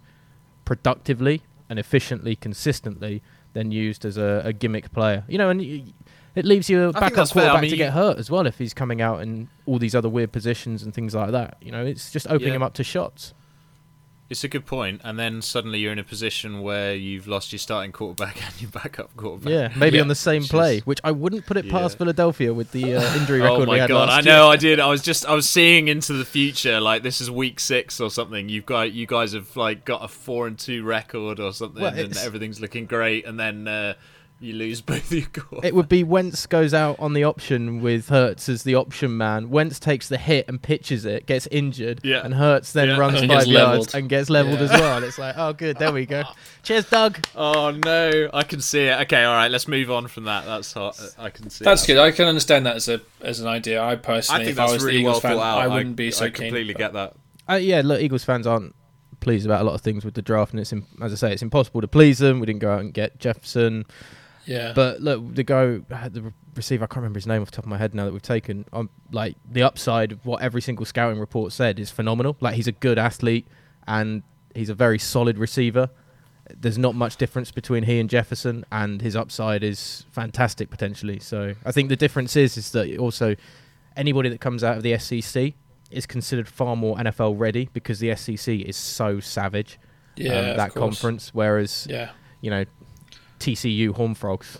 [0.65, 3.21] productively and efficiently, consistently,
[3.53, 5.23] than used as a, a gimmick player.
[5.27, 5.83] You know, and y-
[6.35, 7.43] it leaves you a backup fair.
[7.43, 9.95] I quarterback mean, to get hurt as well if he's coming out in all these
[9.95, 11.57] other weird positions and things like that.
[11.61, 12.55] You know, it's just opening Yeah.
[12.57, 13.33] him up to shots.
[14.29, 14.63] It's a good.
[14.69, 18.69] And then suddenly you're in a position where you've lost your starting quarterback and your
[18.71, 19.51] backup quarterback.
[19.51, 20.01] Yeah, maybe Yeah.
[20.03, 22.95] on the same Which play, is- which I wouldn't put it past Philadelphia with the
[22.95, 24.09] uh, injury record Oh my god!
[24.09, 24.53] I know year.
[24.53, 24.79] I did.
[24.79, 26.79] I was just I was seeing into the future.
[26.79, 28.49] Like this is week six or something.
[28.49, 31.93] You've got you guys have like got a four and two record or something, Well,
[31.93, 33.93] and everything's looking great, and then uh,
[34.39, 35.65] you lose both your quarterbacks.
[35.65, 39.49] It would be Wentz goes out on the option with Hurts as the option man.
[39.49, 42.21] Wentz takes the hit and pitches it, gets injured, Yeah.
[42.23, 42.97] and Hurts then Yeah.
[42.97, 43.95] runs And five yards levelled.
[43.95, 44.65] and gets leveled Yeah.
[44.65, 45.03] as well.
[45.03, 46.23] It's like, oh, good, there we go.
[46.63, 47.19] Cheers, Doug.
[47.35, 48.29] Oh no!
[48.33, 48.99] I can see it.
[49.01, 49.49] Okay, all right.
[49.49, 50.45] Let's move on from that.
[50.45, 50.99] That's hot.
[51.17, 51.63] I can see.
[51.65, 51.87] That's that.
[51.93, 51.97] good.
[52.01, 53.81] I can understand that as a as an idea.
[53.81, 55.59] I personally, I think if I that's was really the well Eagles fan, thought out.
[55.59, 56.47] I wouldn't be so I keen.
[56.47, 57.13] completely get that.
[57.49, 58.75] Uh, yeah, look, Eagles fans aren't
[59.21, 61.31] pleased about a lot of things with the draft, and it's im- as I say,
[61.33, 62.39] it's impossible to please them.
[62.39, 63.85] We didn't go out and get Jefferson,
[64.47, 66.85] Yeah, but look, the go the receiver.
[66.85, 68.65] I can't remember his name off the top of my head now that we've taken.
[68.73, 72.37] Um, like the upside of what every single scouting report said is phenomenal.
[72.39, 73.45] Like he's a good athlete
[73.87, 74.23] and
[74.55, 75.89] he's a very solid receiver.
[76.55, 81.19] There's not much difference between he and Jefferson, and his upside is fantastic potentially.
[81.19, 83.35] So I think the difference is is that also
[83.97, 85.53] anybody that comes out of the SEC
[85.91, 89.77] is considered far more NFL ready because the SEC is so savage.
[90.15, 91.33] yeah, um, that conference.
[91.33, 92.63] Whereas Yeah, you know,
[93.39, 94.59] TCU Horn Frogs.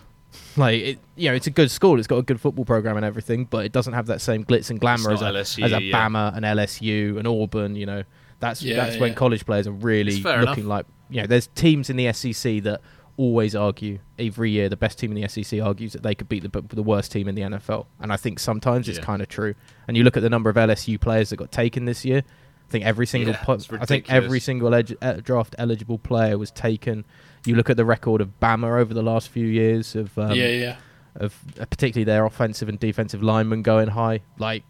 [0.56, 1.98] Like it, you know, it's a good school.
[1.98, 4.70] It's got a good football program and everything, but it doesn't have that same glitz
[4.70, 6.08] and glamour as a, LSU, as a yeah.
[6.08, 7.76] Bama, and LSU, and Auburn.
[7.76, 8.04] You know,
[8.40, 10.58] that's Yeah, that's when college players are really looking enough.
[10.66, 10.86] like.
[11.10, 12.82] You know, there's teams in the SEC that
[13.16, 14.68] always argue every year.
[14.70, 17.28] The best team in the SEC argues that they could beat the the worst team
[17.28, 19.56] in the NFL, and I think sometimes it's kind of true.
[19.88, 22.24] And you look at the number of LSU players that got taken this year.
[22.68, 26.38] I think every single Yeah, po- I think every single elig- uh, draft eligible player
[26.38, 27.06] was taken.
[27.48, 30.48] You look at the record of Bama over the last few years of um, yeah,
[30.48, 30.76] yeah.
[31.16, 34.20] of uh, particularly their offensive and defensive linemen going high.
[34.38, 34.64] Like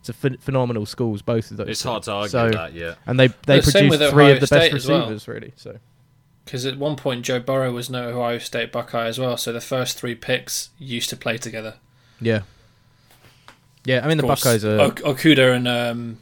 [0.00, 1.68] it's a phen- phenomenal schools, both of those.
[1.68, 2.94] It's hard to argue So- with that, yeah.
[3.06, 4.98] And they they The same produce three Ohio of the State best as well.
[5.00, 5.52] receivers, really.
[5.56, 5.78] So
[6.44, 9.60] Because at one point Joe Burrow was no Ohio State Buckeye as well, so the
[9.60, 11.74] first three picks used to play together.
[12.20, 12.40] yeah,
[13.84, 14.00] yeah.
[14.04, 14.80] I mean the course, Buckeyes are.
[14.80, 16.18] Ok- Okudah and um,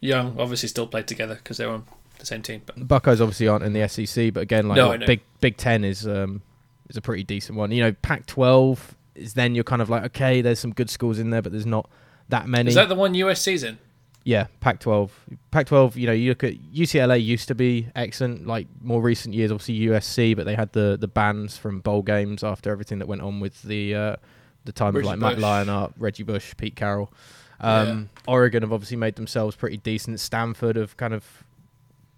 [0.00, 1.84] Young obviously still played together because they were on
[2.18, 2.62] the same team.
[2.66, 4.96] But the Buckeyes obviously aren't in the SEC, but again, like No.
[5.06, 6.42] Big Big Ten is um
[6.88, 7.70] is a pretty decent one.
[7.70, 8.78] You know, Pac-12
[9.14, 11.66] is then you're kind of like okay, there's some good schools in there, but there's
[11.66, 11.90] not
[12.28, 12.68] that many.
[12.68, 13.78] is that the one USC's in?
[14.24, 15.10] Yeah, Pac-12.
[15.52, 15.96] Pac-12.
[15.96, 18.46] You know, you look at UCLA used to be excellent.
[18.46, 22.44] Like more recent years, obviously USC, but they had the the bans from bowl games
[22.44, 24.16] after everything that went on with the uh,
[24.64, 25.44] the time Reggie of like Matt Bush.
[25.44, 27.10] Leinart, Reggie Bush, Pete Carroll.
[27.60, 30.20] Um, Oregon have obviously made themselves pretty decent.
[30.20, 31.24] Stanford have kind of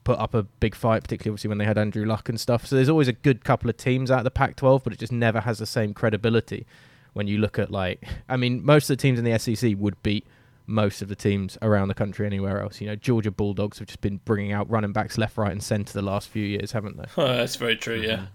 [0.05, 2.67] put up a big fight, particularly obviously when they had Andrew Luck and stuff.
[2.67, 5.13] So there's always a good couple of teams out of the Pac-12, but it just
[5.13, 6.67] never has the same credibility
[7.13, 10.01] when you look at like, I mean, most of the teams in the SEC would
[10.03, 10.27] beat
[10.67, 12.81] most of the teams around the country anywhere else.
[12.81, 15.93] You know, Georgia Bulldogs have just been bringing out running backs left, right, and centre
[15.93, 17.07] the last few years, haven't they?
[17.17, 17.97] Oh, that's very true.
[17.97, 18.27] Yeah.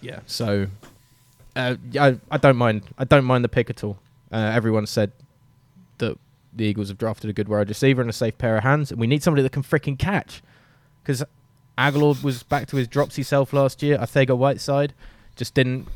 [0.00, 0.20] Yeah.
[0.26, 0.66] So,
[1.56, 2.82] uh, yeah, I, I don't mind.
[2.98, 3.98] I don't mind the pick at all.
[4.30, 5.12] Uh, everyone said
[5.98, 6.18] that
[6.52, 9.00] the Eagles have drafted a good wide receiver and a safe pair of hands, and
[9.00, 10.42] we need somebody that can freaking catch.
[11.04, 11.22] Because
[11.78, 13.98] Agholor was back to his dropsy self last year.
[13.98, 14.94] Arcega-Whiteside
[15.36, 15.86] just didn't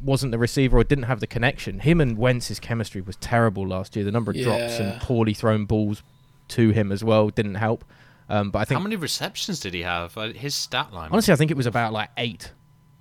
[0.00, 1.78] wasn't the receiver or didn't have the connection.
[1.78, 4.04] Him and Wentz's chemistry was terrible last year.
[4.04, 6.02] The number of drops and poorly thrown balls
[6.48, 7.84] to him as well didn't help.
[8.28, 10.16] Um, but I think How many receptions did he have?
[10.18, 11.10] Uh, His stat line.
[11.12, 12.52] honestly, I think it was about like eight.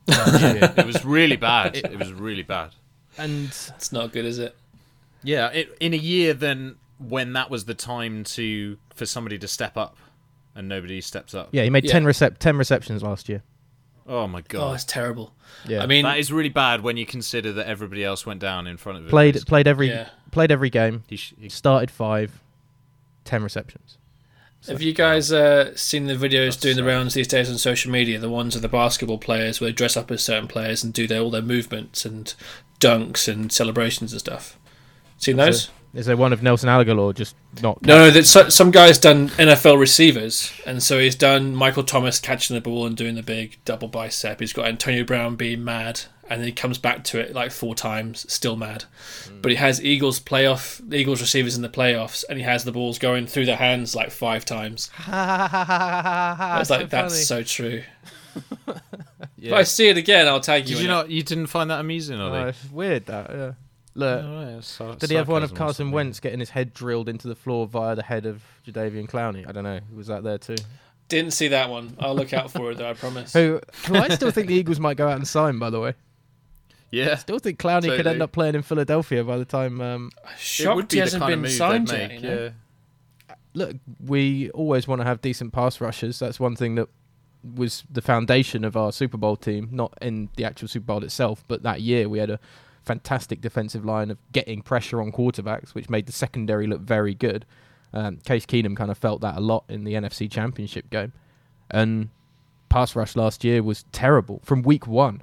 [0.07, 1.75] it was really bad.
[1.83, 2.71] It was really bad.
[3.17, 4.55] and It's not good, is it?
[5.23, 9.47] Yeah, it, in a year then when that was the time to for somebody to
[9.47, 9.97] step up,
[10.55, 11.49] and nobody steps up.
[11.51, 11.91] yeah, he made Yeah.
[11.91, 13.43] ten recep- ten receptions last year.
[14.05, 14.57] Oh my god.
[14.57, 14.73] Oh, god.
[14.75, 15.33] it's terrible.
[15.65, 18.67] Yeah, I mean, that is really bad when you consider that everybody else went down
[18.67, 19.09] in front of him.
[19.09, 20.09] played played every Yeah.
[20.31, 21.03] played every game.
[21.07, 22.39] He sh- he- Started five,
[23.23, 23.97] ten receptions.
[24.67, 27.91] Have you guys uh, seen the videos That's doing the rounds these days on social
[27.91, 28.17] media?
[28.17, 31.05] The ones of the basketball players where they dress up as certain players and do
[31.05, 32.33] their, all their movements and
[32.79, 34.57] dunks and celebrations and stuff.
[35.23, 35.69] Seen those?
[35.93, 37.79] Is there one of Nelson Agholor just not?
[37.83, 38.09] No, no.
[38.11, 42.61] that so, some guy's done NFL receivers, and so he's done Michael Thomas catching the
[42.61, 44.39] ball and doing the big double bicep.
[44.39, 47.75] He's got Antonio Brown being mad, and then he comes back to it like four
[47.75, 48.85] times, still mad.
[49.27, 49.41] Hmm.
[49.41, 52.97] But he has Eagles playoff, Eagles receivers in the playoffs, and he has the balls
[52.97, 54.89] going through their hands like five times.
[55.07, 57.83] I was like, that's so true.
[59.37, 60.75] If I see it again, I'll tag you.
[60.77, 60.93] Did you in it.
[60.93, 61.09] not?
[61.09, 62.53] You didn't find that amusing, Oh, Ollie?
[62.71, 63.29] weird that.
[63.29, 63.51] Yeah.
[63.95, 65.91] Look, Oh, yeah, so- did he have one of Carson.
[65.91, 69.47] Wentz getting his head drilled into the floor via the head of Jadeveon Clowney?
[69.47, 69.79] I don't know.
[69.93, 70.55] Was that there too?
[71.09, 71.95] Didn't see that one.
[71.99, 72.89] I'll look out for it though.
[72.89, 73.33] I promise.
[73.33, 73.59] Who?
[73.87, 75.59] Who I still think the Eagles might go out and sign.
[75.59, 75.93] By the way,
[76.89, 79.79] Yeah, I still think Clowney could end up playing in Philadelphia by the time.
[79.79, 82.11] Um, Shocked be he hasn't been signed yet.
[82.13, 82.51] you know?
[83.29, 83.35] Yeah.
[83.53, 86.17] look, we always want to have decent pass rushers.
[86.17, 86.87] That's one thing that
[87.55, 91.43] was the foundation of our Super Bowl team, not in the actual Super Bowl itself,
[91.47, 92.39] but that year we had a
[92.83, 97.45] fantastic defensive line of getting pressure on quarterbacks, which made the secondary look very good.
[97.93, 101.13] Um, Case Keenum kind of felt that a lot in the NFC Championship game,
[101.69, 102.09] and
[102.69, 105.21] pass rush last year was terrible from week one.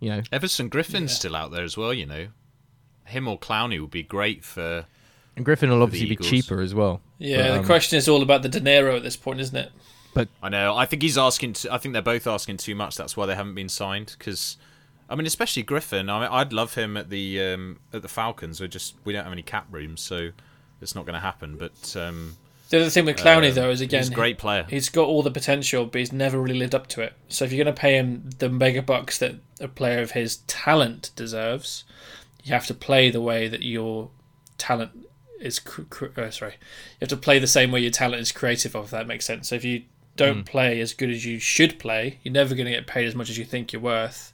[0.00, 1.16] You know, Everson Griffen's Yeah.
[1.16, 1.92] still out there as well.
[1.92, 2.28] You know,
[3.06, 4.86] him or Clowney would be great for.
[5.36, 7.00] and Griffin will obviously be cheaper as well.
[7.18, 9.72] Yeah, But, the um, question is all about the dinero at this point, isn't it?
[10.14, 10.76] But I know.
[10.76, 11.56] I think he's asking.
[11.70, 12.96] I think they're both asking too much.
[12.96, 14.14] That's why they haven't been signed.
[14.18, 14.56] Because,
[15.12, 16.10] I mean, especially Griffen.
[16.10, 18.62] I mean, I'd love him at the um, at the Falcons.
[18.62, 20.30] We just we don't have any cap room, so
[20.80, 21.58] it's not going to happen.
[21.58, 22.38] But um,
[22.70, 24.64] The other thing with Clowney uh, though is again he's a great player.
[24.70, 27.12] He's got all the potential, but he's never really lived up to it.
[27.28, 30.38] So if you're going to pay him the mega bucks that a player of his
[30.46, 31.84] talent deserves,
[32.42, 34.08] you have to play the way that your
[34.56, 34.92] talent
[35.40, 35.58] is.
[35.58, 38.74] Cr- cr- uh, sorry, you have to play the same way your talent is creative
[38.74, 38.86] of.
[38.86, 39.50] If that makes sense.
[39.50, 39.82] So if you
[40.16, 43.14] don't play as good as you should play, you're never going to get paid as
[43.14, 44.31] much as you think you're worth.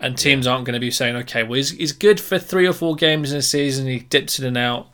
[0.00, 2.72] And teams aren't going to be saying, okay, well, he's, he's good for three or
[2.72, 3.86] four games in a season.
[3.88, 4.88] He dips in and out.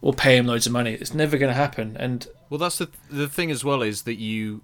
[0.00, 0.94] We'll pay him loads of money.
[0.94, 1.94] It's never going to happen.
[1.98, 4.62] And Well, that's the the thing as well is that you,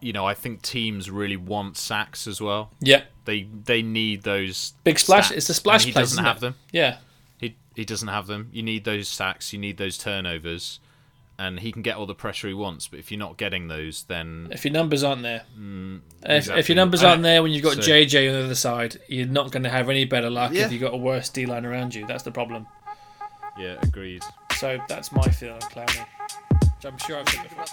[0.00, 2.70] you know, I think teams really want sacks as well.
[2.80, 6.36] yeah, They they need those Big splash- it's the splash and He plays, doesn't have
[6.36, 6.40] it?
[6.40, 6.54] them.
[6.70, 6.98] yeah.
[7.38, 8.50] He he doesn't have them.
[8.52, 9.52] You need those sacks.
[9.52, 10.78] You need those turnovers,
[11.38, 12.86] and he can get all the pressure he wants.
[12.88, 15.42] But if you're not getting those, then if your numbers aren't there.
[15.44, 16.64] if, if Mm, exactly.
[16.68, 19.50] your numbers aren't there when you've got so- JJ on the other side, you're not
[19.50, 20.66] going to have any better luck Yeah.
[20.66, 22.06] if you've got a worse D line around you.
[22.06, 22.66] That's the problem.
[23.58, 24.22] yeah, agreed.
[24.56, 26.06] So that's my feeling on Clowney.
[26.76, 27.64] Which I'm sure I've said before.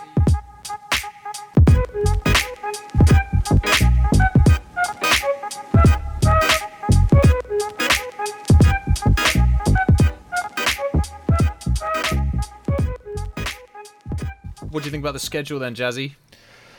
[14.72, 16.14] What do you think about the schedule then, Jazzy?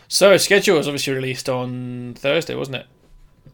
[0.08, 2.86] So schedule was obviously released on Thursday, wasn't it?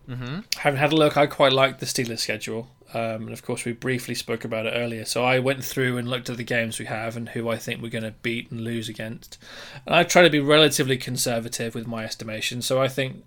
[0.09, 0.41] Mm-hmm.
[0.59, 3.73] Having had a look, I quite liked the Steelers schedule, um, and of course we
[3.73, 5.05] briefly spoke about it earlier.
[5.05, 7.83] So I went through and looked at the games we have and who I think
[7.83, 9.39] we're going to beat and lose against.
[9.87, 12.63] And I try to be relatively conservative with my estimation.
[12.63, 13.25] So I think,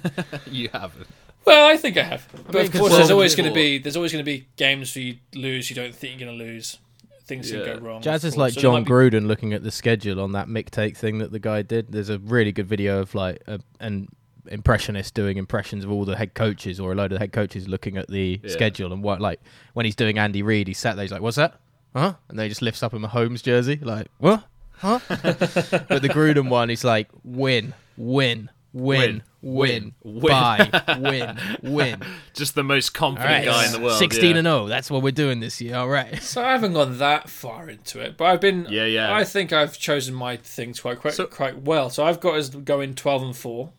[0.50, 1.06] You haven't.
[1.44, 2.26] well, I think I have.
[2.46, 4.94] But mean, of course, there's always going to be there's always going to be games
[4.96, 6.78] where you lose you don't think you're going to lose.
[7.26, 8.02] Things can go wrong.
[8.02, 10.70] Jazz is like So John might be- Gruden looking at the schedule on that mic
[10.70, 11.90] take thing that the guy did.
[11.90, 14.08] There's a really good video of like a, an
[14.48, 17.96] impressionist doing impressions of all the head coaches or a load of head coaches looking
[17.96, 18.50] at the Yeah.
[18.50, 19.40] schedule and what like
[19.72, 21.58] when he's doing Andy Reid, he sat there, he's like, "What's that?
[21.96, 24.44] Huh?" And then he just lifts up a Mahomes jersey, like, "What?
[24.78, 32.02] Huh?" but the Gruden one, he's like, "Win, win, win, win, win, buy, win, win."
[32.34, 33.98] Just the most confident right, guy in the world.
[33.98, 34.38] sixteen yeah.
[34.38, 34.66] and zero.
[34.66, 35.76] That's what we're doing this year.
[35.76, 36.20] All right.
[36.34, 38.66] So I haven't gone that far into it, but I've been.
[38.68, 39.14] Yeah, yeah.
[39.14, 41.88] I think I've chosen my things quite quite, So- quite well.
[41.88, 43.72] So I've got us going twelve and four.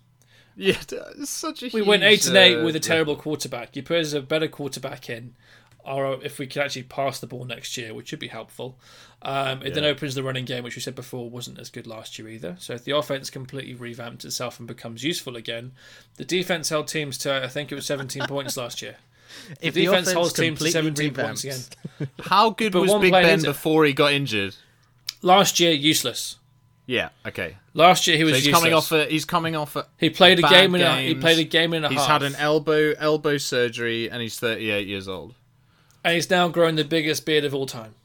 [0.56, 0.78] Yeah,
[1.20, 1.70] it's such a.
[1.74, 3.76] We went eight huge, and eight uh, with a terrible quarterback.
[3.76, 5.36] You put us a better quarterback in,
[5.86, 8.78] or if we could actually pass the ball next year, which should be helpful.
[9.22, 12.20] Um, it then opens the running game, which we said before wasn't as good last
[12.20, 12.56] year either.
[12.60, 15.72] So if the offense completely revamps itself and becomes useful again,
[16.18, 18.98] the defense held teams to I think it was seventeen points last year.
[19.62, 22.10] If the defense holds teams to completely 17 points again.
[22.26, 24.56] How good But was Big Ben before he got injured?
[25.22, 26.38] Last year, useless.
[26.86, 27.10] Yeah.
[27.28, 27.58] Okay.
[27.74, 28.62] Last year he was So he's useless.
[28.62, 28.92] coming off.
[28.94, 29.76] A, he's coming off.
[29.76, 32.22] A, he played a game and a, he played a game and a He's half.
[32.22, 35.34] had an elbow elbow surgery and he's 38 years old.
[36.06, 37.96] And he's now grown the biggest beard of all time.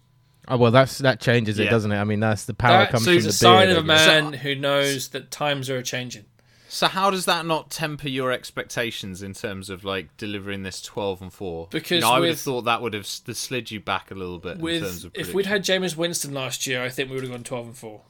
[0.48, 1.70] Oh well, that's that changes it, Yeah.
[1.70, 1.96] doesn't it?
[1.98, 3.80] I mean, that's the power That comes so from he's the a sign of a
[3.80, 4.07] I guess.
[4.09, 6.24] man who knows that times are changing.
[6.68, 11.20] So how does that not temper your expectations in terms of like delivering this 12
[11.22, 11.66] and 4?
[11.70, 14.11] Because you know, I would have with- thought that would have s- slid you back
[14.11, 16.88] a little bit in terms With of if we'd had Jameis Winston last year, I
[16.88, 18.03] think we would have gone twelve and four.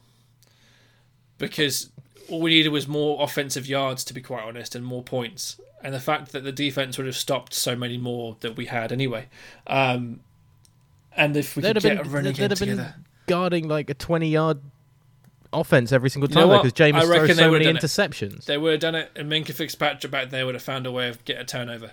[1.37, 1.89] Because
[2.29, 5.59] all we needed was more offensive yards, to be quite honest, and more points.
[5.83, 8.91] And the fact that the defense would have stopped so many more that we had
[8.91, 9.27] anyway.
[9.67, 10.19] Um,
[11.15, 12.95] and if we They'd could have get been, a running they'd game have been together,
[13.27, 14.61] guarding like a twenty-yard
[15.53, 17.81] offense every single You time because James I reckon throws so many done it.
[17.83, 18.45] interceptions.
[18.45, 21.09] they would have done it, and Minkah Fitzpatrick back there would have found a way
[21.09, 21.91] of get a turnover.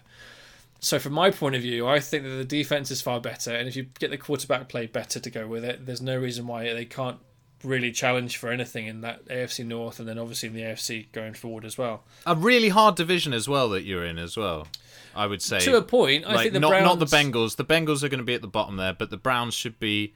[0.81, 3.67] So from my point of view, I think that the defense is far better, and
[3.67, 6.73] if you get the quarterback play better to go with it, there's no reason why
[6.73, 7.19] they can't
[7.65, 11.35] really challenge for anything in that AFC North, and then obviously in the AFC going
[11.35, 12.05] forward as well.
[12.27, 14.69] a really hard division as well that you're in as well.
[15.15, 16.85] I would say To a point, I like think the not Browns.
[16.85, 17.57] not the Bengals.
[17.57, 20.15] The Bengals are going to be at the bottom there, but the Browns should be.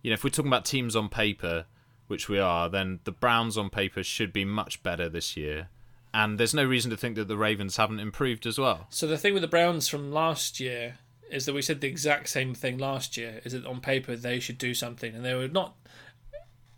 [0.00, 1.66] You know, if we're talking about teams on paper,
[2.08, 5.68] which we are, then the Browns on paper should be much better this year.
[6.14, 8.86] And there's no reason to think that the Ravens haven't improved as well.
[8.90, 10.98] So the thing with the Browns from last year
[11.30, 13.40] is that we said the exact same thing last year.
[13.44, 15.74] Is that on paper they should do something, and they were not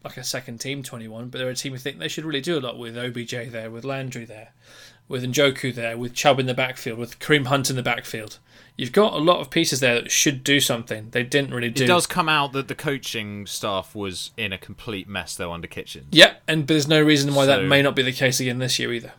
[0.04, 2.40] like a second team twenty one, but they're a team who think they should really
[2.40, 4.52] do a lot with OBJ there, with Landry there,
[5.08, 8.38] with Njoku there, with Chubb in the backfield, with Kareem Hunt in the backfield.
[8.76, 11.10] You've got a lot of pieces there that should do something.
[11.10, 11.84] They didn't really do.
[11.84, 15.68] It does come out that the coaching staff was in a complete mess though under
[15.68, 16.08] Kitchens.
[16.10, 18.92] Yeah, and there's no reason why that may not be the case again this year
[18.92, 19.12] either.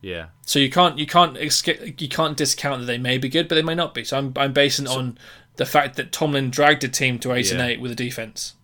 [0.00, 0.26] Yeah.
[0.42, 3.62] So you can't you can't you can't discount that they may be good, but they
[3.62, 4.04] may not be.
[4.04, 5.18] So I'm I'm basing it on
[5.56, 8.54] the fact that Tomlin dragged a team to eight and eight with a defense.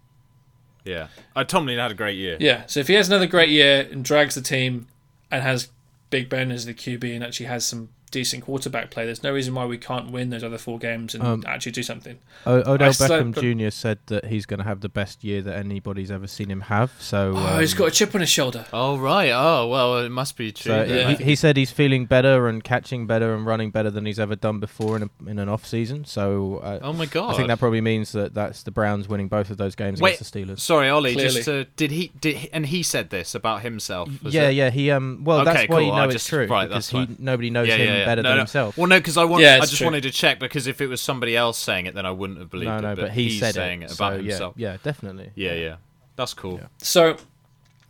[0.87, 1.09] Yeah.
[1.35, 2.37] Uh, Tomlin had a great year.
[2.41, 2.65] Yeah.
[2.67, 4.87] So if he has another great year and drags the team
[5.31, 5.69] and has
[6.11, 9.55] Big Ben as the QB and actually has some decent quarterback play, there's no reason
[9.55, 12.19] why we can't win those other four games and Um, actually do something.
[12.47, 13.71] O- Odell I slept- Beckham Jr.
[13.71, 16.93] said that he's going to have the best year that anybody's ever seen him have.
[17.01, 18.67] So Oh, he's um, got a chip on his shoulder.
[18.73, 19.31] Oh right.
[19.33, 20.73] Oh well, it must be true.
[20.73, 20.83] So.
[20.85, 21.13] Yeah.
[21.15, 24.37] he, he said he's feeling better and catching better and running better than he's ever
[24.37, 26.05] done before in a, in an off season.
[26.05, 27.35] So uh, Oh my god.
[27.35, 30.15] I think that probably means that that's the Browns winning both of those games Wait,
[30.15, 30.61] against the Steelers.
[30.61, 31.15] Sorry, Ollie.
[31.15, 31.33] Clearly.
[31.35, 34.09] Just to, did he did he, and he said this about himself?
[34.23, 34.53] yeah, it?
[34.53, 34.71] yeah.
[34.71, 35.23] He um.
[35.25, 37.51] Well, Okay, that's why you know I it's just- true right, because that's he nobody
[37.51, 38.05] knows yeah, him yeah, yeah.
[38.07, 38.41] Better no, than no.
[38.41, 38.79] himself.
[38.79, 39.43] Well, no, because I want.
[39.43, 39.87] Yeah, I just true.
[39.87, 42.51] wanted to check because if it was somebody else saying it, then I wouldn't have
[42.51, 42.83] believed no, it.
[42.83, 43.91] no, but, he he's said saying it.
[43.91, 44.55] it about so, himself.
[44.57, 45.31] Yeah, yeah, definitely.
[45.35, 45.77] Yeah, yeah.
[46.17, 46.55] That's cool.
[46.55, 46.69] Yeah.
[46.79, 47.19] So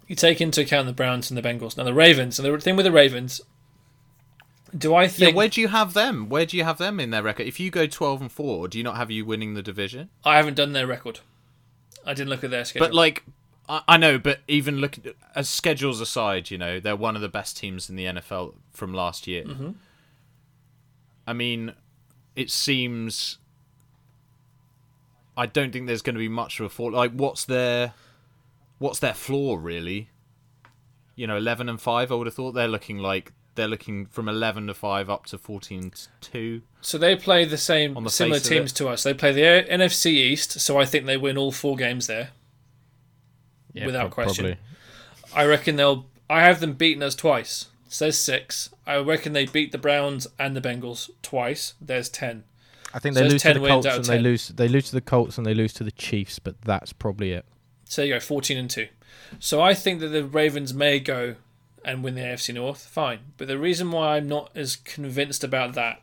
[0.08, 1.76] you take into account the Browns and the Bengals.
[1.76, 3.40] Now the Ravens, and the thing with the Ravens,
[4.76, 6.28] do I Yeah, where do you have them?
[6.28, 7.46] Where do you have them in their record?
[7.46, 10.10] If you go twelve and four, do you not have you winning the division?
[10.24, 11.20] I haven't done their record.
[12.04, 12.86] I didn't look at their schedule.
[12.86, 13.24] But like,
[13.68, 14.98] I, I know, but even look
[15.34, 18.94] as schedules aside, you know, they're one of the best teams in the NFL from
[18.94, 19.44] last year.
[19.44, 19.70] Mm-hmm.
[21.26, 21.72] I mean,
[22.34, 23.38] it seems.
[25.36, 26.92] I don't think there's going to be much of a fall.
[26.92, 27.92] Like, what's their,
[28.78, 30.08] what's their floor really?
[31.14, 32.10] You know, eleven and five.
[32.10, 35.38] I would have thought they're looking like they're looking from eleven to five up to
[35.38, 36.62] fourteen to two.
[36.80, 39.02] So they play the same the similar teams to us.
[39.02, 42.30] They play the NFC East, so I think they win all four games there.
[43.72, 44.44] Yeah, without prob- question.
[44.44, 44.58] probably.
[45.34, 46.06] I reckon they'll.
[46.30, 47.66] I have them beaten us twice.
[47.88, 48.70] Says six.
[48.86, 51.74] I reckon they beat the Browns and the Bengals twice.
[51.80, 52.44] There's ten.
[52.92, 54.48] I think So they lose to the Colts and they lose.
[54.48, 57.44] They lose to the Colts and they lose to the Chiefs, but that's probably it.
[57.84, 58.88] So you go fourteen and two.
[59.38, 61.36] So I think that the Ravens may go
[61.84, 62.86] and win the AFC North.
[62.86, 66.02] Fine, but the reason why I'm not as convinced about that.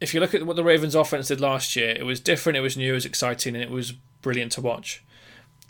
[0.00, 2.60] If you look at what the Ravens offense did last year, it was different, it
[2.60, 3.92] was new, it was exciting, and it was
[4.22, 5.02] brilliant to watch.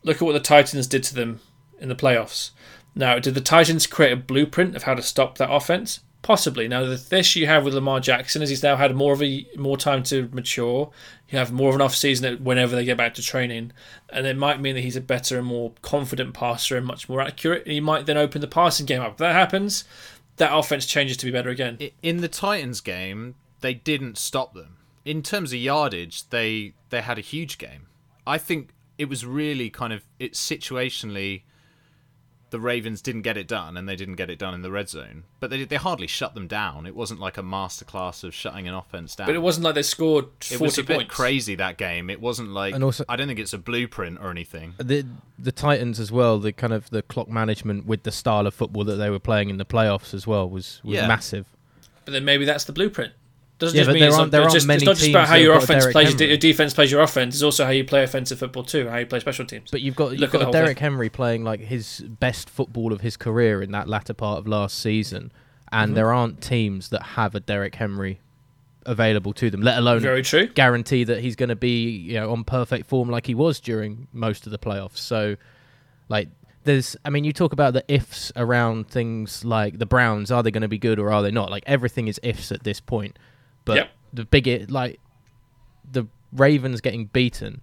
[0.03, 1.41] Look at what the Titans did to them
[1.81, 2.51] in the playoffs.
[2.95, 6.01] Now, did the Titans create a blueprint of how to stop that offense?
[6.23, 6.67] Possibly.
[6.67, 9.47] Now, the issue you have with Lamar Jackson is he's now had more of a
[9.57, 10.91] more time to mature.
[11.29, 13.73] You have more of an off season whenever they get back to training,
[14.09, 17.21] and it might mean that he's a better and more confident passer and much more
[17.21, 17.63] accurate.
[17.65, 19.13] And he might then open the passing game up.
[19.13, 19.85] If that happens,
[20.39, 21.79] that offense changes to be better again.
[22.03, 24.77] In the Titans game, they didn't stop them.
[25.05, 27.87] In terms of yardage, they they had a huge game.
[28.27, 31.43] I think it was really kind of it situationally.
[32.51, 34.89] The Ravens didn't get it done, and they didn't get it done in the red
[34.89, 35.25] zone.
[35.39, 36.87] But they they hardly shut them down.
[36.87, 39.27] It wasn't like a masterclass of shutting an offense down.
[39.27, 42.09] But it wasn't like they scored It was a bit crazy that game.
[42.09, 44.75] It wasn't like And also- I don't think it's a blueprint or anything.
[44.79, 45.05] The
[45.39, 46.39] the Titans as well.
[46.39, 49.51] The kind of the clock management with the style of football that they were playing
[49.51, 51.07] in the playoffs as well was was Yeah.
[51.07, 51.47] massive.
[52.05, 53.13] But then maybe that's the blueprint.
[53.59, 54.87] Doesn't Yeah, just but mean there it's aren't- not, there it's aren't just, many it's
[54.87, 56.29] not just about how your offense plays, Henry.
[56.29, 57.35] your defense plays your offense.
[57.35, 59.71] It's also how you play offensive football too, how you play special teams.
[59.73, 60.93] But you've got you've Look got Derrick thing.
[60.93, 64.79] Henry playing like his best football of his career in that latter part of last
[64.79, 65.33] season,
[65.73, 65.83] Mm-hmm.
[65.85, 68.21] and there aren't teams that have a Derrick Henry
[68.87, 70.47] available to them, let alone Very true.
[70.47, 74.09] guarantee that he's going to be you know on perfect form like he was during
[74.13, 74.97] most of the playoffs.
[74.99, 75.37] So,
[76.09, 76.29] like,
[76.65, 80.31] there's I mean, you talk about the ifs around things like the Browns.
[80.31, 81.51] Are they going to be good or are they not?
[81.51, 83.19] Like everything is ifs at this point.
[83.69, 83.91] But Yep.
[84.15, 84.99] the big like
[85.91, 87.61] the Ravens getting beaten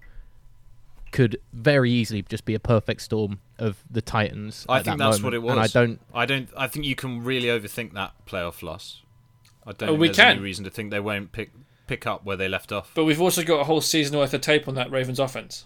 [1.11, 4.65] could very easily just be a perfect storm of the Titans.
[4.67, 5.23] I think that that's moment.
[5.23, 5.51] what it was.
[5.51, 6.01] And I don't.
[6.13, 6.49] I don't.
[6.57, 9.01] I think you can really overthink that playoff loss.
[9.65, 10.31] I don't Oh, think we there's can.
[10.33, 11.51] any reason to think they won't pick
[11.87, 12.91] pick up where they left off.
[12.95, 15.65] But we've also got a whole season worth of tape on that Ravens offense.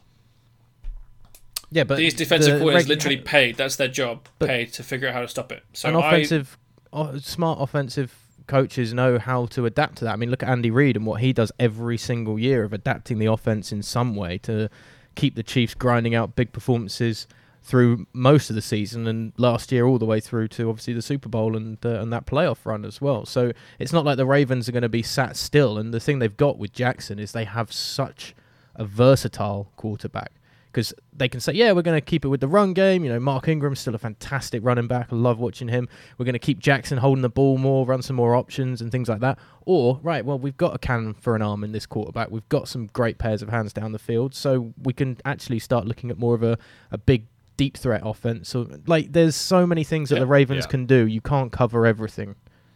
[1.71, 3.55] Yeah, but These defensive the coordinators reg- literally paid.
[3.57, 5.63] That's their job, But- paid to figure out how to stop it.
[5.73, 6.57] So an offensive,
[6.91, 8.13] o- smart offensive
[8.49, 10.13] coaches know how to adapt to that.
[10.13, 13.19] I mean, look at Andy Reid and what he does every single year of adapting
[13.19, 14.69] the offense in some way to
[15.15, 17.27] keep the Chiefs grinding out big performances
[17.61, 21.01] through most of the season and last year all the way through to obviously the
[21.01, 23.25] Super Bowl and uh, and that playoff run as well.
[23.25, 25.77] So it's not like the Ravens are going to be sat still.
[25.77, 28.33] And the thing they've got with Jackson is they have such
[28.75, 30.31] a versatile quarterback
[30.79, 33.03] because they can say, yeah, we're going to keep it with the run game.
[33.03, 35.09] You know, Mark Ingram's still a fantastic running back.
[35.11, 35.89] I love watching him.
[36.17, 39.09] We're going to keep Jackson holding the ball more, run some more options and things
[39.09, 39.37] like that.
[39.65, 42.31] Or, right, well, we've got a cannon for an arm in this quarterback.
[42.31, 44.33] We've got some great pairs of hands down the field.
[44.33, 46.57] So we can actually start looking at more of a,
[46.91, 47.25] a big,
[47.57, 48.47] deep threat offense.
[48.49, 50.21] So, like, there's so many things that Yeah.
[50.21, 50.71] the Ravens Yeah.
[50.71, 51.05] can do.
[51.05, 52.35] You can't cover everything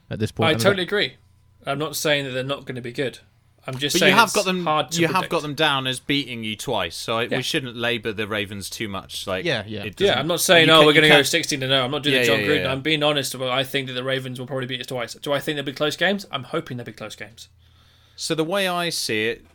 [0.10, 0.50] at this point.
[0.56, 1.14] I totally agree.
[1.66, 3.20] I'm not saying that they're not going to be good.
[3.66, 4.66] I'm just But saying you have it's got them.
[4.66, 7.38] hard to You have got them down as beating you twice, so I, Yeah.
[7.38, 9.26] we shouldn't labour the Ravens too much.
[9.26, 9.84] Like, Yeah, yeah.
[9.86, 11.60] it Yeah, I'm not saying oh, you oh can't- we're going to go can't- 16
[11.62, 11.86] to 0.
[11.86, 12.64] I'm not doing Yeah, the John yeah, Gruden.
[12.64, 12.72] yeah.
[12.74, 13.50] I'm being honest about.
[13.52, 15.14] I think that the Ravens will probably beat us twice.
[15.14, 16.26] Do I think they'll be close games?
[16.30, 17.48] I'm hoping they'll be close games.
[18.18, 19.46] So the way I see it,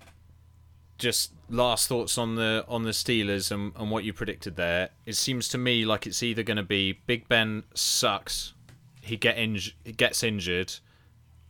[0.99, 4.89] just last thoughts on the on the Steelers and, and what you predicted there.
[5.07, 8.53] It seems to me like it's either going to be Big Ben sucks,
[9.01, 10.75] he get inj- he gets injured,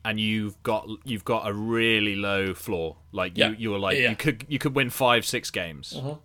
[0.04, 2.96] and you've got you've got a really low floor.
[3.12, 3.50] Like Yeah.
[3.50, 4.10] you you were like Yeah.
[4.10, 5.94] you could you could win five six games.
[5.96, 6.18] Mhm.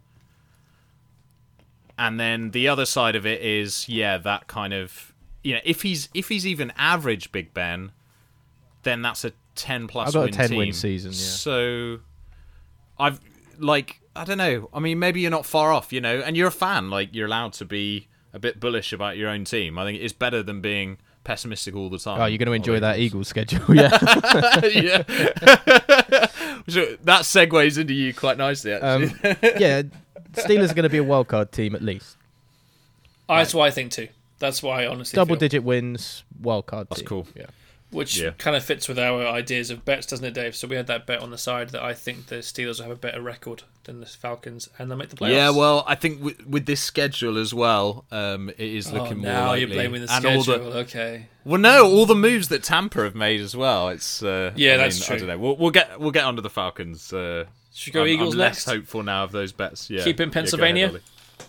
[1.98, 5.14] And then the other side of it is yeah that kind of
[5.44, 7.92] you know if he's if he's even average Big Ben,
[8.84, 10.08] then that's a ten plus.
[10.10, 11.18] I've got a win 10 win season, yeah.
[11.18, 12.00] So
[12.98, 13.20] I've
[13.60, 14.70] like I don't know.
[14.74, 16.90] I mean, maybe you're not far off, you know, and you're a fan.
[16.90, 19.78] Like you're allowed to be a bit bullish about your own team.
[19.78, 22.20] I think it's better than being pessimistic all the time.
[22.22, 23.14] Oh, you're going to enjoy that Eagles.
[23.14, 23.90] Eagles schedule, yeah.
[24.68, 25.04] yeah.
[26.68, 29.06] so that segues into you quite nicely, actually.
[29.08, 29.84] um, yeah,
[30.34, 32.18] Steelers are going to be a wild card team at least.
[33.28, 34.10] That's what I think too.
[34.40, 35.40] That's why I honestly Double feel.
[35.40, 36.88] digit wins, wild card.
[36.90, 37.08] That's team.
[37.08, 37.28] cool.
[37.36, 37.46] Yeah.
[37.94, 38.32] Which Yeah.
[38.38, 40.56] kind of fits with our ideas of bets, doesn't it, Dave?
[40.56, 42.92] So we had that bet on the side that I think the Steelers will have
[42.92, 45.32] a better record than the Falcons, and they'll make the playoffs.
[45.32, 49.18] Yeah, well, I think with, with this schedule as well, um, it is oh, looking
[49.20, 49.60] more now likely.
[49.62, 50.72] you're blaming the and schedule.
[50.72, 53.90] the okay, well, no, all the moves that Tampa have made as well.
[53.90, 55.16] It's uh, Yeah, I that's mean, true.
[55.16, 55.38] I don't know.
[55.38, 57.12] We'll, we'll get we'll get onto the Falcons.
[57.12, 58.68] Uh, should we go I'm, Eagles I'm next?
[58.68, 59.90] less hopeful now of those bets.
[59.90, 60.88] Yeah, Keep in Yeah, Pennsylvania?
[60.90, 61.02] Ollie.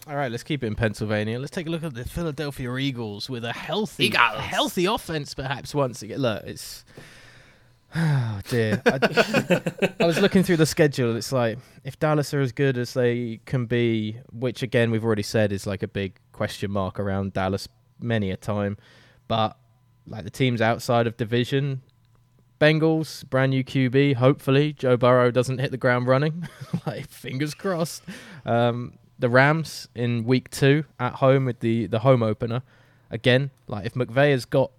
[0.07, 1.39] All right, let's keep it in Pennsylvania.
[1.39, 4.39] Let's take a look at the Philadelphia Eagles with a healthy, Eagles.
[4.39, 6.19] healthy offense, perhaps once again.
[6.19, 6.85] Look, it's
[7.97, 8.83] Oh dear.
[8.87, 8.99] I,
[10.01, 11.17] I was looking through the schedule.
[11.17, 15.23] It's like if Dallas are as good as they can be, which again we've already
[15.23, 17.69] said is like a big question mark around Dallas
[18.01, 18.77] many a time.
[19.29, 19.57] But
[20.07, 21.83] like the teams outside of division,
[22.61, 24.17] Bengals, brand new QB.
[24.17, 26.49] Hopefully Joe Burrow doesn't hit the ground running.
[26.87, 28.03] like fingers crossed.
[28.45, 32.63] Um, the Rams in week two at home with the the home opener.
[33.11, 34.71] Again, like if McVay has got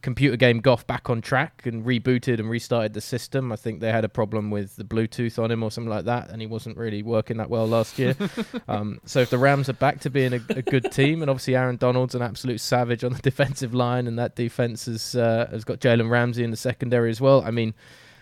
[0.00, 3.50] computer game Goff back on track and rebooted and restarted the system.
[3.50, 6.30] I think they had a problem with the Bluetooth on him or something like that,
[6.30, 8.14] and he wasn't really working that well last year.
[8.68, 11.56] um, so if the Rams are back to being a, a, good team, and obviously
[11.56, 15.64] Aaron Donald's an absolute savage on the defensive line, and that defense has uh, has
[15.64, 17.42] got Jalen Ramsey in the secondary as well.
[17.42, 17.74] I mean,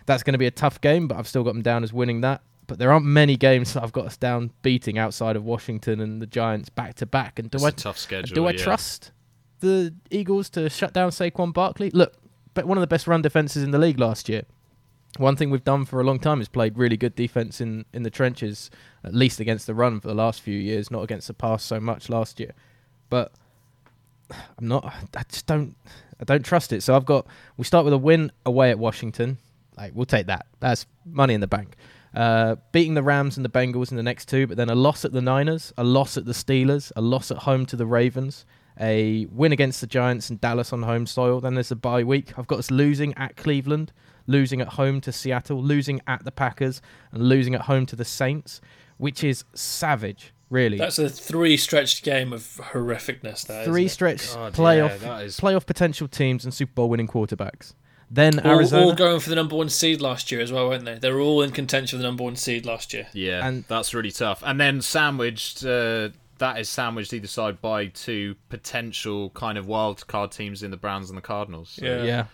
[0.06, 2.22] that's going to be a tough game, but I've still got them down as winning
[2.22, 2.42] that.
[2.66, 6.20] But there aren't many games that I've got us down beating outside of Washington and
[6.20, 7.38] the Giants back to back.
[7.38, 8.34] And do It's I a tough schedule.
[8.34, 8.58] do I yeah.
[8.58, 9.12] trust
[9.60, 11.90] the Eagles to shut down Saquon Barkley?
[11.90, 12.14] Look,
[12.54, 14.42] but one of the best run defenses in the league last year.
[15.18, 18.02] One thing we've done for a long time is played really good defense in, in
[18.02, 18.70] the trenches,
[19.02, 21.80] at least against the run for the last few years, not against the pass so
[21.80, 22.52] much last year.
[23.08, 23.32] But
[24.58, 24.84] I'm not.
[25.16, 25.74] I just don't.
[26.20, 26.82] I don't trust it.
[26.82, 27.26] So I've got.
[27.56, 29.38] We start with a win away at Washington.
[29.76, 30.46] Like we'll take that.
[30.60, 31.76] That's money in the bank.
[32.14, 35.04] Uh, beating the Rams and the Bengals in the next two, but then a loss
[35.04, 38.46] at the Niners, a loss at the Steelers, a loss at home to the Ravens,
[38.80, 41.40] a win against the Giants and Dallas on home soil.
[41.40, 42.38] Then there's a bye week.
[42.38, 43.92] I've got us losing at Cleveland,
[44.26, 46.80] losing at home to Seattle, losing at the Packers,
[47.12, 48.60] and losing at home to the Saints,
[48.96, 50.78] which is savage, really.
[50.78, 52.40] That's a three stretched game of
[52.72, 53.46] horrificness.
[53.46, 53.88] That Three isn't it?
[53.90, 57.74] stretch God, playoff yeah, that is- playoff potential teams and Super Bowl winning quarterbacks.
[58.10, 58.84] Then All, Arizona.
[58.84, 60.94] all going for the number one seed last year as well, weren't they?
[60.98, 63.06] They were all in contention for the number one seed last year.
[63.12, 64.42] Yeah, And- that's really tough.
[64.46, 70.06] And then sandwiched, uh, that is sandwiched either side by two potential kind of wild
[70.06, 71.70] card teams in the Browns and the Cardinals.
[71.80, 72.02] So, Yeah.
[72.04, 72.24] yeah.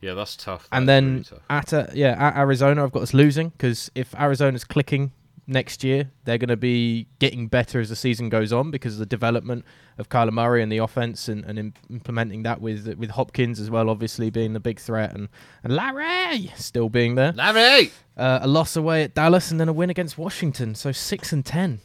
[0.00, 0.66] yeah, that's tough.
[0.72, 1.38] and then really tough.
[1.50, 5.12] at uh, yeah at Arizona, I've got us losing because if Arizona's clicking
[5.46, 8.98] next year, they're going to be getting better as the season goes on because of
[9.00, 9.64] the development
[9.98, 13.70] of Kyler Murray and the offense and, and im- implementing that with with Hopkins as
[13.70, 15.28] well, obviously being the big threat and
[15.62, 17.32] and Larry still being there.
[17.32, 17.92] Larry!
[18.16, 21.44] Uh, a loss away at Dallas and then a win against Washington, so six and
[21.44, 21.80] ten.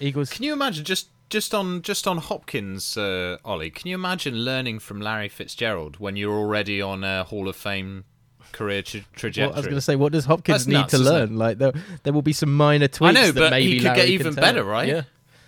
[0.00, 0.30] Eagles.
[0.30, 3.70] Can you imagine just just on just on Hopkins, uh, Ollie?
[3.70, 8.04] Can you imagine learning from Larry Fitzgerald when you're already on a Hall of Fame
[8.52, 9.48] career tra- trajectory?
[9.48, 11.36] Well, I was going to say, what does Hopkins That's need nuts, to learn?
[11.36, 11.72] Like there,
[12.02, 13.18] there will be some minor tweaks.
[13.18, 14.88] I know, but maybe he could Larry get even better, right?
[14.88, 15.02] Yeah,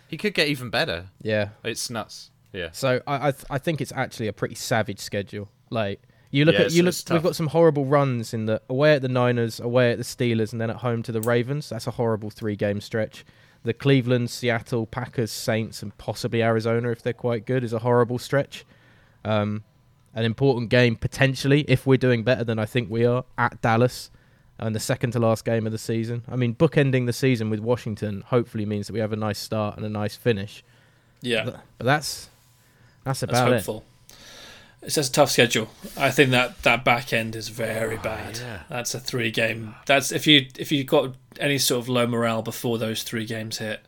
[0.09, 1.07] he could get even better.
[1.23, 1.51] yeah.
[1.63, 2.31] It's nuts.
[2.53, 2.69] Yeah.
[2.73, 5.49] So I I, th- I think it's actually a pretty savage schedule.
[5.71, 6.01] Like
[6.31, 9.03] you look Yeah, at you look, we've got some horrible runs in the away at
[9.03, 11.69] the Niners, away at the Steelers, and then at home to the Ravens.
[11.69, 13.25] That's a horrible three game stretch.
[13.65, 18.19] The Cleveland, Seattle, Packers, Saints, and possibly Arizona, if they're quite good, is a horrible
[18.19, 18.65] stretch.
[19.25, 19.63] Um,
[20.15, 24.11] an important game potentially if we're doing better than I think we are at Dallas.
[24.57, 26.23] And the second to last game of the season.
[26.31, 29.77] I mean, bookending the season with Washington hopefully means that we have a nice start
[29.77, 30.63] and a nice finish.
[31.21, 32.29] Yeah, But, but that's
[33.03, 33.55] that's that's about it.
[33.57, 33.85] hopeful.
[34.81, 35.69] It's just a tough schedule.
[35.97, 38.39] I think that that back end is very oh, bad.
[38.39, 38.61] yeah.
[38.69, 39.75] That's a three game.
[39.87, 43.59] That's if you if you got any sort of low morale before those three games
[43.59, 43.81] hit,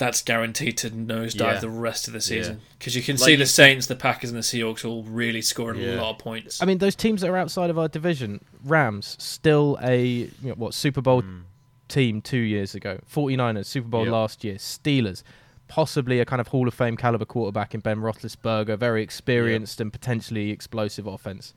[0.00, 1.60] that's guaranteed to nosedive Yeah.
[1.60, 3.94] the rest of the season because you can Like see you the said- Saints, the
[3.94, 5.94] Packers, and the Seahawks all really scoring Yeah.
[5.94, 6.60] a lot of points.
[6.60, 10.54] I mean, those teams that are outside of our division, Rams, still a you know,
[10.54, 11.42] what Super Bowl mm.
[11.88, 12.98] team two years ago.
[13.08, 14.12] 49ers, Super Bowl Yep.
[14.12, 14.54] last year.
[14.56, 15.22] Steelers,
[15.68, 19.92] possibly a kind of Hall of Fame caliber quarterback in Ben Roethlisberger, very experienced and
[19.92, 21.54] potentially explosive offense.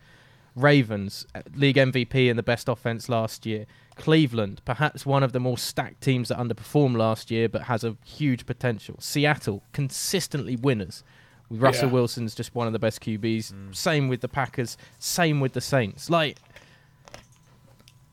[0.56, 3.66] Ravens, uh, league MVP and the best offense last year.
[3.96, 7.96] Cleveland, perhaps one of the more stacked teams that underperformed last year but has a
[8.06, 8.96] huge potential.
[9.00, 11.04] Seattle, consistently winners.
[11.50, 11.94] Russell Yeah.
[11.94, 13.76] Wilson's just one of the best QBs.
[13.76, 14.78] Same with the Packers.
[14.98, 16.10] Same with the Saints.
[16.10, 16.38] Like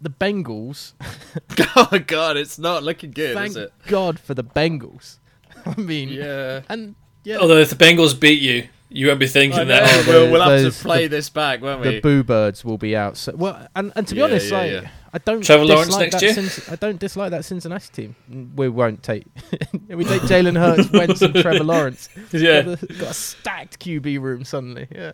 [0.00, 0.92] the Bengals.
[1.76, 3.72] oh God, it's not looking good, thank is it?
[3.86, 5.18] God for the Bengals.
[5.66, 6.62] I mean, Yeah.
[6.68, 9.82] and yeah, Although if the Bengals beat you, you won't be thinking that.
[9.84, 11.94] Oh, we'll, we'll have to play the- this back, won't we?
[11.94, 12.00] the?
[12.00, 13.16] Boo Birds will be out.
[13.16, 14.90] So, well, and, and to be Yeah, honest, yeah, like yeah.
[15.12, 16.48] I don't Trevor Lawrence dislike next that year?
[16.48, 18.52] Cin- I don't dislike that Cincinnati team.
[18.56, 19.24] We won't take.
[19.88, 22.08] we take Jalen Hurts, Wentz, and Trevor Lawrence.
[22.32, 22.62] Yeah.
[22.62, 24.86] got, the- got a stacked QB room suddenly.
[24.94, 25.12] Yeah,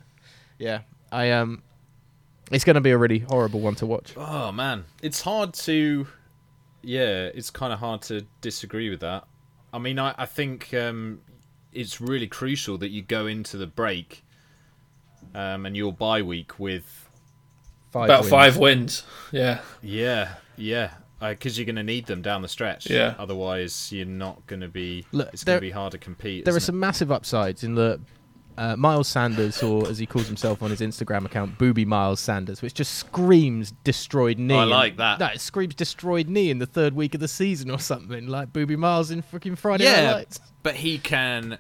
[0.59, 0.81] yeah.
[1.13, 1.63] I um,
[2.51, 4.13] it's going to be a really horrible one to watch.
[4.17, 6.07] Oh man, it's hard to.
[6.83, 9.25] Yeah, it's kind of hard to disagree with that.
[9.73, 11.21] I mean, I, I think um,
[11.77, 14.25] it's really crucial that you go into the break
[15.35, 17.07] um, and your bye week with
[17.93, 18.31] Five About wins.
[18.31, 19.03] five wins.
[19.33, 19.61] Yeah.
[19.81, 22.91] yeah, yeah, because you're going to need them down the stretch.
[22.91, 23.15] Yeah.
[23.19, 25.07] Otherwise, you're not going to be.
[25.13, 26.45] Look, it's going to be hard to compete.
[26.45, 28.01] There are isn't some massive upsides in the
[28.59, 32.63] uh, Miles Sanders, or as he calls himself on his Instagram account, Boobie Miles Sanders,
[32.63, 34.55] which just screams destroyed knee.
[34.57, 35.19] I like that.
[35.21, 38.53] No, it screams destroyed knee in the third week of the season or something, like
[38.53, 40.41] Boobie Miles in freaking Friday Night Lights.
[40.63, 41.59] but he can,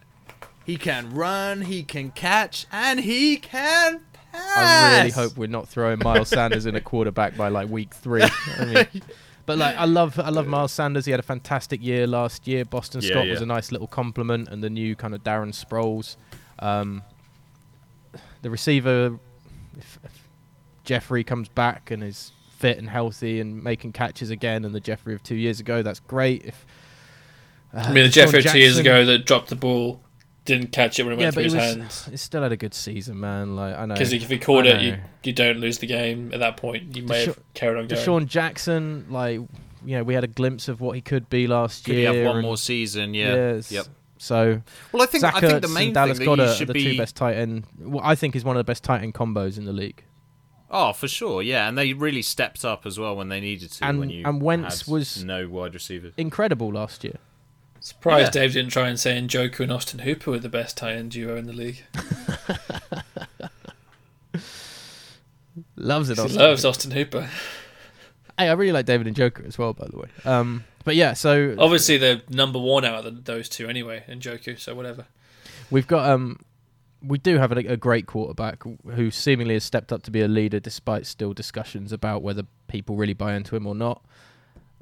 [0.65, 4.01] he can run, he can catch, and he can
[4.33, 4.57] pass.
[4.57, 8.23] I really hope we're not throwing Miles Sanders in a quarterback by like week three.
[8.59, 9.03] I mean,
[9.47, 11.05] but like, I love, I love Miles Sanders.
[11.05, 12.65] He had a fantastic year last year.
[12.65, 16.17] Boston Yeah, Scott was a nice little compliment, and the new kind of Darren Sproles.
[16.59, 17.03] Um,
[18.43, 19.19] the receiver,
[19.77, 20.29] if, if
[20.85, 25.15] Jeffery comes back and is fit and healthy and making catches again, and the Jeffery
[25.15, 26.45] of two years ago, that's great.
[26.45, 26.67] If
[27.75, 30.01] uh, I mean, the Alshon Jeffery two years ago that dropped the ball,
[30.45, 32.05] didn't catch it when it yeah, went but through his was, hands.
[32.07, 33.57] he still had a good season, man.
[33.57, 36.31] Like I know, Because if he caught I it, you, you don't lose the game
[36.33, 36.97] at that point.
[36.97, 38.01] You may Desha- have carried on going.
[38.01, 39.41] DeSean Jackson, like
[39.85, 42.15] you know, we had a glimpse of what he could be last Could he year.
[42.15, 43.13] have one and- more season?
[43.13, 43.35] Yeah.
[43.35, 43.73] Yes.
[43.73, 43.87] Yep.
[44.19, 44.63] So
[44.93, 46.69] Well, I think Zach I think the main Dallas thing that Goedert you are should
[46.69, 46.85] the be.
[46.93, 47.65] two best tight end.
[47.79, 50.05] Well, I think is one of the best tight end combos in the league.
[50.71, 53.85] Oh, for sure, yeah, and they really stepped up as well when they needed to.
[53.85, 56.13] And- when you and Wentz had was- no wide receivers.
[56.17, 57.19] Incredible last year.
[57.79, 58.41] Surprised Yeah.
[58.43, 61.37] Dave didn't try and say Njoku and Austin Hooper were the best tight end duo
[61.37, 61.85] in the league.
[65.77, 66.17] Loves it.
[66.19, 66.39] He Austin.
[66.41, 67.29] loves Austin Hooper.
[68.39, 70.09] Hey, I really like David Njoku as well, by the way.
[70.25, 74.59] Um, but yeah, so Obviously, they're number one out of the, those two anyway, Njoku.
[74.59, 75.07] So whatever.
[75.71, 76.39] we've got um,
[77.03, 78.63] we do have a, a great quarterback
[78.95, 82.97] who seemingly has stepped up to be a leader, despite still discussions about whether people
[82.97, 84.03] really buy into him or not.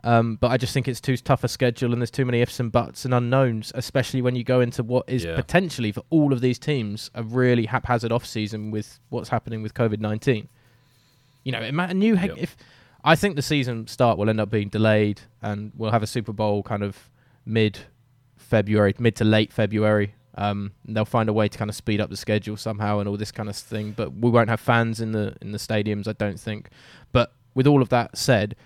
[0.02, 2.60] Um, but I just think it's too tough a schedule, and there's too many ifs
[2.60, 5.34] and buts and unknowns, especially when you go into what is Yeah.
[5.36, 9.72] potentially for all of these teams a really haphazard off season with what's happening with
[9.72, 10.48] COVID nineteen.
[11.44, 12.38] You know, it ma- a new head, Yep.
[12.38, 12.56] if
[13.06, 16.32] I think the season start will end up being delayed, and we'll have a Super
[16.32, 17.10] Bowl kind of
[17.44, 17.78] mid
[18.36, 20.14] February, mid to late February.
[20.36, 23.18] Um, they'll find a way to kind of speed up the schedule somehow and all
[23.18, 23.92] this kind of thing.
[23.92, 26.70] But we won't have fans in the in the stadiums, I don't think.
[27.12, 28.56] But with all of that said,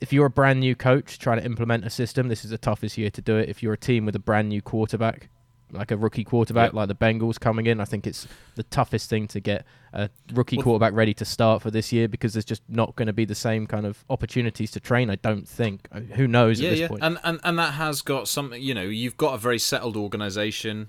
[0.00, 2.96] if you're a brand new coach trying to implement a system, this is the toughest
[2.96, 3.50] year to do it.
[3.50, 5.28] If you're a team with a brand new quarterback,
[5.72, 6.74] like a rookie quarterback, Yep.
[6.74, 10.56] like the Bengals coming in, I think it's the toughest thing to get a rookie
[10.58, 13.34] quarterback ready to start for this year because there's just not going to be the
[13.34, 15.10] same kind of opportunities to train.
[15.10, 15.88] I don't think.
[15.90, 17.02] Uh, Who knows yeah, at this yeah, point?
[17.02, 18.62] and, and and that has got something.
[18.62, 20.88] You know, you've got a very settled organization.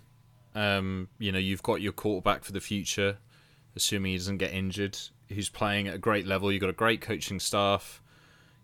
[0.55, 3.17] Um, you know, you've got your quarterback for the future,
[3.75, 4.97] assuming he doesn't get injured.
[5.29, 6.51] Who's playing at a great level?
[6.51, 8.03] You've got a great coaching staff.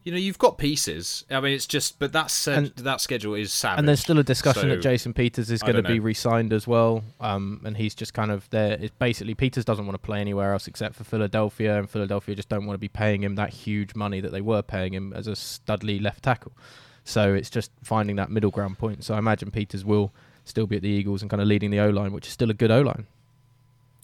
[0.04, 1.26] You know, you've got pieces.
[1.30, 3.80] I mean, it's just, but that said, And- that schedule is savage.
[3.80, 6.04] And there's still a discussion So, that Jason Peters is going to be know.
[6.06, 8.78] re-signed as well, um, and he's just kind of there.
[8.80, 12.48] It's basically Peters doesn't want to play anywhere else except for Philadelphia, and Philadelphia just
[12.48, 15.28] don't want to be paying him that huge money that they were paying him as
[15.28, 16.54] a studly left tackle.
[17.04, 19.04] So it's just finding that middle ground point.
[19.04, 20.14] So I imagine Peters will
[20.46, 22.50] still be at the Eagles and kind of leading the O line, which is still
[22.50, 23.06] a good O line.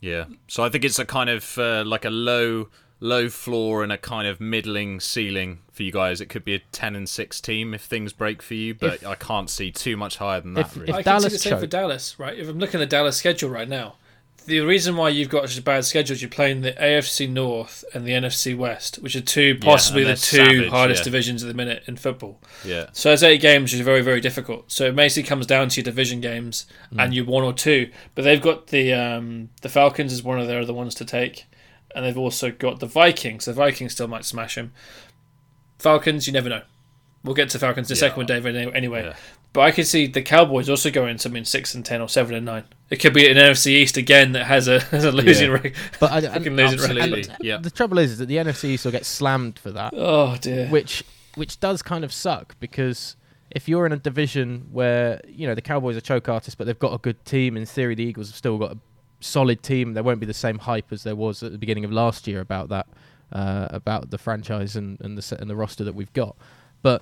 [0.02, 0.26] Yeah.
[0.48, 2.68] So I think it's a kind of uh, like a low
[3.00, 6.22] low floor and a kind of middling ceiling for you guys.
[6.22, 9.06] It could be a 10 and 6 team if things break for you, but If-
[9.08, 10.68] I can't see too much higher than that.
[10.68, 10.90] if- really.
[10.90, 12.38] if I can see Dallas the same for choke- Dallas, right?
[12.40, 13.96] If I'm looking at the Dallas schedule right now,
[14.48, 17.84] the reason why you've got such a bad schedule is you're playing the AFC North
[17.96, 21.04] and the NFC West, which are two possibly and the two savage, hardest yeah.
[21.06, 22.40] divisions at the minute in football.
[22.64, 22.86] yeah.
[22.94, 24.72] So those eight games is very, very difficult.
[24.72, 27.04] So it basically comes down to your division games Mm.
[27.04, 27.90] and your one or two.
[28.14, 31.46] But they've got the um, the Falcons as one of their other ones to take,
[31.96, 33.46] and they've also got the Vikings.
[33.46, 34.74] The Vikings still might smash them.
[35.80, 36.62] Falcons, you never know.
[37.24, 38.00] We'll get to Falcons in a Yeah.
[38.02, 39.04] second with David anyway.
[39.06, 39.16] Yeah.
[39.54, 42.46] But I could see the Cowboys also going something six and ten or seven and
[42.46, 42.66] nine.
[42.90, 45.54] It could be an NFC East again that has a has a losing Yeah.
[45.54, 45.74] record.
[46.00, 47.22] But I, Fucking and- losing Absolutely.
[47.22, 47.38] record.
[47.42, 47.58] Yeah.
[47.58, 49.94] the trouble is, is that the NFC East will get slammed for that.
[49.96, 50.68] Oh dear.
[50.68, 51.04] which
[51.36, 53.16] which does kind of suck because
[53.52, 56.78] if you're in a division where you know the Cowboys are choke artists, but they've
[56.80, 58.78] got a good team, in theory the Eagles have still got a
[59.26, 59.94] solid team.
[59.94, 62.40] There won't be the same hype as there was at the beginning of last year
[62.42, 62.88] about that,
[63.34, 66.36] uh, about the franchise and, and the set and the roster that we've got.
[66.82, 67.02] But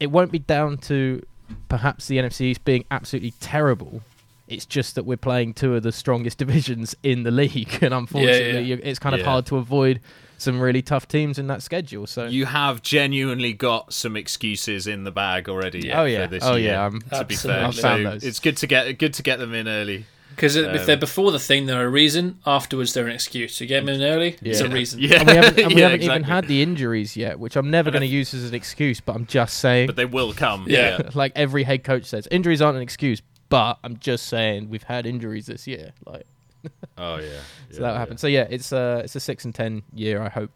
[0.00, 1.22] it won't be down to
[1.68, 4.02] perhaps the NFC East being absolutely terrible.
[4.48, 8.52] It's just that we're playing two of the strongest divisions in the league, and unfortunately,
[8.62, 8.76] yeah.
[8.76, 9.26] you it's kind of Yeah.
[9.26, 10.00] hard to avoid
[10.38, 12.04] some really tough teams in that schedule.
[12.06, 15.92] So You have genuinely got some excuses in the bag already.
[15.92, 16.24] Oh, yeah.
[16.24, 18.24] For this Oh, year, yeah, I'm- to be fair, so those.
[18.24, 20.04] it's good to get good to get them in early.
[20.34, 22.38] Because if Um, they're before the thing, they're a reason.
[22.46, 23.60] Afterwards, they're an excuse.
[23.60, 24.72] You get them in early, it's a Yeah.
[24.74, 25.00] reason.
[25.00, 27.70] Yeah, and we haven't, and we Yeah, haven't even had the injuries yet, which I'm
[27.70, 29.00] never going to use as an excuse.
[29.00, 30.66] But I'm just saying, But they will come.
[30.68, 31.00] Yeah.
[31.14, 33.22] like every head coach says, injuries aren't an excuse.
[33.48, 36.24] But I'm just saying we've had injuries this year, like
[36.98, 37.40] Oh yeah.
[37.70, 38.18] so that happened.
[38.18, 40.22] So yeah, it's a it's a six and ten year.
[40.22, 40.50] I hope.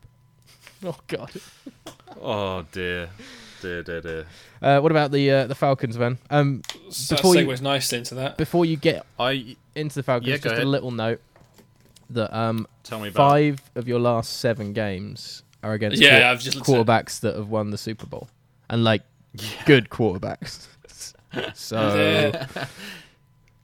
[0.85, 1.31] Oh God.
[2.23, 3.11] Oh dear.
[3.63, 4.23] Duh, duh, duh.
[4.63, 6.19] Uh, what about the uh, the Falcons, man?
[6.31, 8.37] Um, So Before that you- segues nicely into that.
[8.37, 11.21] before you get I into the Falcons, Yeah, go just a little note
[12.11, 13.17] that um, tell me about.
[13.31, 16.87] five of your last seven games are against Yeah, quar- I've just looked at it.
[16.87, 18.29] quarterbacks that have won the Super Bowl,
[18.71, 19.03] and like
[19.65, 20.67] good quarterbacks.
[21.55, 22.33] so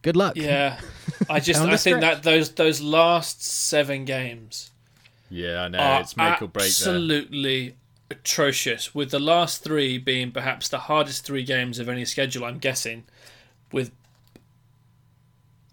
[0.03, 0.37] good luck.
[0.37, 0.81] Yeah,
[1.31, 4.71] I just I think that those those last seven games
[5.31, 7.77] Yeah, I know it's make or break absolutely
[8.13, 8.95] atrocious.
[8.95, 13.05] With the last three being perhaps the hardest three games of any schedule, I'm guessing.
[13.73, 13.91] With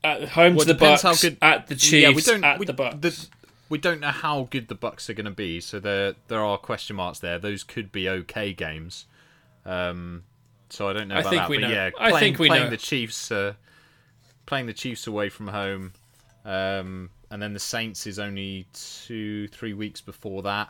[0.03, 2.43] at home Well, to the Bucks, how good- at the Chiefs, yeah, we don't.
[2.43, 3.29] at we, the Bucks.
[3.67, 6.57] we don't know how good the Bucks are going to be, so there there are
[6.57, 7.37] question marks there.
[7.37, 9.05] Those could be okay games.
[9.65, 10.23] Um,
[10.69, 11.49] so I don't know I about think that.
[11.49, 11.73] we but know.
[11.73, 12.69] yeah, I playing, think we playing know.
[12.69, 13.53] the Chiefs, uh,
[14.45, 15.91] playing the Chiefs away from home,
[16.45, 20.69] um, and then the Saints is only two three weeks before that.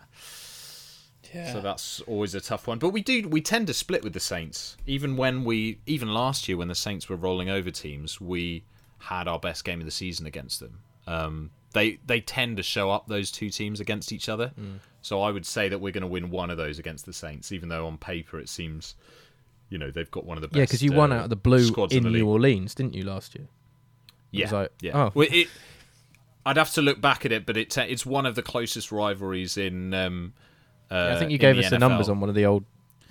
[1.34, 1.54] Yeah.
[1.54, 2.80] So that's always a tough one.
[2.80, 4.78] But we do we tend to split with the Saints.
[4.88, 8.64] Even when we even last year when the Saints were rolling over teams, we
[9.00, 10.80] had our best game of the season against them.
[11.08, 14.52] Um, they they tend to show up those two teams against each other.
[15.02, 17.52] So I would say that we're going to win one of those against the Saints,
[17.52, 18.96] even though on paper it seems,
[19.70, 20.58] you know, they've got one of the best.
[20.58, 22.28] Yeah, because you won uh, out of the blue squads in the New.
[22.28, 23.48] Orleans, didn't you, last year?
[24.32, 24.98] Yeah, like- yeah.
[24.98, 25.12] oh.
[25.14, 25.48] Well, it,
[26.46, 29.56] I'd have to look back at it, but it, it's one of the closest rivalries
[29.58, 29.94] in.
[29.94, 30.34] Um,
[30.92, 31.80] uh, I think you gave the us the NFL.
[31.80, 32.66] numbers on one of the old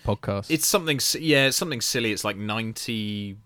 [0.05, 0.51] podcasts.
[0.51, 2.12] It's something, yeah, it's something silly.
[2.12, 3.37] It's like ninety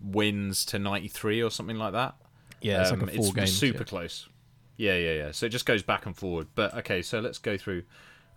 [0.00, 2.14] wins to ninety three or something like that.
[2.60, 3.52] yeah, it's Um, like a four games.
[3.56, 3.84] super yeah.
[3.84, 4.28] close.
[4.76, 5.30] Yeah, yeah, yeah.
[5.32, 6.48] So it just goes back and forward.
[6.54, 7.82] But okay, so let's go through.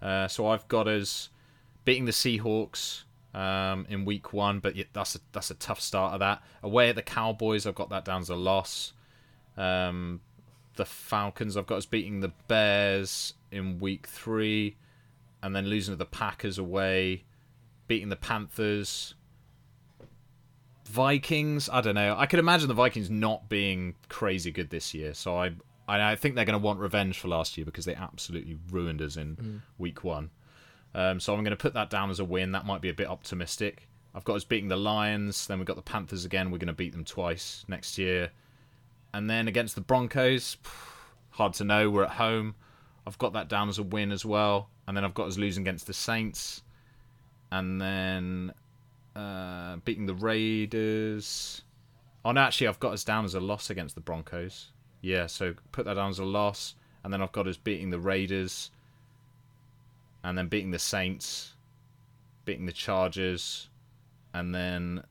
[0.01, 1.29] Uh, so I've got us
[1.85, 3.03] beating the Seahawks
[3.33, 6.43] um, in week one, but yeah, that's a that's a tough start of that.
[6.61, 8.93] Away at the Cowboys, I've got that down as a loss.
[9.57, 10.21] Um,
[10.75, 14.75] the Falcons, I've got us beating the Bears in week three,
[15.45, 17.23] and then losing to the Packers away,
[17.87, 19.13] beating the Panthers.
[20.85, 22.15] Vikings, I don't know.
[22.17, 25.51] I could imagine the Vikings not being crazy good this year, so I
[25.87, 29.17] I think they're going to want revenge for last year because they absolutely ruined us
[29.17, 30.31] in week one.
[30.95, 32.53] Um, so I'm going to put that down as a win.
[32.53, 33.87] That might be a bit optimistic.
[34.15, 35.45] I've got us beating the Lions.
[35.45, 36.49] Then we've got the Panthers again.
[36.49, 38.31] We're going to beat them twice next year.
[39.13, 40.57] And then against the Broncos,
[41.31, 41.91] hard to know.
[41.91, 42.55] We're at home.
[43.07, 44.69] I've got that down as a win as well.
[44.87, 46.63] And then I've got us losing against the Saints.
[47.51, 48.53] And then
[49.15, 51.61] uh, beating the Raiders.
[52.23, 54.71] Oh no, actually, I've got us down as a loss against the Broncos.
[55.01, 57.99] Yeah, so put that down as a loss, and then I've got us beating the
[57.99, 58.71] Raiders,
[60.23, 61.53] and then beating the Saints,
[62.43, 63.69] beating the Chargers,
[64.33, 65.03] and then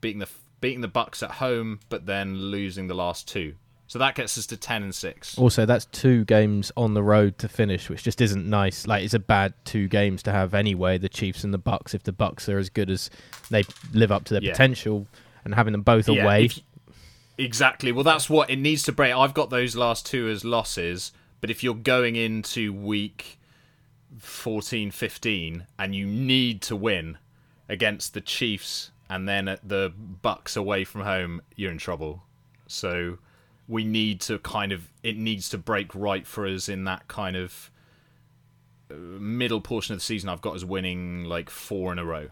[0.00, 0.28] beating the
[0.60, 3.54] beating the Bucks at home, but then losing the last two.
[3.90, 5.36] So that gets us to ten and six.
[5.36, 8.86] Also, that's two games on the road to finish, which just isn't nice.
[8.86, 10.96] Like it's a bad two games to have anyway.
[10.96, 11.92] The Chiefs and the Bucks.
[11.92, 13.10] If the Bucks are as good as
[13.50, 14.52] they live up to their Yeah.
[14.52, 15.08] potential,
[15.44, 16.60] and having them both Yeah, away, if
[17.36, 17.90] exactly.
[17.90, 19.12] Well, that's what it needs to break.
[19.12, 21.10] I've got those last two as losses,
[21.40, 23.40] but if you're going into week
[24.20, 27.18] 14, 15, and you need to win
[27.68, 32.22] against the Chiefs and then at the Bucks away from home, you're in trouble.
[32.68, 33.18] So
[33.70, 37.36] we need to kind of it needs to break right for us in that kind
[37.36, 37.70] of
[38.90, 40.28] uh, middle portion of the season.
[40.28, 42.30] I've got us winning like four in a row.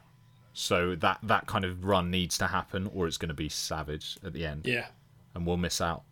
[0.53, 4.19] So that that kind of run needs to happen, or it's going to be savage
[4.25, 4.87] at the end, yeah.
[5.35, 6.03] and we'll miss out.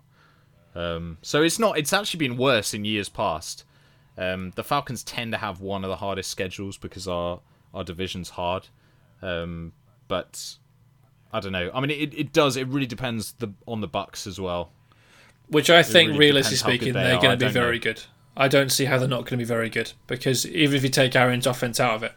[0.76, 1.76] Um, so it's not.
[1.76, 3.64] It's actually been worse in years past.
[4.16, 7.40] Um, the Falcons tend to have one of the hardest schedules because our
[7.74, 8.68] our division's hard.
[9.20, 9.72] Um,
[10.06, 10.56] but
[11.32, 11.70] I don't know.
[11.74, 12.56] I mean, it, it does.
[12.56, 14.70] It really depends the, on the Bucks as well.
[15.48, 17.22] Which I think, really realistically depends how good speaking, they they are are.
[17.22, 17.60] going to be don't know.
[17.60, 18.02] very good.
[18.36, 20.88] I don't see how they're not going to be very good because even if you
[20.90, 22.12] take Arians' offense out of it,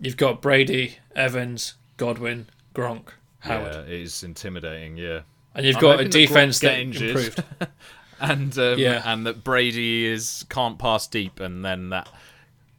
[0.00, 3.08] you've got Brady, Evans, Godwin, Gronk,
[3.40, 4.96] Howard, Yeah, it is intimidating.
[4.96, 5.20] Yeah.
[5.54, 7.10] and you've I'm got a defense that injured.
[7.10, 7.42] improved.
[8.20, 9.02] and um, Yeah.
[9.04, 12.08] and that Brady is can't pass deep, and then that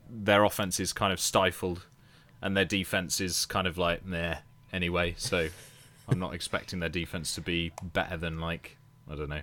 [0.09, 1.85] their offense is kind of stifled,
[2.41, 4.39] and their defense is kind of like there
[4.73, 5.49] Anyway, so
[6.07, 8.77] I'm not expecting their defense to be better than like
[9.09, 9.41] I don't know,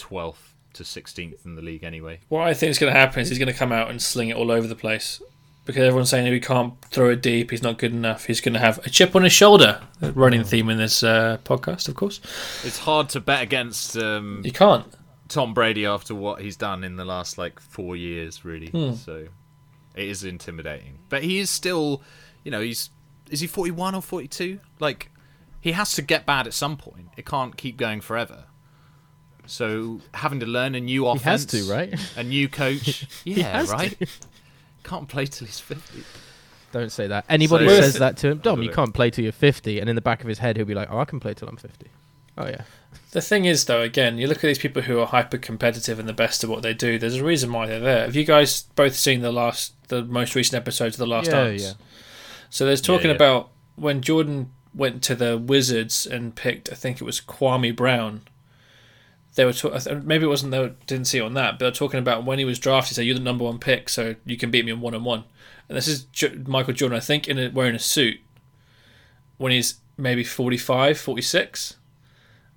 [0.00, 2.20] twelfth to sixteenth in the league anyway.
[2.28, 4.30] What I think is going to happen is he's going to come out and sling
[4.30, 5.20] it all over the place
[5.64, 7.50] because everyone's saying he can't throw it deep.
[7.50, 8.24] He's not good enough.
[8.24, 9.80] He's going to have a chip on his shoulder.
[10.00, 12.20] Running theme in this uh, podcast, of course.
[12.64, 14.86] It's hard to bet against um, You can't.
[15.28, 18.68] Tom Brady after what he's done in the last like four years, really.
[18.68, 18.94] Hmm.
[18.94, 19.26] So
[19.94, 20.98] it is intimidating.
[21.08, 22.02] But he is still,
[22.42, 22.90] you know, he's
[23.30, 24.58] is he forty one or forty two?
[24.80, 25.10] Like
[25.60, 27.10] he has to get bad at some point.
[27.16, 28.44] It can't keep going forever.
[29.50, 32.10] So having to learn a new offense, he offense, has to, right?
[32.16, 33.98] A new coach, yeah, has right.
[34.84, 36.04] Can't play till he's fifty.
[36.72, 37.24] Don't say that.
[37.28, 39.96] Anybody So- says that to him, Dom, you can't play till you're 50, and in
[39.96, 41.86] the back of his head, he'll be like, "Oh, I can play till I'm 50."
[42.38, 42.62] Oh yeah.
[43.10, 46.08] The thing is, though, again, you look at these people who are hyper competitive and
[46.08, 46.96] the best at what they do.
[46.96, 48.04] There's a reason why they're there.
[48.06, 51.44] Have you guys both seen the last, the most recent episodes of The Last Yeah,
[51.44, 51.62] Dance?
[51.62, 51.72] yeah.
[52.50, 53.16] So there's talking yeah.
[53.16, 58.22] about when Jordan went to the Wizards and picked, I think it was Kwame Brown.
[59.34, 59.52] They were
[60.02, 60.52] maybe it wasn't.
[60.52, 62.96] They didn't see it on that, but they're talking about when he was drafted.
[62.96, 65.24] So you're the number one pick, so you can beat me in one on one.
[65.68, 68.18] And this is J- Michael Jordan, I think, in a, wearing a suit
[69.38, 71.76] when he's maybe 45, 46,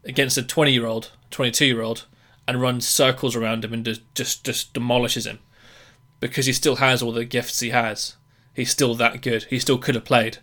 [0.03, 2.05] against a 20 year old, 22 year old,
[2.47, 5.39] and runs circles around him and just, just just demolishes him
[6.19, 8.15] because he still has all the gifts he has.
[8.53, 9.43] He's still that good.
[9.43, 10.39] He still could have played,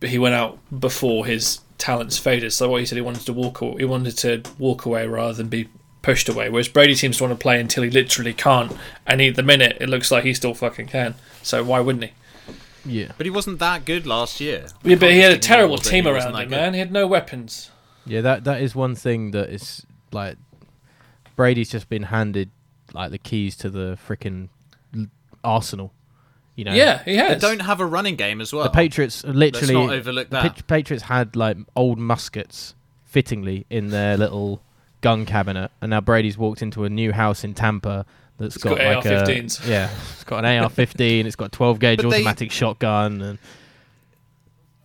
[0.00, 2.52] but he went out before his talents faded.
[2.52, 3.60] So what he said, he wanted to walk.
[3.78, 5.68] He wanted to walk away rather than be
[6.02, 6.50] pushed away.
[6.50, 9.42] Whereas Brady seems to want to play until he literally can't, and he, at the
[9.42, 11.14] minute it looks like he still fucking can.
[11.42, 12.12] So why wouldn't he?
[12.84, 13.12] Yeah.
[13.16, 14.66] But he wasn't that good last year.
[14.82, 16.50] Yeah, but he had a terrible team he around him, good.
[16.50, 16.74] man.
[16.74, 17.70] He had no weapons.
[18.04, 20.36] Yeah, that that is one thing that is like
[21.36, 22.50] Brady's just been handed
[22.92, 24.50] like the keys to the freaking
[25.42, 25.94] Arsenal.
[26.58, 26.74] You know.
[26.74, 27.40] Yeah, he They has.
[27.40, 28.64] don't have a running game as well.
[28.64, 30.54] The Patriots literally not overlook the that.
[30.56, 32.74] Pat- Patriots had like old muskets
[33.04, 34.60] fittingly in their little
[35.00, 38.04] gun cabinet, and now Brady's walked into a new house in Tampa
[38.38, 39.68] that's It's got, got like a AR-15s.
[39.68, 43.38] yeah, it's got an AR-15, it's got a 12 gauge But they- automatic shotgun, and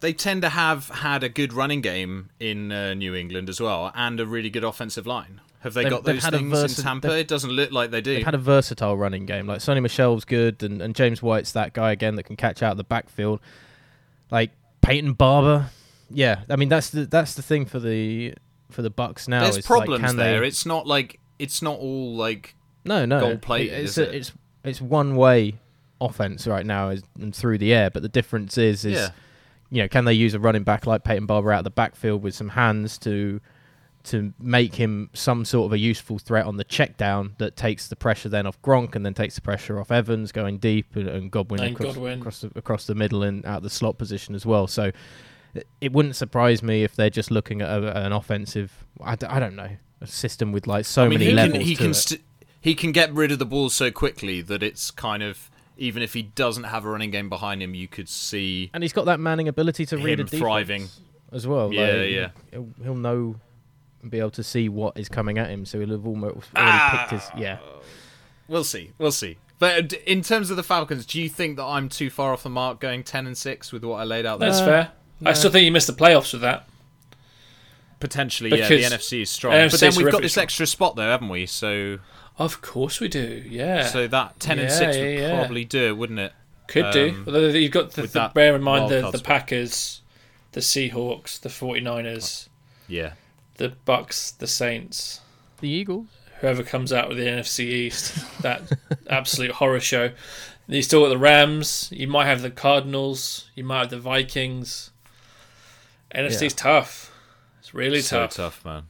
[0.01, 3.91] they tend to have had a good running game in uh, New England as well,
[3.95, 5.41] and a really good offensive line.
[5.63, 7.17] Have they They've- got those things in Tampa?
[7.17, 8.15] It doesn't look like they do.
[8.15, 9.47] they've had a versatile running game.
[9.47, 12.71] Like Sony Michel's good, and, and James White's that guy again that can catch out
[12.71, 13.39] of the backfield.
[14.29, 15.69] Like Peyton Barber,
[16.09, 16.41] yeah.
[16.49, 18.33] I mean that's the that's the thing for the
[18.71, 19.41] for the Bucks now.
[19.43, 20.41] There's is, like, problems can there.
[20.41, 23.19] They, It's not like it's not all like No, no.
[23.19, 24.15] gold-plated, It's a- it?
[24.15, 24.33] it's
[24.65, 25.55] it's one way
[26.01, 27.89] offense right now is and through the air.
[27.89, 29.09] But the difference is is Yeah.
[29.69, 32.21] you know can they use a running back like Peyton Barber out of the backfield
[32.21, 33.39] with some hands to
[34.05, 37.87] to make him some sort of a useful threat on the check down that takes
[37.87, 41.07] the pressure then off Gronk and then takes the pressure off Evans going deep and,
[41.07, 42.19] and Godwin, And across, Godwin.
[42.19, 44.67] across the across the middle and out the slot position as well.
[44.67, 44.91] So
[45.79, 48.85] it- wouldn't surprise me if they're just looking at a, an offensive.
[49.01, 49.69] I, d- I don't know
[50.01, 52.21] a system with like so I mean, many he levels can he can st-
[52.59, 56.13] he can get rid of the ball so quickly that it's kind of even if
[56.13, 59.19] he doesn't have a running game behind him, you could see and he's got that
[59.21, 60.89] manning ability to read a him defense thriving.
[61.31, 61.71] as well.
[61.73, 62.29] Yeah, like, yeah.
[62.51, 63.35] He'll, he'll know
[64.03, 66.97] and be able to see what is coming at him, so he'll have almost already
[66.97, 67.41] picked his.
[67.41, 67.57] Yeah,
[68.47, 68.91] We'll see.
[68.99, 69.37] We'll see.
[69.57, 72.43] But uh, in terms of the Falcons, do you think that I'm too far off
[72.43, 74.49] the mark going ten and six with what I laid out there?
[74.51, 74.91] That's fair.
[75.25, 76.67] I still think you missed the playoffs with that.
[77.99, 78.67] Potentially, yeah.
[78.67, 80.43] The NFC is strong, NFC but then we've got this strong.
[80.43, 81.45] extra spot though, haven't we?
[81.45, 81.99] So,
[82.37, 83.43] Of course we do.
[83.47, 83.85] Yeah.
[83.85, 85.39] so that ten and six yeah, would yeah.
[85.39, 86.33] probably do it, wouldn't it?
[86.67, 87.09] Could do.
[87.09, 89.19] um, Although you've got the, the bear in mind the, the.
[89.19, 90.01] Packers,
[90.51, 92.49] the Seahawks, the 49ers,
[92.87, 93.13] Yeah.
[93.55, 95.21] The Bucks, the Saints.
[95.61, 96.07] the Eagles.
[96.41, 98.61] Whoever comes out with the NFC East, that
[99.09, 100.11] absolute horror show.
[100.67, 101.89] You still got the Rams.
[101.91, 103.49] You might have the Cardinals.
[103.55, 104.91] You might have the Vikings.
[106.13, 107.11] NFC's tough.
[107.59, 108.31] It's really so tough.
[108.35, 108.83] tough, man.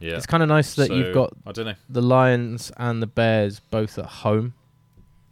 [0.00, 0.16] Yeah.
[0.16, 1.74] It's kind of nice that So, you've got I don't know.
[1.88, 4.54] the Lions and the Bears both at home.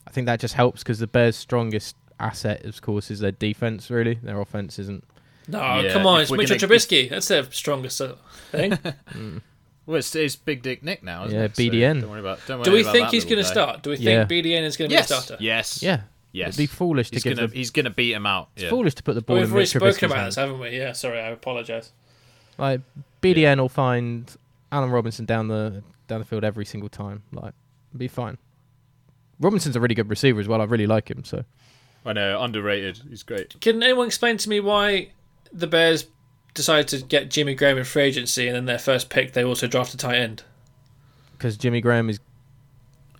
[0.07, 3.91] I think that just helps because the Bears' strongest asset, of course, is their defense.
[3.91, 5.05] Really, their offense isn't.
[5.49, 6.21] No, Yeah, come on.
[6.23, 7.09] It's we're Mitchell gonna- Trubisky.
[7.11, 8.15] That's their strongest uh,
[8.51, 8.79] thing.
[9.87, 11.55] Well, it's, it's Big Dick Nick now, isn't Yeah, it?
[11.55, 12.01] So BDN.
[12.01, 12.41] don't worry about.
[12.49, 13.85] Don't worry Do we about think that he's going to start?
[13.85, 14.25] Do we think Yeah.
[14.25, 15.07] BDN is going to Yes.
[15.09, 15.37] be a starter?
[15.45, 15.81] Yes.
[15.81, 16.01] Yeah,
[16.33, 16.49] Yes.
[16.49, 17.55] it'd be foolish to He's give gonna the.
[17.55, 18.49] he's gonna beat him out.
[18.57, 18.71] It's Yeah.
[18.71, 20.35] foolish to put the ball We've in already spoken Trubisky's about hands.
[20.35, 20.71] this, haven't we?
[20.77, 21.93] Yeah, sorry, I apologise.
[22.59, 22.81] Like
[23.23, 24.29] BDN will find
[24.73, 27.23] Allen Robinson down the down the field every single time.
[27.33, 27.55] Like,
[27.97, 28.39] be fine.
[29.39, 30.61] Robinson's a really good receiver as well.
[30.61, 31.23] I really like him.
[31.23, 31.45] So
[32.05, 33.03] I know, underrated.
[33.09, 33.61] He's great.
[33.61, 35.11] Can anyone explain to me why
[35.53, 36.07] the Bears
[36.55, 39.67] decided to get Jimmy Graham in free agency and then their first pick they also
[39.67, 40.43] drafted a tight end?
[41.33, 42.19] because Jimmy Graham is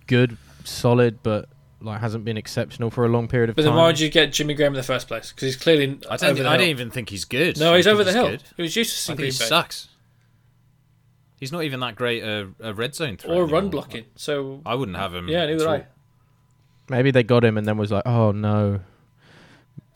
[0.07, 1.47] good, solid, but
[1.79, 3.69] like hasn't been exceptional for a long period of But time.
[3.69, 5.31] But then why would you get Jimmy Graham in the first place?
[5.31, 6.31] Because he's clearly I don't.
[6.31, 6.59] over the I hill.
[6.61, 7.59] don't even think he's good.
[7.59, 8.29] No, he's over the hill.
[8.29, 8.43] good.
[8.55, 9.45] He was useless I in think Green he Bay.
[9.45, 9.89] sucks.
[11.39, 13.31] He's not even that great a, a red zone threat.
[13.37, 13.69] Or run anymore.
[13.69, 14.05] blocking.
[14.15, 15.27] So I wouldn't have him.
[15.27, 15.85] yeah, neither at I.
[16.89, 18.79] Maybe they got him and then was like, oh no.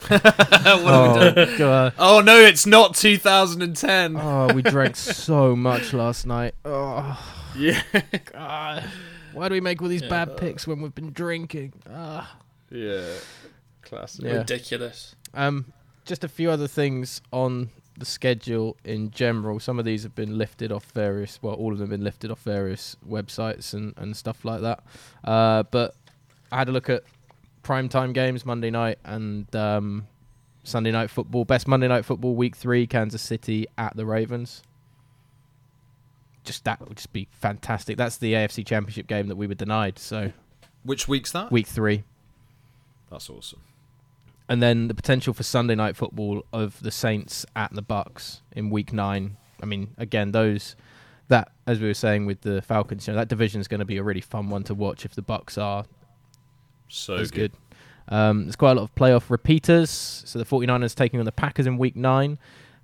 [0.11, 1.93] oh, God.
[1.97, 4.17] Oh no, it's not 2010.
[4.17, 6.55] oh, we drank so much last night.
[6.65, 7.19] Oh,
[7.55, 7.81] Yeah,
[8.31, 8.83] God.
[9.33, 11.73] Why do we make all these bad picks when we've been drinking?
[11.89, 12.37] Ah.
[12.69, 13.05] yeah,
[13.81, 14.25] classic.
[14.25, 14.37] Yeah.
[14.39, 15.15] Ridiculous.
[15.33, 15.71] Um,
[16.05, 19.59] just a few other things on the schedule in general.
[19.59, 22.31] Some of these have been lifted off various, well, all of them have been lifted
[22.31, 24.83] off various websites and, and stuff like that.
[25.23, 25.95] Uh, but
[26.51, 27.03] I had a look at
[27.63, 30.07] prime time games Monday night and um,
[30.63, 31.45] Sunday night football.
[31.45, 34.61] Best Monday night football week three, Kansas City at the Ravens.
[36.43, 37.97] Just that would just be fantastic.
[37.97, 39.99] That's the AFC Championship game that we were denied.
[39.99, 40.31] So
[40.83, 41.51] Which week's that?
[41.51, 42.03] week three,
[43.11, 43.61] That's awesome.
[44.49, 48.71] and then the potential for Sunday night football of the Saints at the Bucks in
[48.71, 49.37] week nine.
[49.61, 50.75] I mean, again, those
[51.27, 53.85] that as we were saying with the Falcons, you know, that division is going to
[53.85, 55.85] be a really fun one to watch if the Bucks are
[56.93, 57.51] So as good.
[57.51, 58.15] good.
[58.15, 59.89] Um, there's quite a lot of playoff repeaters.
[59.89, 62.37] So the 49ers taking on the Packers in week nine.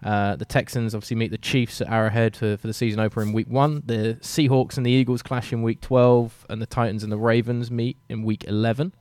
[0.03, 3.33] Uh, the Texans obviously meet the Chiefs at Arrowhead for, for the season opener in
[3.33, 3.81] week one.
[3.85, 7.71] The Seahawks and the Eagles clash in week 12, and the Titans and the Ravens
[7.71, 8.93] meet in week 11.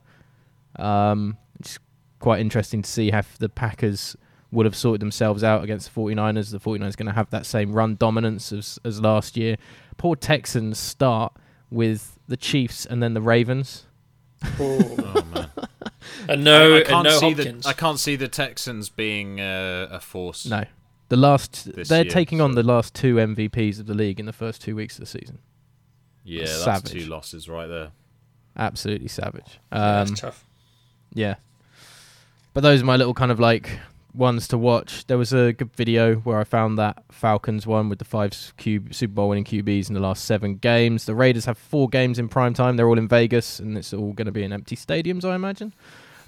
[0.77, 1.79] Um, it's
[2.19, 4.17] quite interesting to see how the Packers
[4.51, 6.51] would have sorted themselves out against the 49ers.
[6.51, 9.57] The 49ers going to have that same run dominance as, as last year.
[9.99, 11.35] Poor Texans start
[11.71, 13.86] with the Chiefs and then the Ravens.
[14.61, 15.51] Oh man.
[16.29, 17.65] And no, I, I can't no see Hopkins.
[17.65, 20.45] the I can't see the Texans being uh, a force.
[20.47, 20.65] No.
[21.09, 24.27] The last This they're year, taking on the last two MVPs of the league in
[24.27, 25.39] the first two weeks of the season.
[26.25, 26.93] Yeah, that's Savage.
[26.93, 27.91] two losses right there.
[28.57, 29.61] Absolutely savage.
[29.73, 30.45] Yeah, Um, that's tough.
[31.15, 31.37] yeah.
[32.55, 33.79] But those are my little kind of like
[34.17, 35.07] ones to watch.
[35.07, 38.85] There was a good video where I found that Falcons one with the five Q-
[38.93, 41.05] Super Bowl winning QBs in the last seven games.
[41.05, 42.77] The Raiders have four games in prime time.
[42.77, 45.73] They're all in Vegas, and it's all going to be in empty stadiums, I imagine.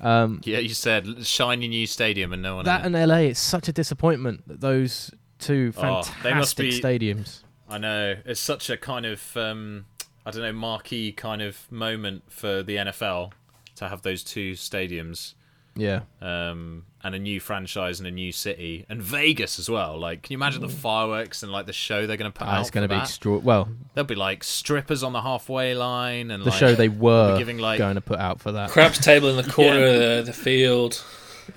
[0.00, 2.64] Um, Yeah, you said shiny new stadium and no one.
[2.66, 6.80] that in and LA, it's such a disappointment that those two fantastic they must be-
[6.80, 7.42] stadiums.
[7.68, 9.86] I know it's such a kind of um,
[10.24, 13.32] I don't know marquee kind of moment for the NFL
[13.76, 15.34] to have those two stadiums
[15.76, 16.00] Yeah.
[16.22, 19.98] um, and a new franchise and a new city and Vegas as well.
[19.98, 22.52] Like, can you imagine the fireworks and like the show they're going to put Ah,
[22.56, 22.60] out?
[22.60, 23.02] it's going to be that?
[23.02, 23.38] extra.
[23.38, 27.36] Well, There'll be like strippers on the halfway line and the like, show they were
[27.38, 28.70] giving, like- going to put out for that.
[28.70, 31.02] Craps table in the corner of the, the field.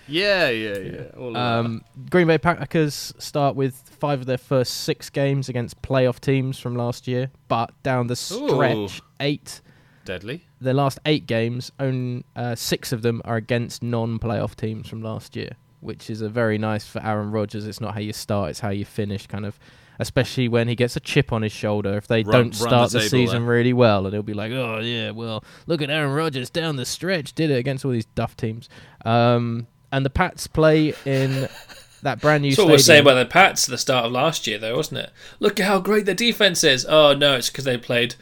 [0.07, 1.01] Yeah, yeah, yeah.
[1.17, 1.35] All.
[1.35, 6.57] Um, Green Bay Packers start with five of their first six games against playoff teams
[6.59, 8.87] from last year, but down the stretch, Ooh.
[9.19, 9.59] eight.
[10.05, 10.45] Deadly.
[10.59, 15.35] The last eight games, only uh, six of them are against non-playoff teams from last
[15.35, 17.67] year, which is a very nice for Aaron Rodgers.
[17.67, 19.59] It's not how you start; it's how you finish, kind of.
[19.99, 22.55] Especially when he gets a chip on his shoulder if they Run- don't run the
[22.55, 23.51] start the, season there.
[23.53, 26.85] really well, and he'll be like, "Oh yeah, well, look at Aaron Rodgers down the
[26.85, 28.67] stretch, did it against all these duff teams."
[29.05, 31.47] Um, and the Pats play in
[32.01, 33.07] that brand new That's what we were saying stadium.
[33.17, 35.11] about the Pats at the start of last year, though, wasn't it?
[35.39, 36.83] Look at how great their defense is.
[36.89, 38.15] Oh no, it's because they played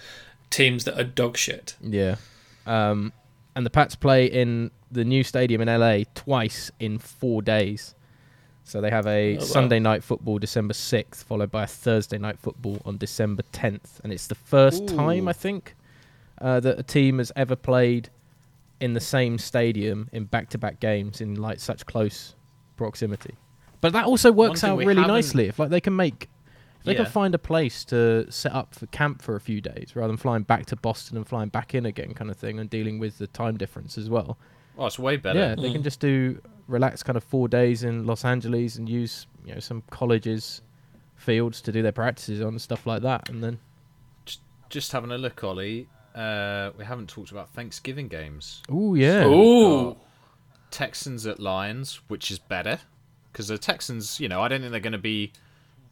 [0.50, 1.76] teams that are dog shit.
[1.82, 2.16] Yeah.
[2.66, 3.14] Um,
[3.56, 7.96] and the Pats play in the new stadium in LA twice in four days.
[8.64, 9.46] So they have a Oh, wow.
[9.46, 14.00] Sunday night football December 6th, followed by a Thursday night football on December 10th.
[14.04, 15.76] And it's the first time, I think,
[16.40, 18.10] uh, that a team has ever played
[18.80, 22.36] in the same stadium in back to back games in like such close
[22.78, 23.36] proximity.
[23.82, 25.48] But that also works out really nicely.
[25.48, 26.30] If like they can make
[26.80, 27.04] if they Yeah.
[27.04, 30.18] can find a place to set up for camp for a few days rather than
[30.18, 33.18] flying back to Boston and flying back in again, kind of thing, and dealing with
[33.18, 34.38] the time difference as well.
[34.78, 35.38] Oh, it's way better.
[35.40, 35.84] Yeah, they can Mm.
[35.84, 39.82] just do relaxed kind of four days in Los Angeles and use you know some
[39.90, 40.62] colleges
[41.16, 43.60] fields to do their practices on and stuff like that, and then
[44.70, 45.90] Just having a look, Ollie.
[46.14, 48.62] Uh, we haven't talked about Thanksgiving games.
[48.70, 49.98] oh yeah, Ooh,
[50.72, 52.80] Texans at Lions, which is better
[53.32, 55.32] because the Texans, you know, I don't think they're going to be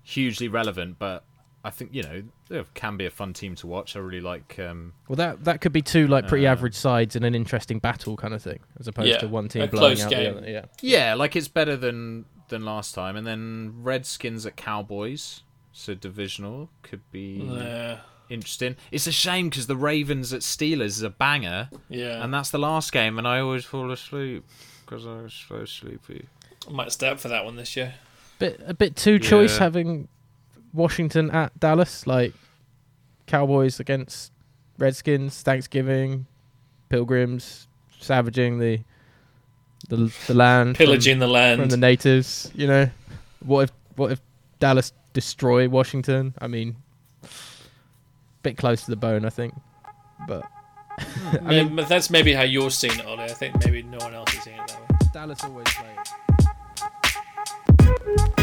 [0.08, 1.24] hugely relevant, but
[1.66, 3.96] I think you know they can be a fun team to watch.
[3.96, 4.58] I really like.
[4.58, 7.80] Um, well that that could be two like pretty Uh, average sides in an interesting
[7.80, 10.34] battle kind of thing, as opposed Yeah, to one team a blowing close out game.
[10.36, 10.50] the other.
[10.50, 13.18] Yeah, yeah, like it's better than than last time.
[13.18, 15.42] And then Redskins at Cowboys,
[15.74, 18.78] so divisional could be yeah, interesting.
[18.92, 22.24] It's a shame because the Ravens at Steelers is a banger, yeah.
[22.24, 24.46] and that's the last game, and I always fall asleep
[24.86, 26.28] because I was so sleepy.
[26.66, 27.96] I might step for that one this year.
[28.39, 29.64] Bit a bit too choice Yeah.
[29.64, 30.07] having
[30.73, 32.34] Washington at Dallas, like
[33.26, 34.31] Cowboys against
[34.77, 36.27] Redskins, Thanksgiving,
[36.89, 37.68] Pilgrims,
[37.99, 38.80] savaging the
[39.89, 41.72] the the land, from- Pillaging the from, land.
[41.72, 42.51] the natives.
[42.55, 42.89] You know,
[43.45, 44.22] what if what if
[44.59, 46.34] Dallas destroy Washington?
[46.39, 46.76] I mean,
[48.43, 49.53] bit close to the bone, I think,
[50.27, 50.45] but
[50.99, 51.47] hmm.
[51.47, 53.23] I mean, that's maybe how you're seeing it, Ollie.
[53.23, 54.97] I think maybe no one else is seeing it that way.
[55.14, 55.95] Dallas always play.
[58.08, 58.36] Thank you.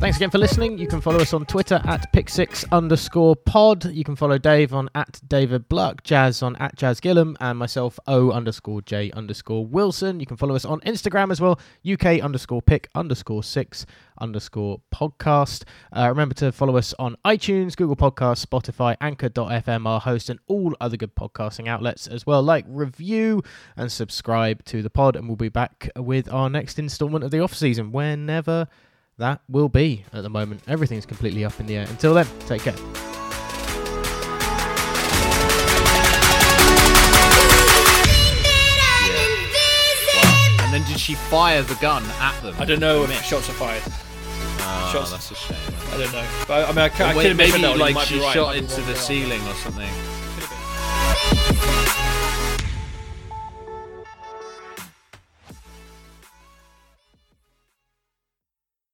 [0.00, 0.78] Thanks again for listening.
[0.78, 3.84] You can follow us on Twitter at pick6 underscore pod.
[3.86, 7.98] You can follow Dave on at David Bluck, Jazz on at Jazz Gillum, and myself
[8.06, 10.20] O underscore J underscore Wilson.
[10.20, 13.86] You can follow us on Instagram as well, UK underscore pick underscore six
[14.20, 15.64] underscore podcast.
[15.92, 20.74] Uh, remember to follow us on iTunes, Google Podcasts, Spotify, Anchor.fm, our host, and all
[20.80, 22.42] other good podcasting outlets as well.
[22.42, 23.42] Like, review,
[23.76, 27.40] and subscribe to the pod, and we'll be back with our next installment of the
[27.40, 28.68] off season whenever
[29.18, 30.62] that will be at the moment.
[30.68, 31.86] Everything's completely up in the air.
[31.88, 32.74] Until then, take care.
[40.60, 42.54] And then did she fire the gun at them?
[42.58, 43.22] I don't know if Miss.
[43.22, 43.82] shots are fired.
[44.60, 45.56] Ah, shots- That's a shame.
[45.92, 46.26] I don't know.
[46.46, 47.78] But I mean, I, can, I Or could have maybe that.
[47.78, 48.34] like she right.
[48.34, 48.96] shot into the there.
[48.96, 49.88] ceiling or something.
[50.34, 52.07] Could have been.